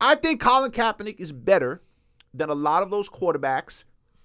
I 0.01 0.15
think 0.15 0.41
Colin 0.41 0.71
Kaepernick 0.71 1.19
is 1.19 1.33
better 1.33 1.83
than 2.33 2.49
a 2.49 2.55
lot 2.55 2.85
of 2.85 2.93
those 2.93 3.09
quarterbacks 3.09 3.83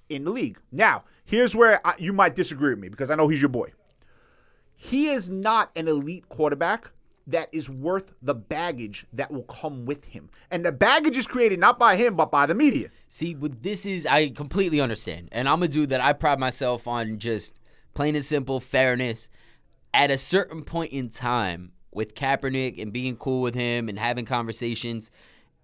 in 0.10 0.25
the 0.25 0.30
league. 0.30 0.60
Now, 0.71 1.06
here's 1.25 1.56
where 1.56 1.86
I, 1.86 1.95
you 1.97 2.13
might 2.13 2.36
disagree 2.36 2.69
with 2.69 2.80
me 2.80 2.89
because 2.89 3.10
I 3.10 3.15
know 3.15 3.28
he's 3.28 3.41
your 3.41 3.49
boy. 3.49 3.71
He 4.75 5.10
is 5.10 5.28
not 5.28 5.71
an 5.75 5.88
elite 5.88 6.30
quarterback 6.30 6.91
that 7.30 7.50
is 7.52 7.70
worth 7.70 8.13
the 8.22 8.36
baggage 8.36 9.06
that 9.13 9.32
will 9.32 9.44
come 9.44 9.86
with 9.86 10.06
him. 10.06 10.30
And 10.52 10.65
the 10.65 10.72
baggage 10.72 11.18
is 11.18 11.28
created 11.28 11.60
not 11.60 11.80
by 11.80 11.96
him, 11.96 12.15
but 12.15 12.32
by 12.32 12.46
the 12.46 12.56
media. 12.56 12.89
See, 13.10 13.36
what 13.36 13.62
this 13.62 13.86
is, 13.86 14.06
I 14.06 14.30
completely 14.30 14.82
understand. 14.82 15.30
And 15.32 15.48
I'm 15.48 15.63
a 15.63 15.68
dude 15.68 15.89
that 15.89 16.02
I 16.02 16.13
pride 16.13 16.39
myself 16.39 16.88
on 16.88 17.20
just 17.20 17.60
plain 17.94 18.15
and 18.15 18.26
simple 18.26 18.60
fairness. 18.60 19.30
At 19.94 20.12
a 20.12 20.18
certain 20.18 20.63
point 20.63 20.92
in 20.92 21.10
time, 21.10 21.72
with 21.92 22.13
Kaepernick 22.13 22.82
and 22.82 22.94
being 22.94 23.15
cool 23.15 23.42
with 23.42 23.56
him 23.56 23.89
and 23.89 23.98
having 23.98 24.26
conversations, 24.26 25.10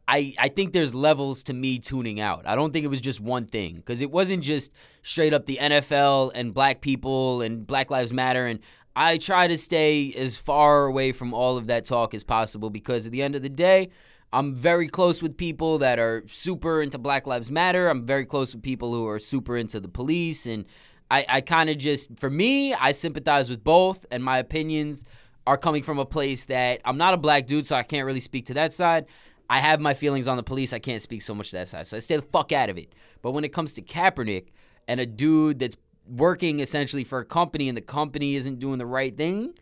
I, 0.08 0.34
I 0.38 0.49
think 0.49 0.73
there's 0.73 0.93
levels 0.93 1.43
to 1.43 1.54
me 1.54 1.80
tuning 1.80 2.19
out. 2.19 2.43
I 2.45 2.56
don't 2.56 2.71
think 2.71 2.86
it 2.86 2.89
was 2.89 3.01
just 3.01 3.19
one 3.19 3.45
thing 3.45 3.78
because 3.78 4.01
it 4.01 4.12
wasn't 4.12 4.43
just 4.43 4.71
straight 5.01 5.34
up 5.34 5.45
the 5.45 5.58
NFL 5.58 6.32
and 6.36 6.54
black 6.54 6.82
people 6.82 7.41
and 7.41 7.65
Black 7.65 7.89
Lives 7.89 8.13
Matter. 8.13 8.45
And 8.45 8.60
I 8.95 9.17
try 9.17 9.47
to 9.47 9.58
stay 9.58 10.13
as 10.13 10.38
far 10.38 10.86
away 10.86 11.12
from 11.12 11.34
all 11.34 11.58
of 11.58 11.67
that 11.67 11.86
talk 11.86 12.13
as 12.13 12.23
possible 12.23 12.69
because 12.69 13.05
at 13.05 13.12
the 13.12 13.21
end 13.21 13.36
of 13.36 13.41
the 13.41 13.49
day, 13.49 13.89
I'm 14.31 14.53
very 14.53 14.88
close 14.88 15.21
with 15.21 15.38
people 15.38 15.77
that 15.79 15.99
are 15.99 16.23
super 16.27 16.81
into 16.81 16.97
Black 16.97 17.27
Lives 17.27 17.51
Matter. 17.51 17.88
I'm 17.89 18.05
very 18.05 18.25
close 18.25 18.53
with 18.53 18.63
people 18.63 18.93
who 18.93 19.08
are 19.08 19.19
super 19.19 19.58
into 19.58 19.79
the 19.79 19.88
police. 19.88 20.45
And 20.45 20.65
I, 21.12 21.25
I 21.27 21.41
kind 21.41 21.69
of 21.69 21.77
just, 21.77 22.10
for 22.19 22.29
me, 22.29 22.73
I 22.73 22.91
sympathize 22.91 23.49
with 23.49 23.63
both. 23.63 24.05
And 24.12 24.23
my 24.23 24.38
opinions 24.38 25.05
are 25.47 25.58
coming 25.58 25.84
from 25.84 25.99
a 25.99 26.05
place 26.05 26.45
that 26.45 26.81
I'm 26.86 26.97
not 26.97 27.13
a 27.13 27.17
black 27.17 27.47
dude, 27.47 27.65
so 27.65 27.75
I 27.75 27.84
can't 27.84 28.05
really 28.05 28.19
speak 28.19 28.45
to 28.47 28.53
that 28.55 28.73
side. 28.73 29.05
I 29.49 29.60
have 29.60 29.79
my 29.79 29.93
feelings 29.93 30.27
on 30.27 30.38
the 30.38 30.43
police. 30.43 30.73
I 30.73 30.79
can't 30.79 31.01
speak 31.01 31.21
so 31.21 31.36
much 31.36 31.51
to 31.51 31.58
that 31.58 31.67
side. 31.67 31.88
So 31.88 31.97
I 31.97 31.99
stay 31.99 32.15
the 32.15 32.23
fuck 32.23 32.51
out 32.51 32.69
of 32.69 32.77
it. 32.77 32.93
But 33.21 33.31
when 33.31 33.43
it 33.43 33.53
comes 33.53 33.73
to 33.73 33.81
Kaepernick 33.81 34.47
and 34.88 34.99
a 34.99 35.05
dude 35.05 35.60
that's 35.60 35.77
working 36.07 36.59
essentially 36.59 37.03
for 37.03 37.19
a 37.19 37.25
company 37.25 37.67
and 37.67 37.77
the 37.77 37.81
company 37.81 38.35
isn't 38.35 38.59
doing 38.59 38.77
the 38.77 38.85
right 38.85 39.15
thing, 39.15 39.53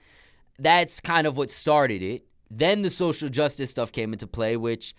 that's 0.60 0.99
kind 0.99 1.27
of 1.27 1.38
what 1.38 1.51
started 1.51 2.01
it. 2.01 2.23
Then 2.49 2.82
the 2.82 2.89
social 2.89 3.29
justice 3.29 3.71
stuff 3.71 3.91
came 3.91 4.13
into 4.13 4.27
play, 4.27 4.58
which 4.58 4.93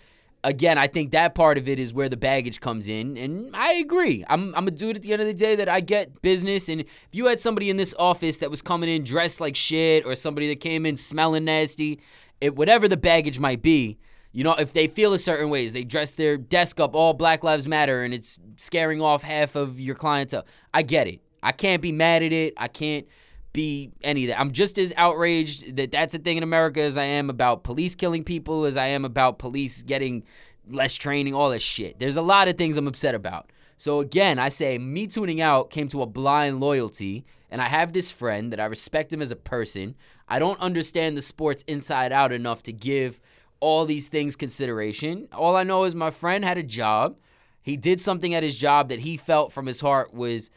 again, 0.44 0.76
I 0.78 0.86
think 0.86 1.10
that 1.12 1.34
part 1.34 1.58
of 1.58 1.68
it 1.68 1.78
is 1.78 1.92
where 1.92 2.08
the 2.08 2.16
baggage 2.16 2.60
comes 2.60 2.86
in. 2.86 3.16
And 3.16 3.56
I 3.56 3.74
agree. 3.74 4.24
I'm, 4.28 4.54
I'm 4.54 4.68
a 4.68 4.70
dude 4.70 4.96
at 4.96 5.02
the 5.02 5.12
end 5.12 5.22
of 5.22 5.26
the 5.26 5.34
day 5.34 5.56
that 5.56 5.68
I 5.68 5.80
get 5.80 6.22
business. 6.22 6.68
And 6.68 6.82
if 6.82 7.08
you 7.12 7.26
had 7.26 7.40
somebody 7.40 7.70
in 7.70 7.76
this 7.76 7.94
office 7.98 8.38
that 8.38 8.50
was 8.50 8.62
coming 8.62 8.88
in 8.88 9.02
dressed 9.02 9.40
like 9.40 9.56
shit 9.56 10.04
or 10.04 10.14
somebody 10.14 10.48
that 10.48 10.60
came 10.60 10.86
in 10.86 10.96
smelling 10.96 11.44
nasty, 11.44 12.00
it, 12.40 12.54
whatever 12.54 12.86
the 12.86 12.96
baggage 12.96 13.40
might 13.40 13.62
be, 13.62 13.98
you 14.32 14.44
know, 14.44 14.52
if 14.54 14.72
they 14.72 14.88
feel 14.88 15.12
a 15.12 15.18
certain 15.18 15.48
ways, 15.48 15.72
they 15.72 15.84
dress 15.84 16.12
their 16.12 16.36
desk 16.36 16.78
up 16.78 16.94
all 16.94 17.14
Black 17.14 17.42
Lives 17.42 17.66
Matter 17.66 18.02
and 18.02 18.12
it's 18.12 18.38
scaring 18.56 19.00
off 19.00 19.22
half 19.22 19.56
of 19.56 19.80
your 19.80 19.94
clientele. 19.94 20.44
I 20.72 20.82
get 20.82 21.06
it. 21.06 21.20
I 21.44 21.52
can't 21.52 21.82
be 21.82 21.92
mad 21.92 22.22
at 22.22 22.32
it. 22.32 22.54
I 22.56 22.68
can't 22.68 23.06
be 23.52 23.92
any 24.02 24.24
of 24.24 24.28
that. 24.28 24.40
I'm 24.40 24.52
just 24.52 24.78
as 24.78 24.92
outraged 24.96 25.76
that 25.76 25.92
that's 25.92 26.14
a 26.14 26.18
thing 26.18 26.36
in 26.36 26.42
America 26.42 26.80
as 26.80 26.98
I 26.98 27.04
am 27.04 27.30
about 27.30 27.62
police 27.62 27.94
killing 27.94 28.24
people, 28.24 28.64
as 28.64 28.76
I 28.76 28.88
am 28.88 29.04
about 29.04 29.38
police 29.38 29.82
getting 29.82 30.24
less 30.68 30.94
training, 30.94 31.34
all 31.34 31.50
this 31.50 31.62
shit. 31.62 31.98
There's 32.00 32.16
a 32.16 32.22
lot 32.22 32.48
of 32.48 32.58
things 32.58 32.76
I'm 32.76 32.88
upset 32.88 33.14
about. 33.14 33.50
So 33.76 34.00
again, 34.00 34.38
I 34.38 34.48
say 34.48 34.78
me 34.78 35.06
tuning 35.06 35.40
out 35.40 35.70
came 35.70 35.88
to 35.88 36.02
a 36.02 36.06
blind 36.06 36.60
loyalty, 36.60 37.24
and 37.50 37.60
I 37.60 37.66
have 37.66 37.92
this 37.92 38.10
friend 38.10 38.52
that 38.52 38.60
I 38.60 38.64
respect 38.64 39.12
him 39.12 39.22
as 39.22 39.30
a 39.30 39.36
person. 39.36 39.94
I 40.28 40.38
don't 40.38 40.58
understand 40.60 41.16
the 41.16 41.22
sports 41.22 41.64
inside 41.66 42.10
out 42.10 42.32
enough 42.32 42.62
to 42.64 42.72
give 42.72 43.20
all 43.60 43.84
these 43.84 44.08
things 44.08 44.36
consideration. 44.36 45.28
All 45.32 45.56
I 45.56 45.62
know 45.62 45.84
is 45.84 45.94
my 45.94 46.10
friend 46.10 46.44
had 46.44 46.58
a 46.58 46.62
job. 46.62 47.16
He 47.62 47.76
did 47.76 48.00
something 48.00 48.34
at 48.34 48.42
his 48.42 48.58
job 48.58 48.88
that 48.88 49.00
he 49.00 49.16
felt 49.16 49.52
from 49.52 49.66
his 49.66 49.80
heart 49.80 50.12
was 50.12 50.50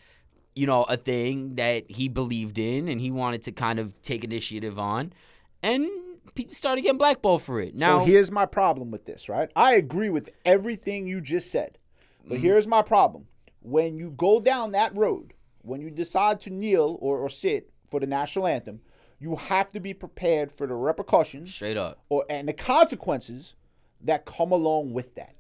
you 0.58 0.66
know, 0.66 0.84
a 0.84 0.98
thing 0.98 1.56
that 1.56 1.90
he 1.90 2.08
believed 2.08 2.58
in 2.58 2.88
and 2.88 3.00
he 3.00 3.12
wanted 3.12 3.44
to 3.44 3.52
kind 3.52 3.80
of 3.80 4.02
take 4.02 4.24
initiative 4.24 4.80
on. 4.80 5.14
And 5.62 5.88
people 6.34 6.54
started 6.54 6.82
getting 6.82 6.98
blackballed 6.98 7.44
for 7.44 7.62
it. 7.62 7.76
Now, 7.76 8.00
so 8.00 8.06
here's 8.06 8.32
my 8.32 8.46
problem 8.46 8.90
with 8.90 9.06
this, 9.06 9.30
right? 9.30 9.52
I 9.56 9.76
agree 9.76 10.10
with 10.10 10.32
everything 10.46 11.08
you 11.08 11.22
just 11.22 11.52
said. 11.52 11.78
But 12.26 12.36
mm-hmm. 12.36 12.44
here's 12.44 12.68
my 12.68 12.82
problem. 12.82 13.28
When 13.62 13.98
you 13.98 14.12
go 14.12 14.40
down 14.40 14.72
that 14.72 14.96
road, 14.98 15.34
when 15.62 15.82
you 15.82 15.92
decide 15.92 16.40
to 16.42 16.50
kneel 16.50 16.98
or, 17.02 17.20
or 17.20 17.30
sit 17.30 17.70
for 17.90 18.00
the 18.00 18.08
national 18.08 18.48
anthem, 18.48 18.82
you 19.20 19.36
have 19.36 19.72
to 19.72 19.80
be 19.80 19.94
prepared 19.94 20.52
for 20.52 20.68
the 20.68 20.74
repercussions 20.74 21.54
straight 21.54 21.78
up 21.78 22.00
or 22.10 22.24
and 22.30 22.48
the 22.48 22.54
consequences 22.54 23.56
that 24.02 24.26
come 24.26 24.52
along 24.52 24.94
with 24.94 25.16
that. 25.16 25.36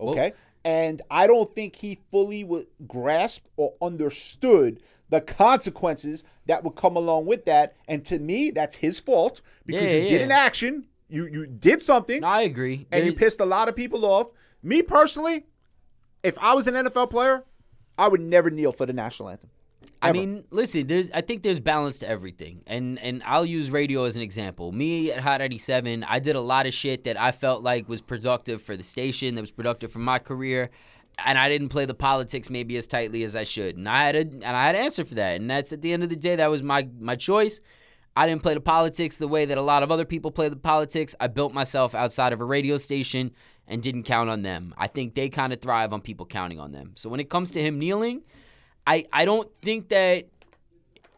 Okay? 0.00 0.20
Well, 0.20 0.32
and 0.64 1.02
I 1.10 1.26
don't 1.26 1.50
think 1.50 1.76
he 1.76 1.98
fully 2.10 2.44
would 2.44 2.66
grasp 2.86 3.44
or 3.56 3.74
understood 3.80 4.82
the 5.08 5.20
consequences 5.20 6.24
that 6.46 6.62
would 6.64 6.76
come 6.76 6.96
along 6.96 7.26
with 7.26 7.44
that. 7.46 7.76
And 7.88 8.04
to 8.06 8.18
me, 8.18 8.50
that's 8.50 8.76
his 8.76 9.00
fault 9.00 9.40
because 9.66 9.82
yeah, 9.82 9.96
you 9.96 10.02
yeah. 10.02 10.08
did 10.08 10.22
an 10.22 10.30
action, 10.30 10.86
you 11.08 11.26
you 11.26 11.46
did 11.46 11.82
something. 11.82 12.20
No, 12.20 12.28
I 12.28 12.42
agree, 12.42 12.86
and 12.92 13.02
There's... 13.02 13.14
you 13.14 13.18
pissed 13.18 13.40
a 13.40 13.46
lot 13.46 13.68
of 13.68 13.76
people 13.76 14.04
off. 14.04 14.28
Me 14.62 14.82
personally, 14.82 15.46
if 16.22 16.38
I 16.38 16.54
was 16.54 16.66
an 16.66 16.74
NFL 16.74 17.10
player, 17.10 17.44
I 17.98 18.08
would 18.08 18.20
never 18.20 18.50
kneel 18.50 18.72
for 18.72 18.86
the 18.86 18.92
national 18.92 19.30
anthem. 19.30 19.50
I 20.02 20.12
mean, 20.12 20.44
listen, 20.50 20.86
there's 20.86 21.10
I 21.12 21.20
think 21.20 21.42
there's 21.42 21.60
balance 21.60 21.98
to 21.98 22.08
everything. 22.08 22.62
And 22.66 22.98
and 23.00 23.22
I'll 23.24 23.44
use 23.44 23.70
radio 23.70 24.04
as 24.04 24.16
an 24.16 24.22
example. 24.22 24.72
Me 24.72 25.12
at 25.12 25.20
Hot 25.20 25.40
97, 25.40 26.04
I 26.04 26.18
did 26.18 26.36
a 26.36 26.40
lot 26.40 26.66
of 26.66 26.72
shit 26.72 27.04
that 27.04 27.20
I 27.20 27.32
felt 27.32 27.62
like 27.62 27.88
was 27.88 28.00
productive 28.00 28.62
for 28.62 28.76
the 28.76 28.82
station, 28.82 29.34
that 29.34 29.40
was 29.40 29.50
productive 29.50 29.92
for 29.92 29.98
my 29.98 30.18
career. 30.18 30.70
And 31.18 31.36
I 31.36 31.50
didn't 31.50 31.68
play 31.68 31.84
the 31.84 31.94
politics 31.94 32.48
maybe 32.48 32.78
as 32.78 32.86
tightly 32.86 33.24
as 33.24 33.36
I 33.36 33.44
should. 33.44 33.76
And 33.76 33.88
I 33.88 34.04
had 34.06 34.16
a 34.16 34.20
and 34.20 34.44
I 34.44 34.66
had 34.66 34.74
an 34.74 34.84
answer 34.84 35.04
for 35.04 35.14
that. 35.16 35.40
And 35.40 35.50
that's 35.50 35.72
at 35.72 35.82
the 35.82 35.92
end 35.92 36.02
of 36.02 36.08
the 36.08 36.16
day, 36.16 36.36
that 36.36 36.50
was 36.50 36.62
my 36.62 36.88
my 36.98 37.16
choice. 37.16 37.60
I 38.16 38.26
didn't 38.26 38.42
play 38.42 38.54
the 38.54 38.60
politics 38.60 39.18
the 39.18 39.28
way 39.28 39.44
that 39.44 39.58
a 39.58 39.62
lot 39.62 39.82
of 39.82 39.90
other 39.90 40.04
people 40.04 40.30
play 40.30 40.48
the 40.48 40.56
politics. 40.56 41.14
I 41.20 41.28
built 41.28 41.52
myself 41.52 41.94
outside 41.94 42.32
of 42.32 42.40
a 42.40 42.44
radio 42.44 42.76
station 42.76 43.32
and 43.68 43.82
didn't 43.82 44.02
count 44.02 44.30
on 44.30 44.42
them. 44.42 44.74
I 44.76 44.88
think 44.88 45.14
they 45.14 45.28
kind 45.28 45.52
of 45.52 45.60
thrive 45.60 45.92
on 45.92 46.00
people 46.00 46.26
counting 46.26 46.58
on 46.58 46.72
them. 46.72 46.92
So 46.96 47.08
when 47.08 47.20
it 47.20 47.30
comes 47.30 47.52
to 47.52 47.62
him 47.62 47.78
kneeling, 47.78 48.22
I, 48.90 49.06
I 49.12 49.24
don't 49.24 49.48
think 49.62 49.90
that 49.90 50.26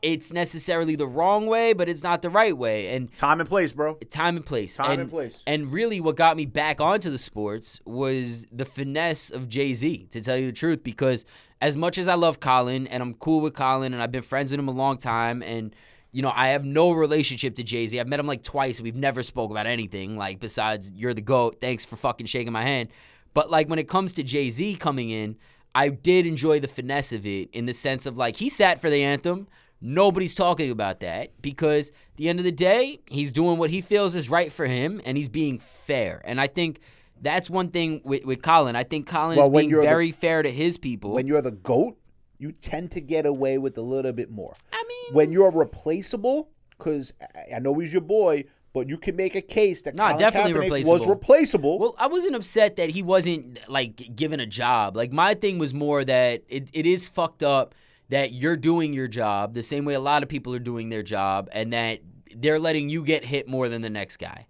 it's 0.02 0.30
necessarily 0.30 0.94
the 0.94 1.06
wrong 1.06 1.46
way, 1.46 1.72
but 1.72 1.88
it's 1.88 2.02
not 2.02 2.20
the 2.20 2.28
right 2.28 2.54
way. 2.54 2.94
And 2.94 3.14
time 3.16 3.40
and 3.40 3.48
place, 3.48 3.72
bro. 3.72 3.94
Time 4.10 4.36
and 4.36 4.44
place. 4.44 4.76
Time 4.76 4.90
and, 4.90 5.00
and 5.02 5.10
place. 5.10 5.42
And 5.46 5.72
really, 5.72 5.98
what 5.98 6.16
got 6.16 6.36
me 6.36 6.44
back 6.44 6.82
onto 6.82 7.08
the 7.08 7.16
sports 7.16 7.80
was 7.86 8.46
the 8.52 8.66
finesse 8.66 9.30
of 9.30 9.48
Jay 9.48 9.72
Z. 9.72 10.08
To 10.10 10.20
tell 10.20 10.36
you 10.36 10.44
the 10.44 10.52
truth, 10.52 10.82
because 10.82 11.24
as 11.62 11.74
much 11.74 11.96
as 11.96 12.08
I 12.08 12.14
love 12.14 12.40
Colin 12.40 12.86
and 12.88 13.02
I'm 13.02 13.14
cool 13.14 13.40
with 13.40 13.54
Colin 13.54 13.94
and 13.94 14.02
I've 14.02 14.12
been 14.12 14.22
friends 14.22 14.50
with 14.50 14.60
him 14.60 14.68
a 14.68 14.72
long 14.72 14.98
time 14.98 15.42
and 15.42 15.74
you 16.14 16.20
know, 16.20 16.32
I 16.34 16.48
have 16.48 16.62
no 16.62 16.92
relationship 16.92 17.56
to 17.56 17.62
Jay 17.62 17.86
Z. 17.86 17.98
I've 17.98 18.06
met 18.06 18.20
him 18.20 18.26
like 18.26 18.42
twice. 18.42 18.78
And 18.78 18.84
we've 18.84 18.94
never 18.94 19.22
spoke 19.22 19.50
about 19.50 19.66
anything 19.66 20.18
like 20.18 20.40
besides 20.40 20.92
you're 20.94 21.14
the 21.14 21.22
goat. 21.22 21.56
Thanks 21.58 21.86
for 21.86 21.96
fucking 21.96 22.26
shaking 22.26 22.52
my 22.52 22.64
hand. 22.64 22.90
But 23.32 23.50
like 23.50 23.70
when 23.70 23.78
it 23.78 23.88
comes 23.88 24.12
to 24.14 24.22
Jay 24.22 24.50
Z 24.50 24.74
coming 24.74 25.08
in, 25.08 25.36
I 25.74 25.88
did 25.88 26.26
enjoy 26.26 26.60
the 26.60 26.68
finesse 26.68 27.12
of 27.12 27.26
it 27.26 27.50
in 27.52 27.66
the 27.66 27.74
sense 27.74 28.06
of 28.06 28.16
like 28.16 28.36
he 28.36 28.48
sat 28.48 28.80
for 28.80 28.90
the 28.90 29.02
anthem. 29.02 29.48
Nobody's 29.80 30.34
talking 30.34 30.70
about 30.70 31.00
that 31.00 31.30
because 31.42 31.90
at 31.90 32.16
the 32.16 32.28
end 32.28 32.38
of 32.38 32.44
the 32.44 32.52
day, 32.52 33.00
he's 33.06 33.32
doing 33.32 33.58
what 33.58 33.70
he 33.70 33.80
feels 33.80 34.14
is 34.14 34.30
right 34.30 34.52
for 34.52 34.66
him 34.66 35.00
and 35.04 35.16
he's 35.16 35.28
being 35.28 35.58
fair. 35.58 36.22
And 36.24 36.40
I 36.40 36.46
think 36.46 36.80
that's 37.20 37.50
one 37.50 37.70
thing 37.70 38.00
with, 38.04 38.24
with 38.24 38.42
Colin. 38.42 38.76
I 38.76 38.84
think 38.84 39.08
Colin 39.08 39.38
well, 39.38 39.48
is 39.48 39.60
being 39.60 39.70
very 39.70 40.12
the, 40.12 40.16
fair 40.16 40.42
to 40.42 40.50
his 40.50 40.76
people. 40.76 41.12
When 41.12 41.26
you're 41.26 41.42
the 41.42 41.50
GOAT, 41.50 41.98
you 42.38 42.52
tend 42.52 42.92
to 42.92 43.00
get 43.00 43.26
away 43.26 43.58
with 43.58 43.76
a 43.78 43.82
little 43.82 44.12
bit 44.12 44.30
more. 44.30 44.54
I 44.72 44.84
mean, 44.86 45.14
when 45.14 45.32
you're 45.32 45.50
replaceable, 45.50 46.50
because 46.76 47.12
I 47.54 47.58
know 47.60 47.74
he's 47.78 47.92
your 47.92 48.02
boy, 48.02 48.44
but 48.72 48.88
you 48.88 48.96
can 48.96 49.16
make 49.16 49.34
a 49.34 49.42
case 49.42 49.82
that 49.82 49.94
nah, 49.94 50.16
definitely 50.16 50.52
Kaepernick 50.52 50.62
replaceable. 50.62 50.92
was 50.92 51.06
replaceable. 51.06 51.78
Well, 51.78 51.94
I 51.98 52.06
wasn't 52.06 52.34
upset 52.34 52.76
that 52.76 52.90
he 52.90 53.02
wasn't 53.02 53.58
like 53.68 54.14
given 54.16 54.40
a 54.40 54.46
job. 54.46 54.96
Like 54.96 55.12
my 55.12 55.34
thing 55.34 55.58
was 55.58 55.74
more 55.74 56.04
that 56.04 56.42
it, 56.48 56.68
it 56.72 56.86
is 56.86 57.08
fucked 57.08 57.42
up 57.42 57.74
that 58.08 58.32
you're 58.32 58.56
doing 58.56 58.92
your 58.92 59.08
job 59.08 59.54
the 59.54 59.62
same 59.62 59.84
way 59.84 59.94
a 59.94 60.00
lot 60.00 60.22
of 60.22 60.28
people 60.28 60.54
are 60.54 60.58
doing 60.60 60.88
their 60.88 61.02
job, 61.02 61.48
and 61.52 61.72
that 61.72 62.00
they're 62.34 62.58
letting 62.58 62.88
you 62.88 63.04
get 63.04 63.24
hit 63.24 63.48
more 63.48 63.68
than 63.68 63.82
the 63.82 63.90
next 63.90 64.16
guy. 64.18 64.46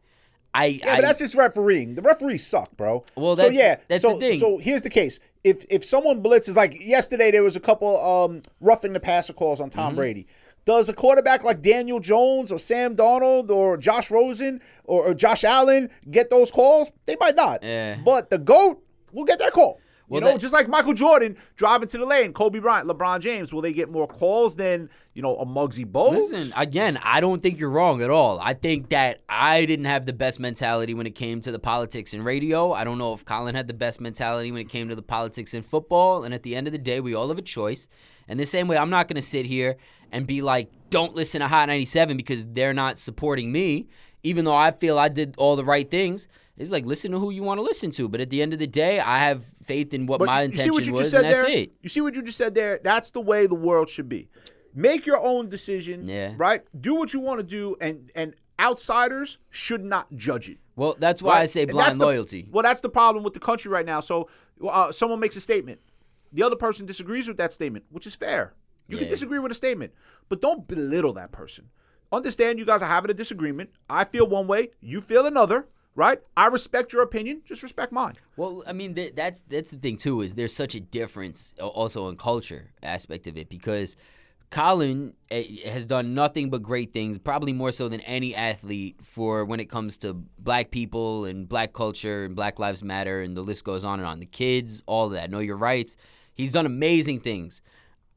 I, 0.55 0.67
yeah, 0.67 0.93
I, 0.93 0.97
but 0.97 1.03
that's 1.03 1.19
just 1.19 1.35
refereeing. 1.35 1.95
The 1.95 2.03
referees 2.03 2.47
suck, 2.47 2.77
bro. 2.77 3.05
Well, 3.17 3.37
that's, 3.37 3.57
so 3.57 3.61
yeah, 3.61 3.77
that's 3.89 4.03
so, 4.03 4.15
the 4.15 4.21
thing. 4.21 4.39
So 4.39 4.59
here's 4.59 4.83
the 4.83 4.91
case: 4.91 5.19
if 5.45 5.65
if 5.71 5.85
someone 5.85 6.23
blitzes, 6.23 6.57
like 6.57 6.79
yesterday, 6.79 7.31
there 7.31 7.43
was 7.43 7.57
a 7.57 7.61
couple 7.61 7.99
um 7.99 8.43
roughing 8.61 8.93
the 8.93 9.01
passer 9.01 9.33
calls 9.33 9.61
on 9.61 9.71
Tom 9.71 9.89
mm-hmm. 9.89 9.97
Brady. 9.97 10.27
Does 10.64 10.88
a 10.88 10.92
quarterback 10.92 11.42
like 11.42 11.61
Daniel 11.61 11.98
Jones 11.98 12.53
or 12.53 12.59
Sam 12.59 12.94
Darnold 12.94 13.51
or 13.51 13.77
Josh 13.77 14.11
Rosen 14.11 14.61
or, 14.85 15.07
or 15.09 15.14
Josh 15.14 15.42
Allen 15.44 15.90
get 16.11 16.31
those 16.31 16.51
calls? 16.51 16.92
They 17.07 17.16
might 17.18 17.35
not. 17.35 17.62
Yeah. 17.64 17.98
But 18.05 18.31
the 18.31 18.38
GOAT 18.38 18.81
will 19.12 19.25
get 19.25 19.38
that 19.40 19.53
call. 19.53 19.81
You 20.11 20.20
know, 20.20 20.27
that- 20.33 20.40
just 20.40 20.53
like 20.53 20.68
Michael 20.68 20.92
Jordan 20.92 21.38
driving 21.57 21.88
to 21.88 21.96
the 21.96 22.05
lane, 22.05 22.35
Kobe 22.35 22.59
Bryant, 22.59 22.87
LeBron 22.87 23.20
James, 23.20 23.51
will 23.51 23.62
they 23.62 23.72
get 23.72 23.90
more 23.90 24.07
calls 24.07 24.55
than 24.57 24.90
you 25.14 25.22
know 25.22 25.37
a 25.38 25.46
Muggsy 25.46 25.87
Bogues? 25.90 26.31
Listen, 26.31 26.53
again, 26.55 26.98
I 27.03 27.20
don't 27.22 27.42
think 27.42 27.59
you're 27.59 27.70
wrong 27.70 28.03
at 28.03 28.11
all. 28.11 28.38
I 28.38 28.53
think 28.53 28.90
that 28.90 29.22
I 29.27 29.64
didn't 29.64 29.87
have 29.87 30.05
the 30.05 30.12
best 30.12 30.38
mentality 30.38 30.92
when 30.92 31.07
it 31.07 31.14
came 31.14 31.40
to 31.40 31.51
the 31.51 31.59
politics 31.59 32.12
in 32.12 32.22
radio. 32.25 32.72
I 32.72 32.85
don't 32.85 32.98
know 32.98 33.14
if 33.14 33.25
Colin 33.25 33.55
had 33.55 33.68
the 33.68 33.75
best 33.75 34.03
mentality 34.03 34.53
when 34.53 34.61
it 34.61 34.68
came 34.68 34.90
to 34.90 34.94
the 34.94 35.03
politics 35.03 35.55
in 35.55 35.62
football. 35.62 36.25
And 36.25 36.35
at 36.35 36.42
the 36.42 36.57
end 36.57 36.66
of 36.66 36.72
the 36.72 36.79
day, 36.79 37.01
we 37.01 37.14
all 37.14 37.29
have 37.29 37.38
a 37.38 37.42
choice. 37.42 37.87
And 38.29 38.39
the 38.41 38.47
same 38.47 38.69
way, 38.69 38.77
I'm 38.77 38.91
not 38.91 39.09
going 39.09 39.17
to 39.17 39.23
sit 39.27 39.47
here 39.47 39.77
and 40.11 40.27
be 40.27 40.43
like, 40.43 40.71
don't 40.91 41.15
listen 41.15 41.41
to 41.41 41.49
Hot 41.49 41.69
97 41.69 42.17
because 42.17 42.47
they're 42.47 42.75
not 42.75 42.99
supporting 42.99 43.51
me, 43.53 43.87
even 44.23 44.45
though 44.45 44.55
I 44.57 44.71
feel 44.73 44.99
I 44.99 45.09
did 45.09 45.35
all 45.39 45.57
the 45.57 45.65
right 45.65 45.91
things. 45.91 46.29
It's 46.59 46.71
like, 46.71 46.85
listen 46.85 47.11
to 47.13 47.19
who 47.19 47.31
you 47.31 47.43
want 47.43 47.59
to 47.59 47.63
listen 47.63 47.91
to. 47.93 48.09
But 48.09 48.21
at 48.21 48.29
the 48.31 48.43
end 48.43 48.53
of 48.53 48.59
the 48.59 48.67
day, 48.67 49.01
I 49.01 49.19
have 49.21 49.43
faith 49.65 49.95
in 49.95 50.07
what 50.07 50.19
But 50.19 50.27
my 50.27 50.43
you- 50.43 50.49
you 50.49 50.55
see 50.55 50.61
intention 50.61 50.75
what 50.75 50.87
you 50.87 50.93
was, 50.93 51.01
just 51.01 51.11
said 51.13 51.25
and 51.25 51.35
that's 51.35 51.43
there? 51.47 51.59
it. 51.59 51.73
You 51.81 51.89
see 51.89 52.01
what 52.03 52.15
you 52.15 52.23
just 52.23 52.37
said 52.39 52.55
there? 52.55 52.79
That's 52.85 53.11
the 53.11 53.21
way 53.23 53.47
the 53.47 53.55
world 53.55 53.89
should 53.89 54.09
be. 54.09 54.29
Make 54.75 55.07
your 55.07 55.19
own 55.19 55.49
decision. 55.49 56.07
Yeah. 56.09 56.35
Right. 56.37 56.63
Do 56.79 56.95
what 56.95 57.13
you 57.15 57.21
want 57.21 57.41
to 57.41 57.47
do, 57.47 57.77
and 57.81 58.11
and 58.15 58.35
outsiders 58.61 59.39
should 59.51 59.85
not 59.85 60.15
judge 60.17 60.49
it. 60.49 60.59
Well, 60.77 60.97
that's 60.99 61.21
why 61.23 61.41
I 61.41 61.45
say 61.47 61.65
blind 61.65 61.87
that's 61.89 61.99
the- 61.99 62.05
loyalty. 62.07 62.49
well, 62.51 62.63
that's 62.63 62.81
the 62.81 62.89
problem 62.89 63.23
with 63.25 63.35
the 63.35 63.41
country 63.41 63.71
right 63.71 63.85
now. 63.85 64.01
So, 64.01 64.29
uh, 64.67 64.91
someone 64.93 65.21
makes 65.21 65.37
a 65.37 65.41
statement, 65.41 65.81
the 66.33 66.42
other 66.42 66.57
person 66.57 66.87
disagrees 66.87 67.29
with 67.29 67.37
that 67.37 67.53
statement, 67.53 67.85
which 67.90 68.07
is 68.07 68.16
fair. 68.16 68.55
You 68.88 68.99
can 68.99 69.09
disagree 69.09 69.38
with 69.38 69.53
a 69.53 69.55
statement, 69.55 69.92
but 70.29 70.42
don't 70.42 70.68
belittle 70.68 71.14
that 71.14 71.33
person. 71.33 71.71
Understand 72.11 72.59
you 72.59 72.66
guys 72.66 72.83
are 72.83 72.88
having 72.88 73.11
a 73.11 73.14
disagreement. 73.14 73.71
I 73.88 74.05
feel 74.05 74.27
one 74.27 74.47
way, 74.47 74.71
you 74.81 75.01
feel 75.01 75.27
another. 75.27 75.68
Right? 75.95 76.21
I 76.38 76.47
respect 76.47 76.95
your 76.95 77.03
opinion. 77.03 77.42
Just 77.45 77.62
respect 77.62 77.92
mine. 77.92 78.14
Well, 78.38 78.64
I 78.66 78.73
mean, 78.73 78.95
th- 78.95 79.14
that's 79.14 79.42
that's 79.47 79.71
the 79.71 79.77
thing 79.77 79.99
too. 79.99 80.23
Is 80.23 80.35
there's 80.35 80.57
such 80.57 80.75
a 80.75 80.81
difference 80.81 81.53
also 81.61 82.09
in 82.09 82.16
culture 82.16 82.71
aspect 82.83 83.27
of 83.27 83.37
it 83.37 83.51
because 83.51 83.95
Colin 84.53 85.14
eh, 85.31 85.68
has 85.68 85.85
done 85.85 86.14
nothing 86.14 86.49
but 86.49 86.62
great 86.62 86.92
things, 86.92 87.18
probably 87.18 87.53
more 87.53 87.73
so 87.73 87.88
than 87.88 88.01
any 88.03 88.35
athlete 88.35 88.97
for 89.03 89.45
when 89.45 89.61
it 89.61 89.71
comes 89.71 89.99
to 89.99 90.14
black 90.38 90.71
people 90.71 91.25
and 91.25 91.49
black 91.49 91.73
culture 91.73 92.25
and 92.25 92.37
Black 92.37 92.59
Lives 92.59 92.83
Matter 92.83 93.21
and 93.21 93.37
the 93.37 93.42
list 93.42 93.64
goes 93.64 93.85
on 93.85 93.99
and 93.99 94.07
on. 94.07 94.21
The 94.21 94.27
kids, 94.27 94.83
all 94.87 95.07
of 95.07 95.12
that. 95.12 95.31
Know 95.31 95.40
your 95.40 95.57
rights. 95.57 95.97
He's 96.35 96.53
done 96.53 96.66
amazing 96.66 97.21
things. 97.21 97.62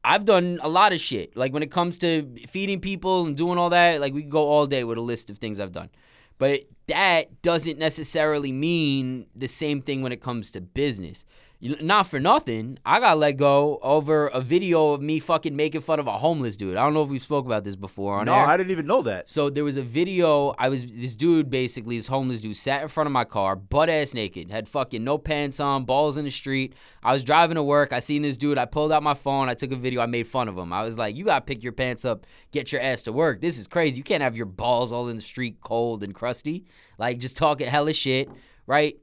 I've 0.04 0.24
done 0.24 0.60
a 0.62 0.68
lot 0.68 0.92
of 0.92 1.00
shit. 1.00 1.36
Like 1.36 1.52
when 1.52 1.62
it 1.62 1.70
comes 1.70 1.98
to 1.98 2.28
feeding 2.46 2.80
people 2.80 3.26
and 3.26 3.36
doing 3.36 3.58
all 3.58 3.70
that, 3.70 4.00
like 4.00 4.14
we 4.14 4.22
could 4.22 4.30
go 4.30 4.48
all 4.48 4.66
day 4.66 4.84
with 4.84 4.98
a 4.98 5.02
list 5.02 5.30
of 5.30 5.38
things 5.38 5.58
I've 5.58 5.72
done. 5.72 5.90
But 6.38 6.66
that 6.86 7.42
doesn't 7.42 7.78
necessarily 7.78 8.52
mean 8.52 9.26
the 9.34 9.48
same 9.48 9.82
thing 9.82 10.02
when 10.02 10.12
it 10.12 10.20
comes 10.20 10.50
to 10.52 10.60
business. 10.60 11.24
Not 11.58 12.06
for 12.06 12.20
nothing, 12.20 12.78
I 12.84 13.00
got 13.00 13.16
let 13.16 13.38
go 13.38 13.78
over 13.82 14.26
a 14.28 14.42
video 14.42 14.92
of 14.92 15.00
me 15.00 15.18
fucking 15.18 15.56
making 15.56 15.80
fun 15.80 15.98
of 15.98 16.06
a 16.06 16.18
homeless 16.18 16.54
dude. 16.54 16.76
I 16.76 16.82
don't 16.82 16.92
know 16.92 17.02
if 17.02 17.08
we 17.08 17.18
spoke 17.18 17.46
about 17.46 17.64
this 17.64 17.76
before 17.76 18.18
on 18.18 18.26
No, 18.26 18.34
air. 18.34 18.44
I 18.44 18.58
didn't 18.58 18.72
even 18.72 18.86
know 18.86 19.00
that. 19.02 19.30
So 19.30 19.48
there 19.48 19.64
was 19.64 19.78
a 19.78 19.82
video. 19.82 20.54
I 20.58 20.68
was 20.68 20.84
this 20.84 21.14
dude 21.14 21.48
basically, 21.48 21.96
this 21.96 22.08
homeless 22.08 22.40
dude, 22.40 22.58
sat 22.58 22.82
in 22.82 22.88
front 22.88 23.06
of 23.06 23.12
my 23.12 23.24
car, 23.24 23.56
butt 23.56 23.88
ass 23.88 24.12
naked, 24.12 24.50
had 24.50 24.68
fucking 24.68 25.02
no 25.02 25.16
pants 25.16 25.58
on, 25.58 25.86
balls 25.86 26.18
in 26.18 26.26
the 26.26 26.30
street. 26.30 26.74
I 27.02 27.14
was 27.14 27.24
driving 27.24 27.54
to 27.54 27.62
work. 27.62 27.90
I 27.90 28.00
seen 28.00 28.20
this 28.20 28.36
dude. 28.36 28.58
I 28.58 28.66
pulled 28.66 28.92
out 28.92 29.02
my 29.02 29.14
phone. 29.14 29.48
I 29.48 29.54
took 29.54 29.72
a 29.72 29.76
video. 29.76 30.02
I 30.02 30.06
made 30.06 30.26
fun 30.26 30.48
of 30.48 30.58
him. 30.58 30.74
I 30.74 30.82
was 30.82 30.98
like, 30.98 31.16
"You 31.16 31.24
gotta 31.24 31.44
pick 31.44 31.62
your 31.62 31.72
pants 31.72 32.04
up, 32.04 32.26
get 32.52 32.70
your 32.70 32.82
ass 32.82 33.02
to 33.04 33.12
work. 33.12 33.40
This 33.40 33.58
is 33.58 33.66
crazy. 33.66 33.96
You 33.96 34.04
can't 34.04 34.22
have 34.22 34.36
your 34.36 34.46
balls 34.46 34.92
all 34.92 35.08
in 35.08 35.16
the 35.16 35.22
street, 35.22 35.56
cold 35.62 36.04
and 36.04 36.14
crusty. 36.14 36.66
Like 36.98 37.18
just 37.18 37.38
talking 37.38 37.66
hella 37.66 37.94
shit, 37.94 38.28
right?" 38.66 38.98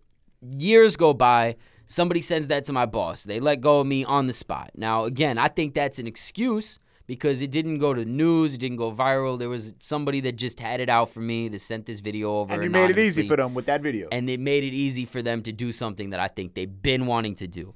Years 0.45 0.97
go 0.97 1.13
by. 1.13 1.55
Somebody 1.87 2.21
sends 2.21 2.47
that 2.47 2.65
to 2.65 2.73
my 2.73 2.85
boss. 2.85 3.23
They 3.23 3.39
let 3.39 3.61
go 3.61 3.81
of 3.81 3.87
me 3.87 4.03
on 4.05 4.27
the 4.27 4.33
spot. 4.33 4.71
Now, 4.75 5.03
again, 5.05 5.37
I 5.37 5.47
think 5.47 5.73
that's 5.73 5.99
an 5.99 6.07
excuse 6.07 6.79
because 7.05 7.41
it 7.41 7.51
didn't 7.51 7.79
go 7.79 7.93
to 7.93 7.99
the 8.03 8.09
news, 8.09 8.53
it 8.55 8.59
didn't 8.59 8.77
go 8.77 8.91
viral. 8.91 9.37
There 9.37 9.49
was 9.49 9.75
somebody 9.81 10.21
that 10.21 10.37
just 10.37 10.59
had 10.59 10.79
it 10.79 10.89
out 10.89 11.09
for 11.09 11.19
me 11.19 11.49
that 11.49 11.59
sent 11.59 11.85
this 11.85 11.99
video 11.99 12.37
over. 12.37 12.53
And 12.53 12.63
you 12.63 12.69
made 12.69 12.91
it 12.91 12.97
easy 12.97 13.27
for 13.27 13.35
them 13.35 13.53
with 13.53 13.65
that 13.65 13.81
video. 13.81 14.07
And 14.11 14.29
it 14.29 14.39
made 14.39 14.63
it 14.63 14.73
easy 14.73 15.05
for 15.05 15.21
them 15.21 15.43
to 15.43 15.51
do 15.51 15.71
something 15.71 16.11
that 16.11 16.19
I 16.19 16.27
think 16.29 16.53
they've 16.55 16.81
been 16.81 17.05
wanting 17.05 17.35
to 17.35 17.47
do. 17.47 17.75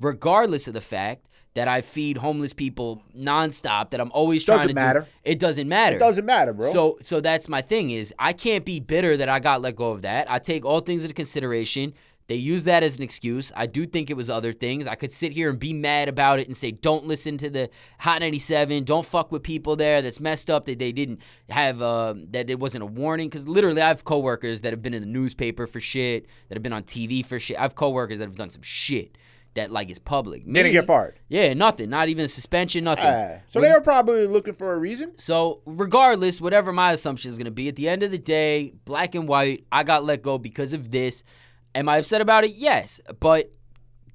Regardless 0.00 0.66
of 0.66 0.74
the 0.74 0.80
fact 0.80 1.28
that 1.54 1.68
I 1.68 1.82
feed 1.82 2.18
homeless 2.18 2.52
people 2.52 3.00
nonstop, 3.16 3.90
that 3.90 4.00
I'm 4.00 4.10
always 4.10 4.44
trying 4.44 4.58
Doesn't 4.58 4.68
to 4.70 4.74
matter. 4.74 5.00
do. 5.02 5.06
It 5.22 5.38
doesn't 5.38 5.68
matter. 5.68 5.96
it 5.96 6.00
doesn't 6.00 6.26
matter, 6.26 6.52
bro. 6.52 6.72
So 6.72 6.98
so 7.00 7.20
that's 7.20 7.48
my 7.48 7.62
thing 7.62 7.90
is 7.90 8.12
I 8.18 8.32
can't 8.32 8.64
be 8.64 8.80
bitter 8.80 9.16
that 9.16 9.28
I 9.28 9.38
got 9.38 9.62
let 9.62 9.76
go 9.76 9.92
of 9.92 10.02
that. 10.02 10.28
I 10.28 10.40
take 10.40 10.64
all 10.64 10.80
things 10.80 11.04
into 11.04 11.14
consideration. 11.14 11.94
They 12.26 12.36
use 12.36 12.64
that 12.64 12.82
as 12.82 12.96
an 12.96 13.02
excuse. 13.02 13.52
I 13.54 13.66
do 13.66 13.84
think 13.86 14.08
it 14.08 14.16
was 14.16 14.30
other 14.30 14.54
things. 14.54 14.86
I 14.86 14.94
could 14.94 15.12
sit 15.12 15.32
here 15.32 15.50
and 15.50 15.58
be 15.58 15.74
mad 15.74 16.08
about 16.08 16.40
it 16.40 16.46
and 16.46 16.56
say, 16.56 16.70
don't 16.70 17.04
listen 17.04 17.36
to 17.38 17.50
the 17.50 17.68
Hot 17.98 18.20
97. 18.20 18.84
Don't 18.84 19.04
fuck 19.04 19.30
with 19.30 19.42
people 19.42 19.76
there. 19.76 20.00
That's 20.00 20.20
messed 20.20 20.48
up 20.48 20.64
that 20.64 20.78
they 20.78 20.90
didn't 20.90 21.20
have, 21.50 21.82
uh, 21.82 22.14
that 22.30 22.48
it 22.48 22.58
wasn't 22.58 22.82
a 22.82 22.86
warning. 22.86 23.28
Because 23.28 23.46
literally, 23.46 23.82
I 23.82 23.88
have 23.88 24.04
coworkers 24.04 24.62
that 24.62 24.72
have 24.72 24.80
been 24.80 24.94
in 24.94 25.02
the 25.02 25.08
newspaper 25.08 25.66
for 25.66 25.80
shit, 25.80 26.26
that 26.48 26.54
have 26.54 26.62
been 26.62 26.72
on 26.72 26.84
TV 26.84 27.24
for 27.24 27.38
shit. 27.38 27.58
I 27.58 27.62
have 27.62 27.74
coworkers 27.74 28.20
that 28.20 28.24
have 28.24 28.36
done 28.36 28.48
some 28.48 28.62
shit 28.62 29.18
that, 29.52 29.70
like, 29.70 29.90
is 29.90 29.98
public. 29.98 30.44
didn't 30.50 30.72
get 30.72 30.86
fired. 30.86 31.20
Yeah, 31.28 31.52
nothing. 31.52 31.90
Not 31.90 32.08
even 32.08 32.24
a 32.24 32.28
suspension, 32.28 32.84
nothing. 32.84 33.04
Ah, 33.06 33.40
so 33.46 33.60
When- 33.60 33.68
they 33.68 33.74
were 33.74 33.82
probably 33.82 34.26
looking 34.26 34.54
for 34.54 34.72
a 34.72 34.78
reason. 34.78 35.12
so, 35.18 35.60
regardless, 35.66 36.40
whatever 36.40 36.72
my 36.72 36.92
assumption 36.92 37.30
is 37.30 37.36
going 37.36 37.44
to 37.44 37.50
be, 37.50 37.68
at 37.68 37.76
the 37.76 37.86
end 37.88 38.02
of 38.02 38.10
the 38.10 38.18
day, 38.18 38.72
black 38.86 39.14
and 39.14 39.28
white, 39.28 39.64
I 39.70 39.84
got 39.84 40.04
let 40.04 40.22
go 40.22 40.38
because 40.38 40.72
of 40.72 40.90
this. 40.90 41.22
Am 41.74 41.88
I 41.88 41.98
upset 41.98 42.20
about 42.20 42.44
it? 42.44 42.52
Yes. 42.52 43.00
But 43.20 43.52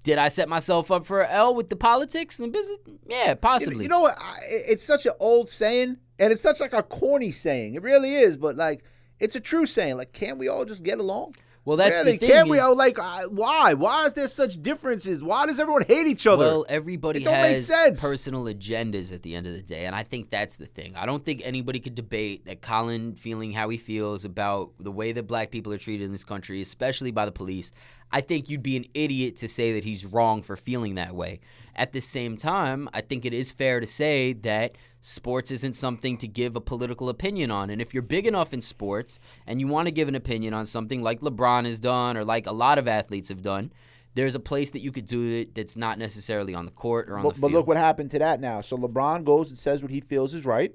did 0.03 0.17
I 0.17 0.29
set 0.29 0.47
myself 0.47 0.91
up 0.91 1.05
for 1.05 1.21
a 1.21 1.29
L 1.29 1.53
with 1.53 1.69
the 1.69 1.75
politics 1.75 2.39
and 2.39 2.47
the 2.47 2.57
business? 2.57 2.79
Yeah, 3.07 3.35
possibly. 3.35 3.83
you 3.83 3.89
know 3.89 4.01
what? 4.01 4.17
It's 4.49 4.83
such 4.83 5.05
an 5.05 5.13
old 5.19 5.49
saying, 5.49 5.97
and 6.17 6.31
it's 6.31 6.41
such 6.41 6.59
like 6.59 6.73
a 6.73 6.83
corny 6.83 7.31
saying. 7.31 7.75
It 7.75 7.83
really 7.83 8.15
is, 8.15 8.37
but 8.37 8.55
like 8.55 8.83
it's 9.19 9.35
a 9.35 9.39
true 9.39 9.65
saying. 9.65 9.97
Like, 9.97 10.13
can't 10.13 10.37
we 10.37 10.47
all 10.47 10.65
just 10.65 10.83
get 10.83 10.99
along? 10.99 11.35
Well, 11.69 11.77
that's 11.77 11.93
really? 11.97 12.13
the 12.13 12.17
thing. 12.17 12.29
Can't 12.29 12.49
we 12.49 12.57
is- 12.57 12.63
all 12.63 12.75
like? 12.75 12.97
Uh, 12.97 13.21
why? 13.29 13.75
Why 13.75 14.05
is 14.07 14.15
there 14.15 14.27
such 14.27 14.59
differences? 14.59 15.21
Why 15.21 15.45
does 15.45 15.59
everyone 15.59 15.83
hate 15.83 16.07
each 16.07 16.25
other? 16.25 16.45
Well, 16.45 16.65
everybody 16.67 17.21
It 17.21 17.25
don't 17.25 17.41
make 17.43 17.59
sense. 17.59 18.01
personal 18.01 18.45
agendas 18.45 19.13
at 19.13 19.21
the 19.21 19.35
end 19.35 19.45
of 19.45 19.53
the 19.53 19.61
day, 19.61 19.85
and 19.85 19.95
I 19.95 20.01
think 20.01 20.31
that's 20.31 20.57
the 20.57 20.65
thing. 20.65 20.95
I 20.95 21.05
don't 21.05 21.23
think 21.23 21.43
anybody 21.45 21.79
could 21.79 21.93
debate 21.93 22.45
that 22.45 22.61
Colin 22.63 23.13
feeling 23.13 23.51
how 23.51 23.69
he 23.69 23.77
feels 23.77 24.25
about 24.25 24.71
the 24.79 24.91
way 24.91 25.11
that 25.11 25.27
black 25.27 25.51
people 25.51 25.71
are 25.71 25.77
treated 25.77 26.05
in 26.05 26.11
this 26.11 26.23
country, 26.23 26.59
especially 26.59 27.11
by 27.11 27.25
the 27.25 27.31
police. 27.31 27.71
I 28.11 28.21
think 28.21 28.49
you'd 28.49 28.63
be 28.63 28.75
an 28.77 28.85
idiot 28.93 29.35
to 29.37 29.47
say 29.47 29.73
that 29.73 29.83
he's 29.83 30.05
wrong 30.05 30.41
for 30.41 30.57
feeling 30.57 30.95
that 30.95 31.15
way. 31.15 31.39
At 31.75 31.93
the 31.93 32.01
same 32.01 32.37
time, 32.37 32.89
I 32.93 33.01
think 33.01 33.25
it 33.25 33.33
is 33.33 33.51
fair 33.51 33.79
to 33.79 33.87
say 33.87 34.33
that 34.33 34.75
sports 35.01 35.51
isn't 35.51 35.73
something 35.73 36.17
to 36.17 36.27
give 36.27 36.55
a 36.55 36.61
political 36.61 37.09
opinion 37.09 37.51
on. 37.51 37.69
And 37.69 37.81
if 37.81 37.93
you're 37.93 38.03
big 38.03 38.27
enough 38.27 38.53
in 38.53 38.61
sports 38.61 39.19
and 39.47 39.59
you 39.59 39.67
want 39.67 39.87
to 39.87 39.91
give 39.91 40.07
an 40.07 40.15
opinion 40.15 40.53
on 40.53 40.65
something 40.65 41.01
like 41.01 41.21
LeBron 41.21 41.65
has 41.65 41.79
done 41.79 42.17
or 42.17 42.25
like 42.25 42.47
a 42.47 42.51
lot 42.51 42.77
of 42.77 42.87
athletes 42.87 43.29
have 43.29 43.41
done, 43.41 43.71
there's 44.15 44.35
a 44.35 44.39
place 44.39 44.71
that 44.71 44.81
you 44.81 44.91
could 44.91 45.05
do 45.05 45.25
it 45.39 45.55
that's 45.55 45.77
not 45.77 45.97
necessarily 45.97 46.53
on 46.53 46.65
the 46.65 46.71
court 46.71 47.09
or 47.09 47.17
on 47.17 47.23
but, 47.23 47.29
the 47.29 47.35
field. 47.35 47.51
but 47.51 47.57
look 47.57 47.67
what 47.67 47.77
happened 47.77 48.11
to 48.11 48.19
that 48.19 48.41
now. 48.41 48.59
So 48.61 48.77
LeBron 48.77 49.23
goes 49.23 49.49
and 49.49 49.57
says 49.57 49.81
what 49.81 49.91
he 49.91 50.01
feels 50.01 50.33
is 50.33 50.45
right, 50.45 50.73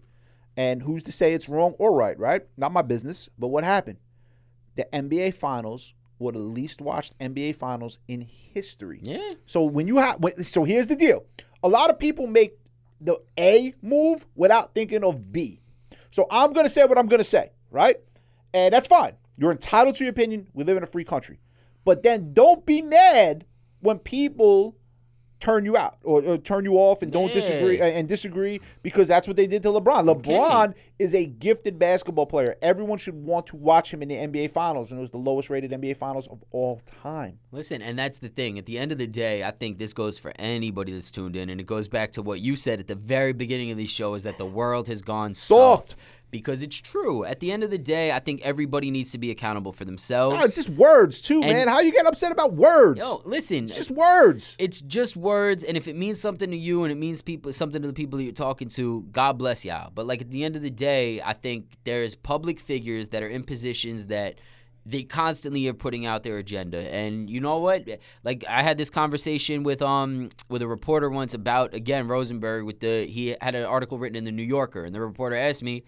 and 0.57 0.83
who's 0.83 1.03
to 1.05 1.13
say 1.13 1.35
it's 1.35 1.49
wrong 1.49 1.75
or 1.79 1.95
right? 1.95 2.19
Right? 2.19 2.43
Not 2.57 2.73
my 2.73 2.83
business. 2.83 3.29
But 3.39 3.49
what 3.49 3.65
happened? 3.65 3.99
The 4.77 4.89
NBA 4.93 5.35
Finals 5.35 5.95
were 6.19 6.33
the 6.33 6.39
least 6.39 6.81
watched 6.81 7.19
NBA 7.19 7.57
Finals 7.57 7.99
in 8.09 8.21
history. 8.23 9.01
yeah. 9.03 9.35
So 9.47 9.65
when 9.65 9.89
you 9.89 9.99
have, 9.99 10.23
so 10.45 10.65
here's 10.65 10.89
the 10.89 10.97
deal: 10.97 11.25
a 11.63 11.69
lot 11.69 11.91
of 11.91 11.99
people 11.99 12.27
make 12.27 12.59
the 13.01 13.21
A 13.39 13.75
move 13.83 14.27
without 14.35 14.75
thinking 14.75 15.05
of 15.05 15.33
B. 15.33 15.61
So 16.11 16.27
I'm 16.31 16.53
gonna 16.53 16.71
say 16.71 16.85
what 16.85 16.99
I'm 16.99 17.07
gonna 17.09 17.25
say, 17.25 17.51
right? 17.71 17.97
And 18.53 18.73
that's 18.73 18.87
fine. 18.87 19.15
You're 19.37 19.51
entitled 19.51 19.97
to 19.97 20.05
your 20.05 20.13
opinion. 20.13 20.49
We 20.55 20.65
live 20.65 20.77
in 20.77 20.83
a 20.83 20.87
free 20.87 21.05
country, 21.05 21.41
but 21.85 22.03
then 22.03 22.33
don't 22.33 22.65
be 22.65 22.83
mad 22.83 23.45
when 23.81 23.99
people 23.99 24.77
turn 25.41 25.65
you 25.65 25.77
out 25.77 25.99
or, 26.03 26.23
or 26.25 26.39
turn 26.39 26.65
you 26.65 26.75
off 26.75 27.03
and 27.03 27.13
don't 27.13 27.33
disagree 27.33 27.81
and 27.81 28.09
disagree 28.09 28.61
because 28.83 29.09
that's 29.09 29.27
what 29.27 29.37
they 29.37 29.47
did 29.47 29.63
to 29.63 29.69
LeBron. 29.69 30.05
LeBron 30.15 30.75
is 30.99 31.15
a 31.15 31.27
gifted 31.27 31.79
basketball 31.79 32.27
player. 32.27 32.57
Everyone 32.63 32.99
should 32.99 33.15
want 33.15 33.47
to 33.49 33.57
watch 33.57 33.93
him 33.93 34.03
in 34.03 34.09
the 34.09 34.15
NBA 34.15 34.53
Finals, 34.53 34.91
and 34.91 34.99
it 34.99 35.03
was 35.03 35.11
the 35.11 35.19
lowest 35.19 35.51
rated 35.51 35.71
NBA 35.71 35.97
Finals 35.97 36.27
of 36.29 36.43
all 36.51 36.81
time. 37.03 37.39
Listen, 37.53 37.83
and 37.83 37.99
that's 37.99 38.19
the 38.19 38.29
thing. 38.29 38.59
At 38.59 38.67
the 38.67 38.79
end 38.79 38.93
of 38.93 38.99
the 38.99 39.07
day, 39.07 39.43
I 39.45 39.51
think 39.51 39.79
this 39.79 39.93
goes 39.93 40.19
for 40.19 40.33
anybody 40.37 40.93
that's 40.93 41.11
tuned 41.11 41.37
in, 41.37 41.51
and 41.51 41.61
it 41.61 41.67
goes 41.67 41.89
back 41.89 42.13
to 42.13 42.23
what 42.23 42.41
you 42.41 42.57
said 42.57 42.81
at 42.81 42.89
the 42.89 42.95
very 42.95 43.33
beginning 43.33 43.71
of 43.71 43.77
these 43.77 43.91
show: 43.91 44.15
is 44.15 44.23
that 44.23 44.39
the 44.39 44.47
world 44.47 44.89
has 44.89 45.03
gone 45.03 45.35
soft. 45.35 45.91
Soft. 45.91 45.97
Because 46.35 46.65
it's 46.65 46.77
true. 46.77 47.25
At 47.25 47.39
the 47.39 47.53
end 47.53 47.63
of 47.63 47.71
the 47.71 47.79
day, 47.79 48.11
I 48.11 48.19
think 48.19 48.41
everybody 48.43 48.91
needs 48.91 49.13
to 49.13 49.19
be 49.19 49.31
accountable 49.31 49.73
for 49.73 49.85
themselves. 49.85 50.35
No, 50.37 50.43
it's 50.43 50.57
just 50.57 50.69
words 50.71 51.21
too, 51.21 51.41
And- 51.45 51.53
man. 51.53 51.69
How 51.69 51.79
you 51.79 51.93
get 51.93 52.07
upset 52.07 52.33
about 52.33 52.55
words? 52.55 52.99
Yo, 52.99 53.23
listen, 53.25 53.65
it's 53.65 53.77
just 53.77 53.93
words. 53.93 54.57
it's 54.59 54.81
just 54.81 55.17
words 55.17 55.63
and 55.63 55.77
if 55.77 55.87
it 55.87 55.95
means 55.95 56.21
something 56.21 56.51
to 56.51 56.57
you 56.57 56.83
and 56.83 56.91
it 56.91 56.97
means 56.97 57.23
people 57.23 57.53
something 57.53 57.81
to 57.83 57.87
the 57.87 57.95
people 57.95 58.17
that 58.17 58.25
you're 58.25 58.33
talking 58.33 58.69
to 58.69 59.07
god 59.13 59.39
bless 59.39 59.65
y'all 59.65 59.93
but 59.95 60.07
like 60.07 60.23
at 60.23 60.31
the 60.33 60.43
end 60.43 60.57
of 60.57 60.63
the 60.63 60.71
day 60.71 61.21
i 61.25 61.33
think 61.33 61.67
there's 61.85 62.15
public 62.17 62.59
figures 62.59 63.09
that 63.09 63.23
are 63.23 63.29
in 63.29 63.45
positions 63.45 64.07
that 64.07 64.39
they 64.87 65.03
constantly 65.03 65.67
are 65.69 65.73
putting 65.73 66.05
out 66.05 66.25
their 66.25 66.37
agenda. 66.37 66.79
And 66.95 67.31
you 67.31 67.41
know 67.41 67.57
what? 67.57 67.89
Like 68.23 68.45
I 68.47 68.63
had 68.63 68.77
this 68.77 68.91
conversation 68.91 69.63
with 69.63 69.81
um 69.81 70.29
with 70.51 70.61
a 70.61 70.69
reporter 70.69 71.09
once 71.09 71.33
about 71.33 71.73
again 71.73 72.07
Rosenberg 72.07 72.65
with 72.67 72.81
the 72.81 73.07
he 73.07 73.35
had 73.41 73.55
an 73.55 73.65
article 73.65 73.99
written 73.99 74.17
in 74.17 74.25
the 74.25 74.33
New 74.33 74.43
Yorker 74.43 74.85
and 74.85 74.95
the 74.95 75.01
reporter 75.01 75.37
asked 75.37 75.63
me 75.63 75.85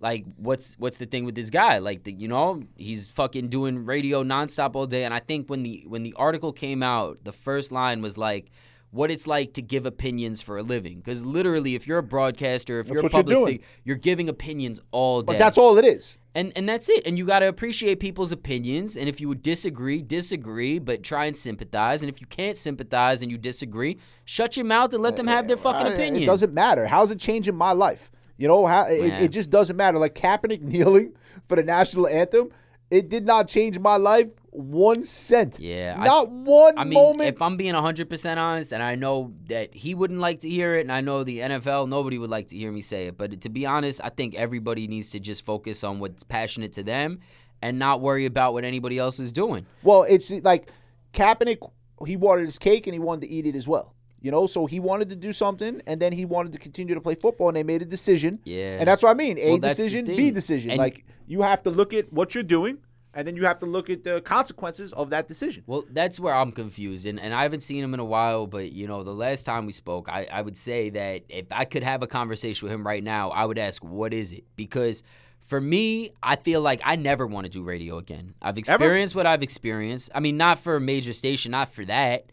like 0.00 0.24
what's 0.36 0.74
what's 0.78 0.96
the 0.98 1.06
thing 1.06 1.24
with 1.24 1.34
this 1.34 1.50
guy 1.50 1.78
like 1.78 2.04
the, 2.04 2.12
you 2.12 2.28
know 2.28 2.62
he's 2.76 3.06
fucking 3.08 3.48
doing 3.48 3.84
radio 3.84 4.22
nonstop 4.22 4.74
all 4.76 4.86
day 4.86 5.04
and 5.04 5.12
I 5.12 5.18
think 5.18 5.48
when 5.50 5.62
the 5.64 5.84
when 5.88 6.02
the 6.04 6.14
article 6.16 6.52
came 6.52 6.82
out 6.82 7.24
the 7.24 7.32
first 7.32 7.72
line 7.72 8.00
was 8.00 8.16
like 8.16 8.50
what 8.90 9.10
it's 9.10 9.26
like 9.26 9.52
to 9.54 9.60
give 9.60 9.84
opinions 9.86 10.40
for 10.40 10.56
a 10.56 10.62
living 10.62 10.98
because 10.98 11.22
literally 11.24 11.74
if 11.74 11.86
you're 11.86 11.98
a 11.98 12.02
broadcaster 12.02 12.80
if 12.80 12.86
That's 12.86 12.94
you're 12.94 13.00
a 13.00 13.12
what 13.12 13.28
you're 13.28 13.38
doing. 13.46 13.60
you're 13.84 13.96
giving 13.96 14.28
opinions 14.28 14.80
all 14.92 15.20
day 15.22 15.32
But 15.32 15.38
that's 15.38 15.58
all 15.58 15.76
it 15.78 15.84
is. 15.84 16.16
and 16.34 16.52
and 16.56 16.68
that's 16.68 16.88
it. 16.88 17.04
And 17.06 17.18
you 17.18 17.26
got 17.26 17.40
to 17.40 17.48
appreciate 17.48 17.98
people's 18.00 18.30
opinions. 18.32 18.96
And 18.96 19.08
if 19.08 19.20
you 19.20 19.28
would 19.28 19.42
disagree, 19.42 20.00
disagree, 20.02 20.78
but 20.78 21.02
try 21.02 21.26
and 21.26 21.36
sympathize. 21.36 22.02
And 22.02 22.08
if 22.10 22.20
you 22.20 22.26
can't 22.28 22.56
sympathize 22.56 23.20
and 23.22 23.30
you 23.32 23.36
disagree, 23.36 23.98
shut 24.24 24.56
your 24.56 24.64
mouth 24.64 24.94
and 24.94 25.02
let 25.02 25.16
them 25.16 25.26
have 25.26 25.48
their 25.48 25.56
fucking 25.56 25.86
Uh, 25.90 25.94
opinion. 25.94 26.22
It 26.22 26.26
doesn't 26.26 26.54
matter. 26.54 26.86
How's 26.86 27.10
it 27.10 27.18
changing 27.18 27.56
my 27.56 27.72
life? 27.72 28.10
You 28.38 28.48
know, 28.48 28.64
how 28.66 28.86
it, 28.86 29.06
Yeah. 29.06 29.20
it 29.20 29.28
just 29.28 29.50
doesn't 29.50 29.76
matter. 29.76 29.98
Like 29.98 30.14
Kaepernick 30.14 30.62
kneeling 30.72 31.12
for 31.48 31.56
the 31.56 31.62
national 31.62 32.06
anthem, 32.06 32.48
it 32.90 33.08
did 33.10 33.26
not 33.26 33.48
change 33.48 33.78
my 33.78 33.96
life 33.96 34.28
one 34.50 35.04
cent. 35.04 35.58
Yeah, 35.60 35.96
I- 35.98 36.04
not 36.06 36.30
one 36.30 36.78
I 36.78 36.84
mean, 36.84 36.94
moment. 36.94 37.28
if 37.34 37.42
I'm 37.42 37.56
being 37.58 37.74
100% 37.74 38.36
honest, 38.38 38.72
and 38.72 38.82
I 38.82 38.94
know 38.94 39.34
that 39.48 39.74
he 39.74 39.94
wouldn't 39.94 40.20
like 40.20 40.40
to 40.40 40.48
hear 40.48 40.74
it, 40.76 40.80
and 40.80 40.90
I 40.92 41.00
know 41.02 41.22
the 41.22 41.40
NFL, 41.40 41.86
nobody 41.88 42.16
would 42.16 42.30
like 42.30 42.48
to 42.48 42.56
hear 42.56 42.72
me 42.72 42.80
say 42.80 43.08
it. 43.08 43.18
But 43.18 43.42
to 43.42 43.48
be 43.50 43.66
honest, 43.66 44.00
I 44.02 44.08
think 44.08 44.34
everybody 44.36 44.86
needs 44.88 45.10
to 45.10 45.20
just 45.20 45.44
focus 45.44 45.84
on 45.84 45.98
what's 45.98 46.22
passionate 46.24 46.72
to 46.74 46.82
them 46.82 47.20
and 47.60 47.78
not 47.78 48.00
worry 48.00 48.24
about 48.24 48.52
what 48.54 48.64
anybody 48.64 48.98
else 48.98 49.20
is 49.20 49.32
doing. 49.32 49.66
Well, 49.82 50.04
it's 50.04 50.30
like 50.30 50.70
Kaepernick. 51.12 51.58
He 52.06 52.16
wanted 52.16 52.46
his 52.46 52.58
cake 52.58 52.86
and 52.86 52.94
he 52.94 53.00
wanted 53.00 53.22
to 53.22 53.28
eat 53.28 53.44
it 53.46 53.56
as 53.56 53.66
well. 53.68 53.94
You 54.20 54.30
know, 54.32 54.46
so 54.46 54.66
he 54.66 54.80
wanted 54.80 55.08
to 55.10 55.16
do 55.16 55.32
something, 55.32 55.80
and 55.86 56.00
then 56.02 56.12
he 56.12 56.24
wanted 56.24 56.52
to 56.52 56.58
continue 56.58 56.94
to 56.94 57.00
play 57.00 57.14
football, 57.14 57.48
and 57.48 57.56
they 57.56 57.62
made 57.62 57.82
a 57.82 57.84
decision. 57.84 58.40
Yeah. 58.44 58.78
And 58.78 58.88
that's 58.88 59.02
what 59.02 59.10
I 59.10 59.14
mean. 59.14 59.38
A 59.38 59.50
Well, 59.50 59.58
decision, 59.58 60.06
B 60.06 60.30
decision. 60.30 60.70
And- 60.72 60.78
like 60.78 61.04
you 61.26 61.42
have 61.42 61.62
to 61.64 61.70
look 61.70 61.94
at 61.94 62.12
what 62.12 62.34
you're 62.34 62.42
doing, 62.42 62.78
and 63.14 63.26
then 63.26 63.36
you 63.36 63.44
have 63.44 63.58
to 63.60 63.66
look 63.66 63.88
at 63.90 64.02
the 64.04 64.20
consequences 64.20 64.92
of 64.92 65.10
that 65.10 65.28
decision. 65.28 65.62
Well, 65.66 65.84
that's 65.90 66.18
where 66.18 66.34
I'm 66.34 66.52
confused, 66.52 67.06
and, 67.06 67.18
and 67.20 67.32
I 67.32 67.42
haven't 67.42 67.62
seen 67.62 67.82
him 67.82 67.94
in 67.94 68.00
a 68.00 68.04
while. 68.04 68.46
But 68.46 68.72
you 68.72 68.86
know, 68.88 69.04
the 69.04 69.14
last 69.14 69.44
time 69.44 69.66
we 69.66 69.72
spoke, 69.72 70.08
I, 70.08 70.26
I 70.30 70.42
would 70.42 70.58
say 70.58 70.90
that 70.90 71.22
if 71.28 71.46
I 71.50 71.64
could 71.64 71.82
have 71.84 72.02
a 72.02 72.06
conversation 72.06 72.66
with 72.66 72.72
him 72.72 72.86
right 72.86 73.02
now, 73.04 73.30
I 73.30 73.44
would 73.44 73.58
ask, 73.58 73.84
"What 73.84 74.12
is 74.12 74.32
it?" 74.32 74.44
Because 74.56 75.02
for 75.40 75.60
me, 75.60 76.12
I 76.22 76.36
feel 76.36 76.60
like 76.60 76.80
I 76.84 76.96
never 76.96 77.26
want 77.26 77.46
to 77.46 77.50
do 77.50 77.62
radio 77.62 77.98
again. 77.98 78.34
I've 78.42 78.58
experienced 78.58 79.14
what 79.14 79.26
I've 79.26 79.42
experienced. 79.42 80.10
I 80.14 80.20
mean, 80.20 80.36
not 80.36 80.58
for 80.58 80.76
a 80.76 80.80
major 80.80 81.12
station, 81.14 81.52
not 81.52 81.72
for 81.72 81.84
that. 81.86 82.26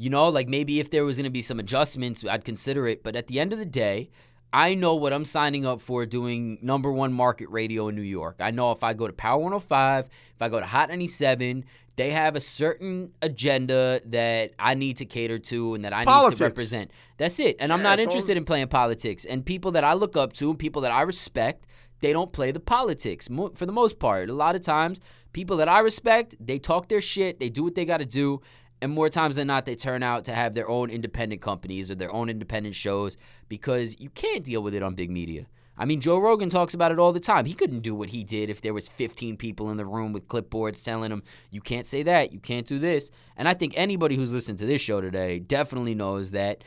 You 0.00 0.10
know, 0.10 0.28
like 0.28 0.46
maybe 0.48 0.78
if 0.78 0.90
there 0.90 1.04
was 1.04 1.16
going 1.16 1.24
to 1.24 1.30
be 1.30 1.42
some 1.42 1.58
adjustments, 1.58 2.24
I'd 2.24 2.44
consider 2.44 2.86
it. 2.86 3.02
But 3.02 3.16
at 3.16 3.26
the 3.26 3.40
end 3.40 3.52
of 3.52 3.58
the 3.58 3.66
day, 3.66 4.10
I 4.52 4.74
know 4.74 4.94
what 4.94 5.12
I'm 5.12 5.24
signing 5.24 5.66
up 5.66 5.80
for 5.80 6.06
doing 6.06 6.58
number 6.62 6.92
one 6.92 7.12
market 7.12 7.48
radio 7.50 7.88
in 7.88 7.96
New 7.96 8.02
York. 8.02 8.36
I 8.38 8.52
know 8.52 8.70
if 8.70 8.84
I 8.84 8.94
go 8.94 9.08
to 9.08 9.12
Power 9.12 9.38
105, 9.38 10.06
if 10.06 10.40
I 10.40 10.48
go 10.48 10.60
to 10.60 10.66
Hot 10.66 10.88
97, 10.88 11.64
they 11.96 12.10
have 12.12 12.36
a 12.36 12.40
certain 12.40 13.10
agenda 13.22 14.00
that 14.06 14.52
I 14.56 14.74
need 14.74 14.98
to 14.98 15.04
cater 15.04 15.40
to 15.40 15.74
and 15.74 15.84
that 15.84 15.92
I 15.92 16.04
Politics. 16.04 16.38
need 16.38 16.38
to 16.38 16.44
represent. 16.44 16.90
That's 17.16 17.40
it. 17.40 17.56
And 17.58 17.72
I'm 17.72 17.80
Yeah, 17.80 17.82
not 17.82 17.98
it's 17.98 18.06
all- 18.06 18.12
interested 18.12 18.36
in 18.36 18.44
playing 18.44 18.68
politics. 18.68 19.24
And 19.24 19.44
people 19.44 19.72
that 19.72 19.82
I 19.82 19.94
look 19.94 20.16
up 20.16 20.32
to 20.34 20.48
and 20.50 20.58
people 20.58 20.80
that 20.82 20.92
I 20.92 21.02
respect, 21.02 21.66
they 22.00 22.12
don't 22.12 22.32
play 22.32 22.52
the 22.52 22.60
politics 22.60 23.28
for 23.56 23.66
the 23.66 23.72
most 23.72 23.98
part. 23.98 24.30
A 24.30 24.32
lot 24.32 24.54
of 24.54 24.60
times, 24.62 25.00
people 25.32 25.56
that 25.56 25.68
I 25.68 25.80
respect, 25.80 26.36
they 26.40 26.60
talk 26.60 26.88
their 26.88 27.00
shit, 27.00 27.40
they 27.40 27.48
do 27.50 27.64
what 27.64 27.74
they 27.74 27.84
got 27.84 27.96
to 27.98 28.06
do. 28.06 28.40
And 28.80 28.92
more 28.92 29.08
times 29.08 29.36
than 29.36 29.48
not, 29.48 29.66
they 29.66 29.74
turn 29.74 30.02
out 30.02 30.24
to 30.26 30.32
have 30.32 30.54
their 30.54 30.68
own 30.68 30.90
independent 30.90 31.42
companies 31.42 31.90
or 31.90 31.96
their 31.96 32.12
own 32.12 32.28
independent 32.28 32.74
shows 32.74 33.16
because 33.48 33.96
you 33.98 34.10
can't 34.10 34.44
deal 34.44 34.62
with 34.62 34.74
it 34.74 34.82
on 34.82 34.94
big 34.94 35.10
media. 35.10 35.46
I 35.80 35.84
mean, 35.84 36.00
Joe 36.00 36.18
Rogan 36.18 36.50
talks 36.50 36.74
about 36.74 36.90
it 36.90 36.98
all 36.98 37.12
the 37.12 37.20
time. 37.20 37.44
He 37.44 37.54
couldn't 37.54 37.80
do 37.80 37.94
what 37.94 38.08
he 38.08 38.24
did 38.24 38.50
if 38.50 38.60
there 38.60 38.74
was 38.74 38.88
15 38.88 39.36
people 39.36 39.70
in 39.70 39.76
the 39.76 39.86
room 39.86 40.12
with 40.12 40.26
clipboards 40.26 40.84
telling 40.84 41.12
him, 41.12 41.22
"You 41.50 41.60
can't 41.60 41.86
say 41.86 42.02
that, 42.02 42.32
you 42.32 42.40
can't 42.40 42.66
do 42.66 42.80
this." 42.80 43.12
And 43.36 43.48
I 43.48 43.54
think 43.54 43.74
anybody 43.76 44.16
who's 44.16 44.32
listened 44.32 44.58
to 44.58 44.66
this 44.66 44.82
show 44.82 45.00
today 45.00 45.38
definitely 45.38 45.94
knows 45.94 46.32
that 46.32 46.64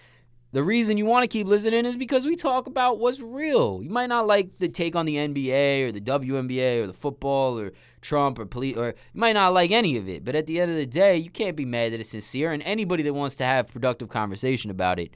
the 0.53 0.63
reason 0.63 0.97
you 0.97 1.05
want 1.05 1.23
to 1.23 1.27
keep 1.27 1.47
listening 1.47 1.85
is 1.85 1.95
because 1.95 2.25
we 2.25 2.35
talk 2.35 2.67
about 2.67 2.99
what's 2.99 3.21
real. 3.21 3.81
You 3.81 3.89
might 3.89 4.09
not 4.09 4.27
like 4.27 4.59
the 4.59 4.67
take 4.67 4.95
on 4.95 5.05
the 5.05 5.15
NBA 5.15 5.87
or 5.87 5.91
the 5.93 6.01
WNBA 6.01 6.83
or 6.83 6.87
the 6.87 6.93
football 6.93 7.57
or 7.57 7.71
Trump 8.01 8.37
or 8.37 8.45
police, 8.45 8.75
or 8.75 8.87
you 8.87 9.19
might 9.19 9.33
not 9.33 9.53
like 9.53 9.71
any 9.71 9.95
of 9.95 10.09
it. 10.09 10.25
But 10.25 10.35
at 10.35 10.47
the 10.47 10.59
end 10.59 10.69
of 10.69 10.77
the 10.77 10.85
day, 10.85 11.17
you 11.17 11.29
can't 11.29 11.55
be 11.55 11.63
mad 11.63 11.93
that 11.93 12.01
it's 12.01 12.09
sincere. 12.09 12.51
And 12.51 12.61
anybody 12.63 13.01
that 13.03 13.13
wants 13.13 13.35
to 13.35 13.45
have 13.45 13.67
productive 13.69 14.09
conversation 14.09 14.69
about 14.69 14.99
it, 14.99 15.15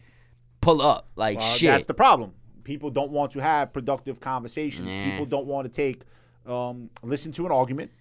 pull 0.62 0.82
up. 0.82 1.10
Like 1.18 1.40
Well, 1.40 1.48
shit. 1.48 1.68
That's 1.68 1.86
the 1.86 1.94
problem. 1.94 2.34
People 2.64 2.90
don't 2.90 3.12
want 3.12 3.32
to 3.34 3.40
have 3.40 3.74
productive 3.74 4.22
conversations. 4.22 4.94
Nah. 4.94 5.04
People 5.04 5.26
don't 5.26 5.48
want 5.48 5.66
to 5.66 5.72
take, 5.72 6.02
um, 6.46 6.90
listen 7.04 7.32
to 7.34 7.46
an 7.46 7.52
argument, 7.52 7.92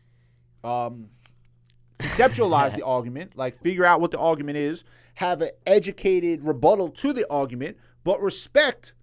um, 0.63 1.09
conceptualize 1.99 2.75
the 2.77 2.85
argument, 2.85 3.37
like 3.37 3.61
figure 3.61 3.85
out 3.85 4.01
what 4.01 4.11
the 4.11 4.19
argument 4.19 4.59
is, 4.59 4.85
have 5.15 5.41
an 5.41 5.51
educated 5.67 6.43
rebuttal 6.43 6.89
to 6.91 7.13
the 7.13 7.29
argument, 7.31 7.77
but 8.03 8.21
respect 8.21 8.95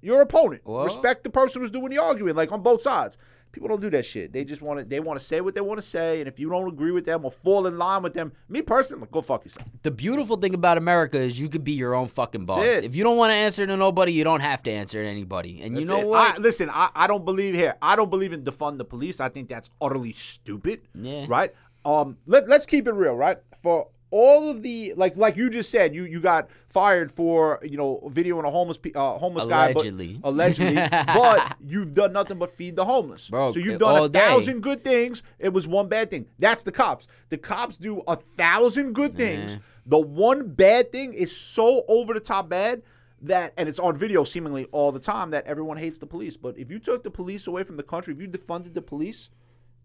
your 0.00 0.20
opponent. 0.22 0.62
Well- 0.64 0.84
respect 0.84 1.24
the 1.24 1.30
person 1.30 1.62
who's 1.62 1.70
doing 1.70 1.90
the 1.90 1.98
argument, 1.98 2.36
like 2.36 2.52
on 2.52 2.62
both 2.62 2.80
sides. 2.80 3.16
People 3.50 3.68
don't 3.68 3.80
do 3.80 3.88
that 3.90 4.04
shit. 4.04 4.30
They 4.30 4.44
just 4.44 4.60
want 4.60 4.78
to. 4.78 4.84
They 4.84 5.00
want 5.00 5.18
to 5.18 5.24
say 5.24 5.40
what 5.40 5.54
they 5.54 5.62
want 5.62 5.80
to 5.80 5.86
say, 5.86 6.20
and 6.20 6.28
if 6.28 6.38
you 6.38 6.50
don't 6.50 6.68
agree 6.68 6.90
with 6.90 7.06
them 7.06 7.24
or 7.24 7.30
fall 7.30 7.66
in 7.66 7.78
line 7.78 8.02
with 8.02 8.12
them, 8.12 8.30
me 8.50 8.60
personally, 8.60 9.08
go 9.10 9.22
fuck 9.22 9.42
yourself. 9.42 9.66
The 9.82 9.90
beautiful 9.90 10.36
thing 10.36 10.52
about 10.52 10.76
America 10.76 11.18
is 11.18 11.40
you 11.40 11.48
could 11.48 11.64
be 11.64 11.72
your 11.72 11.94
own 11.94 12.08
fucking 12.08 12.44
boss. 12.44 12.62
If 12.62 12.94
you 12.94 13.02
don't 13.02 13.16
want 13.16 13.30
to 13.30 13.34
answer 13.34 13.66
to 13.66 13.76
nobody, 13.76 14.12
you 14.12 14.22
don't 14.22 14.40
have 14.40 14.62
to 14.64 14.70
answer 14.70 15.02
to 15.02 15.08
anybody. 15.08 15.62
And 15.62 15.74
That's 15.74 15.88
you 15.88 15.94
know 15.94 16.00
it. 16.02 16.06
what? 16.08 16.38
I, 16.38 16.38
listen, 16.38 16.68
I, 16.70 16.90
I 16.94 17.06
don't 17.06 17.24
believe 17.24 17.54
here. 17.54 17.74
I 17.80 17.96
don't 17.96 18.10
believe 18.10 18.34
in 18.34 18.44
defund 18.44 18.76
the 18.76 18.84
police. 18.84 19.18
I 19.18 19.30
think 19.30 19.48
that's 19.48 19.70
utterly 19.80 20.12
stupid. 20.12 20.82
Yeah. 20.94 21.24
Right. 21.26 21.54
Um. 21.84 22.18
Let 22.26 22.48
Let's 22.48 22.66
keep 22.66 22.86
it 22.86 22.92
real. 22.92 23.16
Right. 23.16 23.38
For 23.62 23.88
all 24.10 24.50
of 24.50 24.62
the 24.62 24.94
like 24.96 25.16
like 25.16 25.36
you 25.36 25.50
just 25.50 25.70
said, 25.70 25.94
you 25.94 26.04
you 26.04 26.20
got 26.20 26.48
fired 26.68 27.12
for 27.12 27.58
you 27.62 27.76
know 27.76 28.00
videoing 28.12 28.44
a 28.44 28.50
homeless 28.50 28.78
uh, 28.94 29.18
homeless 29.18 29.44
Allegedly. 29.44 30.14
guy, 30.14 30.20
but 30.20 30.28
allegedly, 30.28 30.74
but 31.06 31.56
you've 31.64 31.94
done 31.94 32.12
nothing 32.12 32.38
but 32.38 32.50
feed 32.50 32.76
the 32.76 32.84
homeless. 32.84 33.30
Bro, 33.30 33.52
so 33.52 33.58
you've 33.58 33.78
done 33.78 34.02
a 34.02 34.08
day. 34.08 34.18
thousand 34.18 34.62
good 34.62 34.84
things. 34.84 35.22
It 35.38 35.52
was 35.52 35.66
one 35.66 35.88
bad 35.88 36.10
thing. 36.10 36.26
That's 36.38 36.62
the 36.62 36.72
cops. 36.72 37.06
The 37.28 37.38
cops 37.38 37.76
do 37.76 38.02
a 38.06 38.16
thousand 38.36 38.94
good 38.94 39.16
things. 39.16 39.58
The 39.86 39.98
one 39.98 40.48
bad 40.48 40.92
thing 40.92 41.14
is 41.14 41.34
so 41.34 41.84
over 41.88 42.14
the 42.14 42.20
top 42.20 42.48
bad 42.48 42.82
that 43.22 43.52
and 43.56 43.68
it's 43.68 43.78
on 43.78 43.96
video 43.96 44.22
seemingly 44.24 44.66
all 44.66 44.92
the 44.92 45.00
time 45.00 45.30
that 45.30 45.44
everyone 45.46 45.76
hates 45.76 45.98
the 45.98 46.06
police. 46.06 46.36
But 46.36 46.56
if 46.56 46.70
you 46.70 46.78
took 46.78 47.02
the 47.02 47.10
police 47.10 47.46
away 47.46 47.62
from 47.62 47.76
the 47.76 47.82
country, 47.82 48.14
if 48.14 48.20
you 48.20 48.28
defunded 48.28 48.74
the 48.74 48.82
police, 48.82 49.28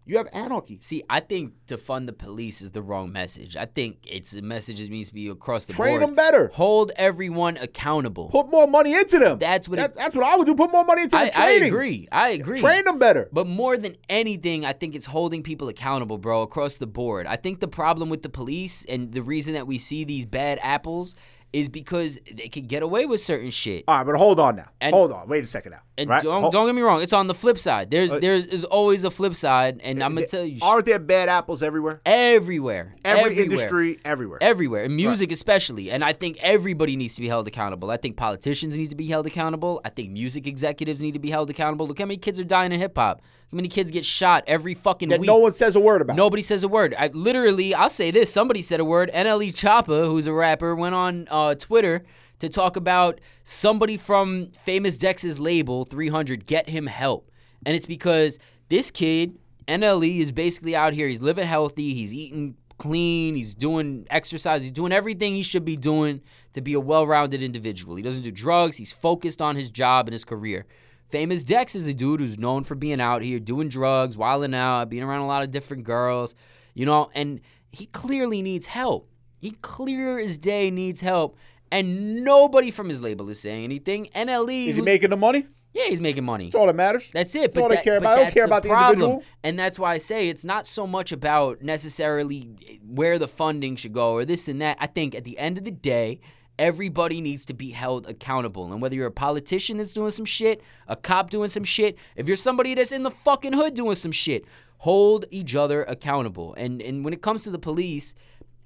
you 0.06 0.16
have 0.18 0.28
anarchy. 0.32 0.78
See, 0.82 1.02
I 1.08 1.20
think 1.20 1.54
to 1.68 1.78
fund 1.78 2.06
the 2.08 2.12
police 2.12 2.60
is 2.60 2.72
the 2.72 2.82
wrong 2.82 3.10
message. 3.12 3.56
I 3.56 3.64
think 3.66 3.98
it's 4.06 4.34
a 4.34 4.42
message 4.42 4.78
that 4.80 4.90
needs 4.90 5.08
to 5.08 5.14
be 5.14 5.28
across 5.28 5.64
the 5.64 5.72
Train 5.72 5.92
board. 5.98 6.02
them 6.02 6.14
better. 6.14 6.50
Hold 6.54 6.92
everyone 6.96 7.56
accountable. 7.56 8.28
Put 8.28 8.50
more 8.50 8.66
money 8.66 8.92
into 8.94 9.18
them. 9.18 9.38
That's 9.38 9.68
what 9.68 9.78
it- 9.78 9.94
that's 9.94 10.14
what 10.14 10.24
I 10.24 10.36
would 10.36 10.46
do. 10.46 10.54
Put 10.54 10.70
more 10.72 10.84
money 10.84 11.02
into 11.02 11.16
I, 11.16 11.30
them 11.30 11.42
I 11.42 11.50
agree. 11.66 12.08
I 12.12 12.30
agree. 12.30 12.58
Train 12.58 12.84
them 12.84 12.98
better. 12.98 13.28
But 13.32 13.46
more 13.46 13.76
than 13.76 13.96
anything, 14.08 14.64
I 14.64 14.72
think 14.74 14.94
it's 14.94 15.06
holding 15.06 15.42
people 15.42 15.68
accountable, 15.68 16.18
bro, 16.18 16.42
across 16.42 16.76
the 16.76 16.86
board. 16.86 17.26
I 17.26 17.36
think 17.36 17.60
the 17.60 17.68
problem 17.68 18.08
with 18.10 18.22
the 18.22 18.28
police 18.28 18.84
and 18.88 19.12
the 19.12 19.22
reason 19.22 19.54
that 19.54 19.66
we 19.66 19.78
see 19.78 20.04
these 20.04 20.26
bad 20.26 20.58
apples 20.62 21.14
is 21.54 21.68
because 21.68 22.18
they 22.34 22.48
could 22.48 22.66
get 22.66 22.82
away 22.82 23.06
with 23.06 23.20
certain 23.20 23.50
shit. 23.50 23.84
All 23.86 23.96
right, 23.98 24.04
but 24.04 24.16
hold 24.16 24.40
on 24.40 24.56
now. 24.56 24.68
And- 24.80 24.92
hold 24.92 25.12
on. 25.12 25.28
Wait 25.28 25.44
a 25.44 25.46
second 25.46 25.70
now. 25.72 25.78
And 25.96 26.10
right? 26.10 26.20
don't, 26.20 26.42
Ho- 26.42 26.50
don't 26.50 26.66
get 26.66 26.74
me 26.74 26.82
wrong, 26.82 27.00
it's 27.02 27.12
on 27.12 27.28
the 27.28 27.34
flip 27.34 27.56
side. 27.56 27.88
There's 27.92 28.10
Uh, 28.10 28.18
there's, 28.18 28.64
always 28.64 29.04
a 29.04 29.10
flip 29.12 29.36
side, 29.36 29.80
and 29.84 30.02
I'm 30.02 30.14
gonna 30.16 30.26
tell 30.26 30.44
you, 30.44 30.58
Aren't 30.60 30.86
there 30.86 30.98
bad 30.98 31.28
apples 31.28 31.62
everywhere? 31.62 32.00
everywhere, 32.04 32.96
Every 33.04 33.22
everywhere. 33.22 33.44
industry, 33.44 33.98
everywhere. 34.04 34.38
everywhere, 34.42 34.82
and 34.84 34.96
music 34.96 35.30
especially. 35.30 35.92
And 35.92 36.02
I 36.02 36.12
think 36.12 36.38
everybody 36.42 36.96
needs 36.96 37.14
to 37.14 37.20
be 37.20 37.28
held 37.28 37.46
accountable. 37.46 37.92
I 37.92 37.96
think 37.96 38.16
politicians 38.16 38.76
need 38.76 38.90
to 38.90 38.96
be 38.96 39.06
held 39.06 39.26
accountable. 39.26 39.80
I 39.84 39.90
think 39.90 40.10
music 40.10 40.48
executives 40.48 41.00
need 41.00 41.12
to 41.12 41.20
be 41.20 41.30
held 41.30 41.48
accountable. 41.50 41.86
Look 41.86 42.00
how 42.00 42.06
many 42.06 42.16
kids 42.16 42.40
are 42.40 42.44
dying 42.44 42.72
in 42.72 42.80
hip 42.80 42.96
hop. 42.96 43.22
How 43.54 43.56
many 43.56 43.68
kids 43.68 43.92
get 43.92 44.04
shot 44.04 44.42
every 44.48 44.74
fucking 44.74 45.10
that 45.10 45.20
week. 45.20 45.28
no 45.28 45.38
one 45.38 45.52
says 45.52 45.76
a 45.76 45.80
word 45.80 46.02
about. 46.02 46.16
Nobody 46.16 46.42
says 46.42 46.64
a 46.64 46.68
word. 46.68 46.92
I 46.98 47.06
literally, 47.14 47.72
I'll 47.72 47.88
say 47.88 48.10
this. 48.10 48.32
Somebody 48.32 48.62
said 48.62 48.80
a 48.80 48.84
word. 48.84 49.12
NLE 49.14 49.54
Choppa, 49.54 50.08
who's 50.08 50.26
a 50.26 50.32
rapper, 50.32 50.74
went 50.74 50.96
on 50.96 51.28
uh, 51.30 51.54
Twitter 51.54 52.02
to 52.40 52.48
talk 52.48 52.74
about 52.74 53.20
somebody 53.44 53.96
from 53.96 54.50
Famous 54.64 54.98
Dex's 54.98 55.38
label, 55.38 55.84
300, 55.84 56.46
get 56.46 56.68
him 56.68 56.88
help. 56.88 57.30
And 57.64 57.76
it's 57.76 57.86
because 57.86 58.40
this 58.70 58.90
kid, 58.90 59.38
NLE, 59.68 60.18
is 60.18 60.32
basically 60.32 60.74
out 60.74 60.92
here. 60.92 61.06
He's 61.06 61.22
living 61.22 61.46
healthy. 61.46 61.94
He's 61.94 62.12
eating 62.12 62.56
clean. 62.78 63.36
He's 63.36 63.54
doing 63.54 64.04
exercise. 64.10 64.62
He's 64.62 64.72
doing 64.72 64.90
everything 64.90 65.36
he 65.36 65.42
should 65.44 65.64
be 65.64 65.76
doing 65.76 66.22
to 66.54 66.60
be 66.60 66.74
a 66.74 66.80
well 66.80 67.06
rounded 67.06 67.40
individual. 67.40 67.94
He 67.94 68.02
doesn't 68.02 68.22
do 68.22 68.32
drugs. 68.32 68.78
He's 68.78 68.92
focused 68.92 69.40
on 69.40 69.54
his 69.54 69.70
job 69.70 70.08
and 70.08 70.12
his 70.12 70.24
career. 70.24 70.66
Famous 71.14 71.44
Dex 71.44 71.76
is 71.76 71.86
a 71.86 71.94
dude 71.94 72.18
who's 72.18 72.38
known 72.40 72.64
for 72.64 72.74
being 72.74 73.00
out 73.00 73.22
here 73.22 73.38
doing 73.38 73.68
drugs, 73.68 74.16
wilding 74.16 74.52
out, 74.52 74.90
being 74.90 75.04
around 75.04 75.20
a 75.20 75.28
lot 75.28 75.44
of 75.44 75.52
different 75.52 75.84
girls, 75.84 76.34
you 76.74 76.84
know, 76.84 77.08
and 77.14 77.40
he 77.70 77.86
clearly 77.86 78.42
needs 78.42 78.66
help. 78.66 79.08
He 79.38 79.52
clear 79.62 80.18
as 80.18 80.36
day 80.36 80.72
needs 80.72 81.02
help, 81.02 81.36
and 81.70 82.24
nobody 82.24 82.72
from 82.72 82.88
his 82.88 83.00
label 83.00 83.28
is 83.30 83.38
saying 83.38 83.62
anything. 83.62 84.08
NLE 84.12 84.66
Is 84.66 84.74
he 84.74 84.82
making 84.82 85.10
the 85.10 85.16
money? 85.16 85.46
Yeah, 85.72 85.84
he's 85.84 86.00
making 86.00 86.24
money. 86.24 86.46
That's 86.46 86.56
all 86.56 86.66
that 86.66 86.74
matters. 86.74 87.12
That's 87.12 87.32
it. 87.36 87.42
That's 87.42 87.54
but 87.54 87.62
all 87.62 87.68
they 87.68 87.76
that- 87.76 87.84
care 87.84 87.96
about. 87.98 88.18
I 88.18 88.24
don't 88.24 88.34
care 88.34 88.44
about 88.44 88.64
the 88.64 88.70
problem. 88.70 88.94
individual. 88.94 89.22
And 89.44 89.56
that's 89.56 89.78
why 89.78 89.92
I 89.92 89.98
say 89.98 90.28
it's 90.28 90.44
not 90.44 90.66
so 90.66 90.84
much 90.84 91.12
about 91.12 91.62
necessarily 91.62 92.80
where 92.84 93.20
the 93.20 93.28
funding 93.28 93.76
should 93.76 93.92
go 93.92 94.14
or 94.14 94.24
this 94.24 94.48
and 94.48 94.60
that. 94.60 94.78
I 94.80 94.88
think 94.88 95.14
at 95.14 95.22
the 95.22 95.38
end 95.38 95.58
of 95.58 95.64
the 95.64 95.70
day, 95.70 96.18
everybody 96.58 97.20
needs 97.20 97.44
to 97.46 97.54
be 97.54 97.70
held 97.70 98.06
accountable. 98.06 98.72
And 98.72 98.80
whether 98.80 98.94
you're 98.94 99.06
a 99.06 99.12
politician 99.12 99.78
that's 99.78 99.92
doing 99.92 100.10
some 100.10 100.24
shit, 100.24 100.62
a 100.86 100.96
cop 100.96 101.30
doing 101.30 101.50
some 101.50 101.64
shit, 101.64 101.96
if 102.16 102.28
you're 102.28 102.36
somebody 102.36 102.74
that's 102.74 102.92
in 102.92 103.02
the 103.02 103.10
fucking 103.10 103.54
hood 103.54 103.74
doing 103.74 103.94
some 103.94 104.12
shit, 104.12 104.44
hold 104.78 105.26
each 105.30 105.54
other 105.54 105.84
accountable. 105.84 106.54
And 106.54 106.80
and 106.82 107.04
when 107.04 107.14
it 107.14 107.22
comes 107.22 107.42
to 107.44 107.50
the 107.50 107.58
police, 107.58 108.14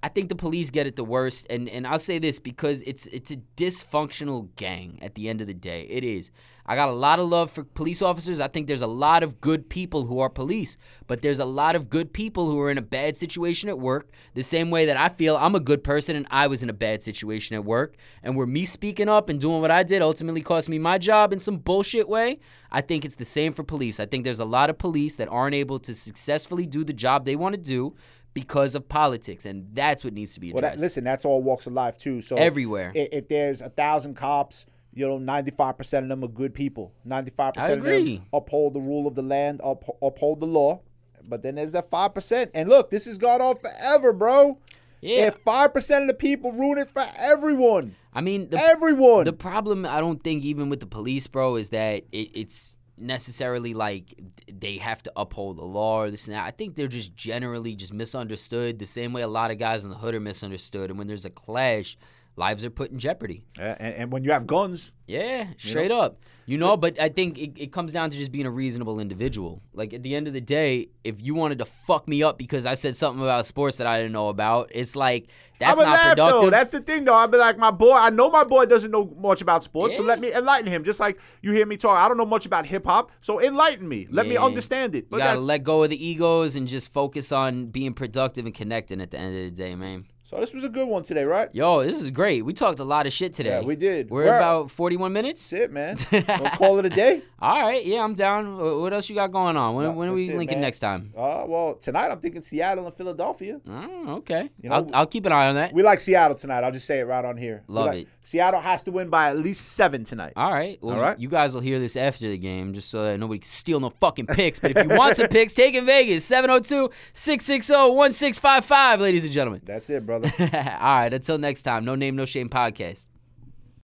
I 0.02 0.08
think 0.08 0.28
the 0.28 0.36
police 0.36 0.70
get 0.70 0.86
it 0.86 0.96
the 0.96 1.04
worst, 1.04 1.46
and 1.50 1.68
and 1.68 1.86
I'll 1.86 1.98
say 1.98 2.18
this 2.18 2.38
because 2.38 2.82
it's 2.82 3.06
it's 3.06 3.30
a 3.30 3.38
dysfunctional 3.56 4.48
gang. 4.56 4.98
At 5.02 5.14
the 5.14 5.28
end 5.28 5.40
of 5.40 5.46
the 5.46 5.54
day, 5.54 5.82
it 5.88 6.04
is. 6.04 6.30
I 6.70 6.76
got 6.76 6.88
a 6.88 6.92
lot 6.92 7.18
of 7.18 7.26
love 7.28 7.50
for 7.50 7.64
police 7.64 8.02
officers. 8.02 8.40
I 8.40 8.48
think 8.48 8.66
there's 8.66 8.82
a 8.82 8.86
lot 8.86 9.22
of 9.22 9.40
good 9.40 9.70
people 9.70 10.04
who 10.04 10.18
are 10.20 10.28
police, 10.28 10.76
but 11.06 11.22
there's 11.22 11.38
a 11.38 11.44
lot 11.46 11.74
of 11.74 11.88
good 11.88 12.12
people 12.12 12.46
who 12.46 12.60
are 12.60 12.70
in 12.70 12.76
a 12.76 12.82
bad 12.82 13.16
situation 13.16 13.70
at 13.70 13.78
work. 13.78 14.10
The 14.34 14.42
same 14.42 14.70
way 14.70 14.84
that 14.84 14.98
I 14.98 15.08
feel 15.08 15.36
I'm 15.38 15.54
a 15.54 15.60
good 15.60 15.82
person 15.82 16.14
and 16.14 16.26
I 16.30 16.46
was 16.46 16.62
in 16.62 16.68
a 16.68 16.74
bad 16.74 17.02
situation 17.02 17.56
at 17.56 17.64
work, 17.64 17.96
and 18.22 18.36
where 18.36 18.46
me 18.46 18.66
speaking 18.66 19.08
up 19.08 19.30
and 19.30 19.40
doing 19.40 19.62
what 19.62 19.70
I 19.70 19.82
did 19.82 20.02
ultimately 20.02 20.42
cost 20.42 20.68
me 20.68 20.78
my 20.78 20.98
job 20.98 21.32
in 21.32 21.38
some 21.38 21.56
bullshit 21.56 22.06
way. 22.06 22.38
I 22.70 22.82
think 22.82 23.06
it's 23.06 23.14
the 23.14 23.24
same 23.24 23.54
for 23.54 23.62
police. 23.64 23.98
I 23.98 24.04
think 24.04 24.24
there's 24.24 24.38
a 24.38 24.44
lot 24.44 24.68
of 24.68 24.76
police 24.76 25.14
that 25.16 25.28
aren't 25.28 25.54
able 25.54 25.78
to 25.78 25.94
successfully 25.94 26.66
do 26.66 26.84
the 26.84 26.92
job 26.92 27.24
they 27.24 27.34
want 27.34 27.54
to 27.54 27.60
do 27.60 27.94
because 28.34 28.74
of 28.74 28.86
politics, 28.88 29.46
and 29.46 29.66
that's 29.72 30.04
what 30.04 30.12
needs 30.12 30.34
to 30.34 30.40
be 30.40 30.52
Well, 30.52 30.58
addressed 30.58 30.76
that, 30.76 30.82
listen, 30.82 31.02
that's 31.02 31.24
all 31.24 31.42
walks 31.42 31.66
of 31.66 31.72
life 31.72 31.96
too. 31.96 32.20
So 32.20 32.36
everywhere. 32.36 32.92
i- 32.94 33.08
if 33.10 33.26
there's 33.28 33.62
a 33.62 33.70
thousand 33.70 34.14
cops, 34.16 34.66
you 34.98 35.06
know, 35.06 35.18
ninety-five 35.18 35.76
percent 35.78 36.04
of 36.04 36.08
them 36.08 36.24
are 36.24 36.28
good 36.32 36.52
people. 36.52 36.92
Ninety-five 37.04 37.52
I 37.56 37.60
percent 37.60 37.80
of 37.80 37.86
agree. 37.86 38.16
them 38.16 38.26
uphold 38.32 38.74
the 38.74 38.80
rule 38.80 39.06
of 39.06 39.14
the 39.14 39.22
land, 39.22 39.60
up, 39.62 39.84
uphold 40.02 40.40
the 40.40 40.46
law. 40.46 40.80
But 41.22 41.42
then 41.42 41.56
there's 41.56 41.72
that 41.72 41.90
five 41.90 42.14
percent, 42.14 42.50
and 42.54 42.68
look, 42.68 42.90
this 42.90 43.04
has 43.04 43.18
gone 43.18 43.40
on 43.40 43.56
forever, 43.58 44.12
bro. 44.12 44.58
yeah, 45.00 45.26
If 45.26 45.36
five 45.44 45.72
percent 45.74 46.02
of 46.02 46.08
the 46.08 46.14
people 46.14 46.52
ruin 46.52 46.78
it 46.78 46.90
for 46.90 47.04
everyone, 47.18 47.94
I 48.14 48.20
mean, 48.22 48.48
the, 48.48 48.58
everyone. 48.58 49.24
the 49.24 49.32
problem 49.34 49.84
I 49.84 50.00
don't 50.00 50.22
think 50.22 50.42
even 50.44 50.70
with 50.70 50.80
the 50.80 50.86
police, 50.86 51.26
bro, 51.26 51.56
is 51.56 51.68
that 51.68 52.04
it, 52.12 52.30
it's 52.34 52.76
necessarily 52.96 53.74
like 53.74 54.18
they 54.52 54.78
have 54.78 55.02
to 55.04 55.12
uphold 55.16 55.56
the 55.58 55.64
law 55.64 56.02
or 56.02 56.10
this 56.10 56.26
and 56.26 56.34
that. 56.34 56.44
I 56.46 56.50
think 56.50 56.74
they're 56.74 56.88
just 56.88 57.14
generally 57.14 57.76
just 57.76 57.92
misunderstood 57.92 58.78
the 58.78 58.86
same 58.86 59.12
way 59.12 59.22
a 59.22 59.28
lot 59.28 59.50
of 59.52 59.58
guys 59.58 59.84
in 59.84 59.90
the 59.90 59.96
hood 59.96 60.14
are 60.14 60.20
misunderstood. 60.20 60.90
And 60.90 60.98
when 60.98 61.06
there's 61.06 61.24
a 61.24 61.30
clash, 61.30 61.96
lives 62.38 62.64
are 62.64 62.70
put 62.70 62.90
in 62.90 62.98
jeopardy. 62.98 63.44
Uh, 63.58 63.74
and, 63.78 63.94
and 63.94 64.12
when 64.12 64.24
you 64.24 64.30
have 64.30 64.46
guns, 64.46 64.92
Yeah, 65.06 65.48
straight 65.58 65.90
up. 65.90 66.20
You 66.46 66.56
know, 66.56 66.78
but 66.78 66.98
I 66.98 67.10
think 67.10 67.36
it, 67.36 67.52
it 67.58 67.72
comes 67.72 67.92
down 67.92 68.08
to 68.08 68.16
just 68.16 68.32
being 68.32 68.46
a 68.46 68.50
reasonable 68.50 69.00
individual. 69.00 69.60
Like 69.74 69.92
at 69.92 70.02
the 70.02 70.14
end 70.14 70.28
of 70.28 70.32
the 70.32 70.40
day, 70.40 70.88
if 71.04 71.20
you 71.20 71.34
wanted 71.34 71.58
to 71.58 71.66
fuck 71.66 72.08
me 72.08 72.22
up 72.22 72.38
because 72.38 72.64
I 72.64 72.72
said 72.72 72.96
something 72.96 73.22
about 73.22 73.44
sports 73.44 73.76
that 73.76 73.86
I 73.86 73.98
didn't 73.98 74.12
know 74.12 74.30
about, 74.30 74.70
it's 74.74 74.96
like 74.96 75.28
that's 75.60 75.76
not 75.76 75.84
laugh 75.84 76.08
productive. 76.14 76.40
though. 76.40 76.48
That's 76.50 76.70
the 76.70 76.80
thing 76.80 77.04
though. 77.04 77.12
I'd 77.12 77.30
be 77.30 77.36
like, 77.36 77.58
my 77.58 77.70
boy. 77.70 77.92
I 77.92 78.08
know 78.08 78.30
my 78.30 78.44
boy 78.44 78.64
doesn't 78.64 78.90
know 78.90 79.14
much 79.18 79.42
about 79.42 79.62
sports, 79.62 79.94
so 79.94 80.02
let 80.02 80.20
me 80.20 80.32
enlighten 80.32 80.68
him. 80.68 80.84
Just 80.84 81.00
like 81.00 81.20
you 81.42 81.52
hear 81.52 81.66
me 81.66 81.76
talk, 81.76 81.98
I 81.98 82.08
don't 82.08 82.16
know 82.16 82.24
much 82.24 82.46
about 82.46 82.64
hip 82.64 82.86
hop, 82.86 83.10
so 83.20 83.42
enlighten 83.42 83.86
me. 83.86 84.06
Let 84.10 84.26
me 84.26 84.38
understand 84.38 84.94
it. 84.94 85.08
you 85.12 85.18
gotta 85.18 85.40
let 85.40 85.64
go 85.64 85.82
of 85.82 85.90
the 85.90 86.02
egos 86.02 86.56
and 86.56 86.66
just 86.66 86.90
focus 86.94 87.30
on 87.30 87.66
being 87.66 87.92
productive 87.92 88.46
and 88.46 88.54
connecting 88.54 89.02
at 89.02 89.10
the 89.10 89.18
end 89.18 89.36
of 89.36 89.44
the 89.44 89.50
day, 89.50 89.74
man. 89.74 90.06
So. 90.28 90.36
This 90.40 90.52
was 90.52 90.64
a 90.64 90.68
good 90.68 90.86
one 90.88 91.02
today, 91.02 91.24
right? 91.24 91.48
Yo, 91.54 91.82
this 91.82 92.00
is 92.00 92.10
great. 92.10 92.44
We 92.44 92.52
talked 92.52 92.78
a 92.80 92.84
lot 92.84 93.06
of 93.06 93.12
shit 93.12 93.32
today. 93.32 93.60
Yeah, 93.60 93.66
we 93.66 93.76
did. 93.76 94.10
We're 94.10 94.24
We're- 94.24 94.36
about 94.36 94.70
41 94.70 95.12
minutes. 95.12 95.48
That's 95.50 95.62
it, 95.64 95.72
man. 95.72 95.96
we'll 96.12 96.50
call 96.50 96.78
it 96.78 96.84
a 96.84 96.90
day. 96.90 97.22
All 97.40 97.60
right, 97.62 97.84
yeah, 97.86 98.02
I'm 98.02 98.14
down. 98.14 98.56
What 98.80 98.92
else 98.92 99.08
you 99.08 99.14
got 99.14 99.30
going 99.30 99.56
on? 99.56 99.76
When, 99.76 99.84
No, 99.86 99.92
when 99.92 100.08
are 100.08 100.12
we 100.12 100.28
it, 100.28 100.36
linking 100.36 100.56
man. 100.58 100.62
next 100.62 100.80
time? 100.80 101.12
Uh, 101.16 101.44
well, 101.46 101.74
tonight 101.76 102.10
I'm 102.10 102.18
thinking 102.18 102.42
Seattle 102.42 102.84
and 102.86 102.94
Philadelphia. 102.94 103.60
Oh, 103.68 104.16
okay. 104.16 104.50
You 104.60 104.68
know, 104.70 104.74
I'll, 104.74 104.90
I'll 104.94 105.06
keep 105.06 105.24
an 105.24 105.30
eye 105.32 105.46
on 105.48 105.54
that. 105.54 105.72
We 105.72 105.82
like 105.84 106.00
Seattle 106.00 106.36
tonight. 106.36 106.64
I'll 106.64 106.72
just 106.72 106.86
say 106.86 106.98
it 106.98 107.04
right 107.04 107.24
on 107.24 107.36
here. 107.36 107.62
Love 107.68 107.86
like- 107.86 108.02
it. 108.02 108.08
Seattle 108.22 108.60
has 108.60 108.82
to 108.82 108.90
win 108.90 109.08
by 109.08 109.30
at 109.30 109.38
least 109.38 109.72
seven 109.72 110.04
tonight. 110.04 110.34
All 110.36 110.52
right. 110.52 110.78
Well, 110.82 110.96
All 110.96 111.00
right. 111.00 111.18
you 111.18 111.28
guys 111.30 111.54
will 111.54 111.62
hear 111.62 111.78
this 111.78 111.96
after 111.96 112.28
the 112.28 112.36
game 112.36 112.74
just 112.74 112.90
so 112.90 113.04
that 113.04 113.18
nobody 113.18 113.38
can 113.38 113.48
steal 113.48 113.80
no 113.80 113.88
fucking 113.88 114.26
picks. 114.26 114.58
But 114.58 114.72
if 114.76 114.84
you 114.84 114.96
want 114.98 115.16
some 115.16 115.28
picks, 115.30 115.54
take 115.54 115.74
in 115.74 115.86
Vegas 115.86 116.26
702 116.26 116.90
660 117.14 117.72
1655, 117.72 119.00
ladies 119.00 119.24
and 119.24 119.32
gentlemen. 119.32 119.62
That's 119.64 119.88
it, 119.88 120.04
brother. 120.18 120.50
All 120.80 120.98
right. 120.98 121.12
Until 121.12 121.38
next 121.38 121.62
time, 121.62 121.84
No 121.84 121.94
Name, 121.94 122.16
No 122.16 122.24
Shame 122.24 122.48
podcast. 122.48 123.06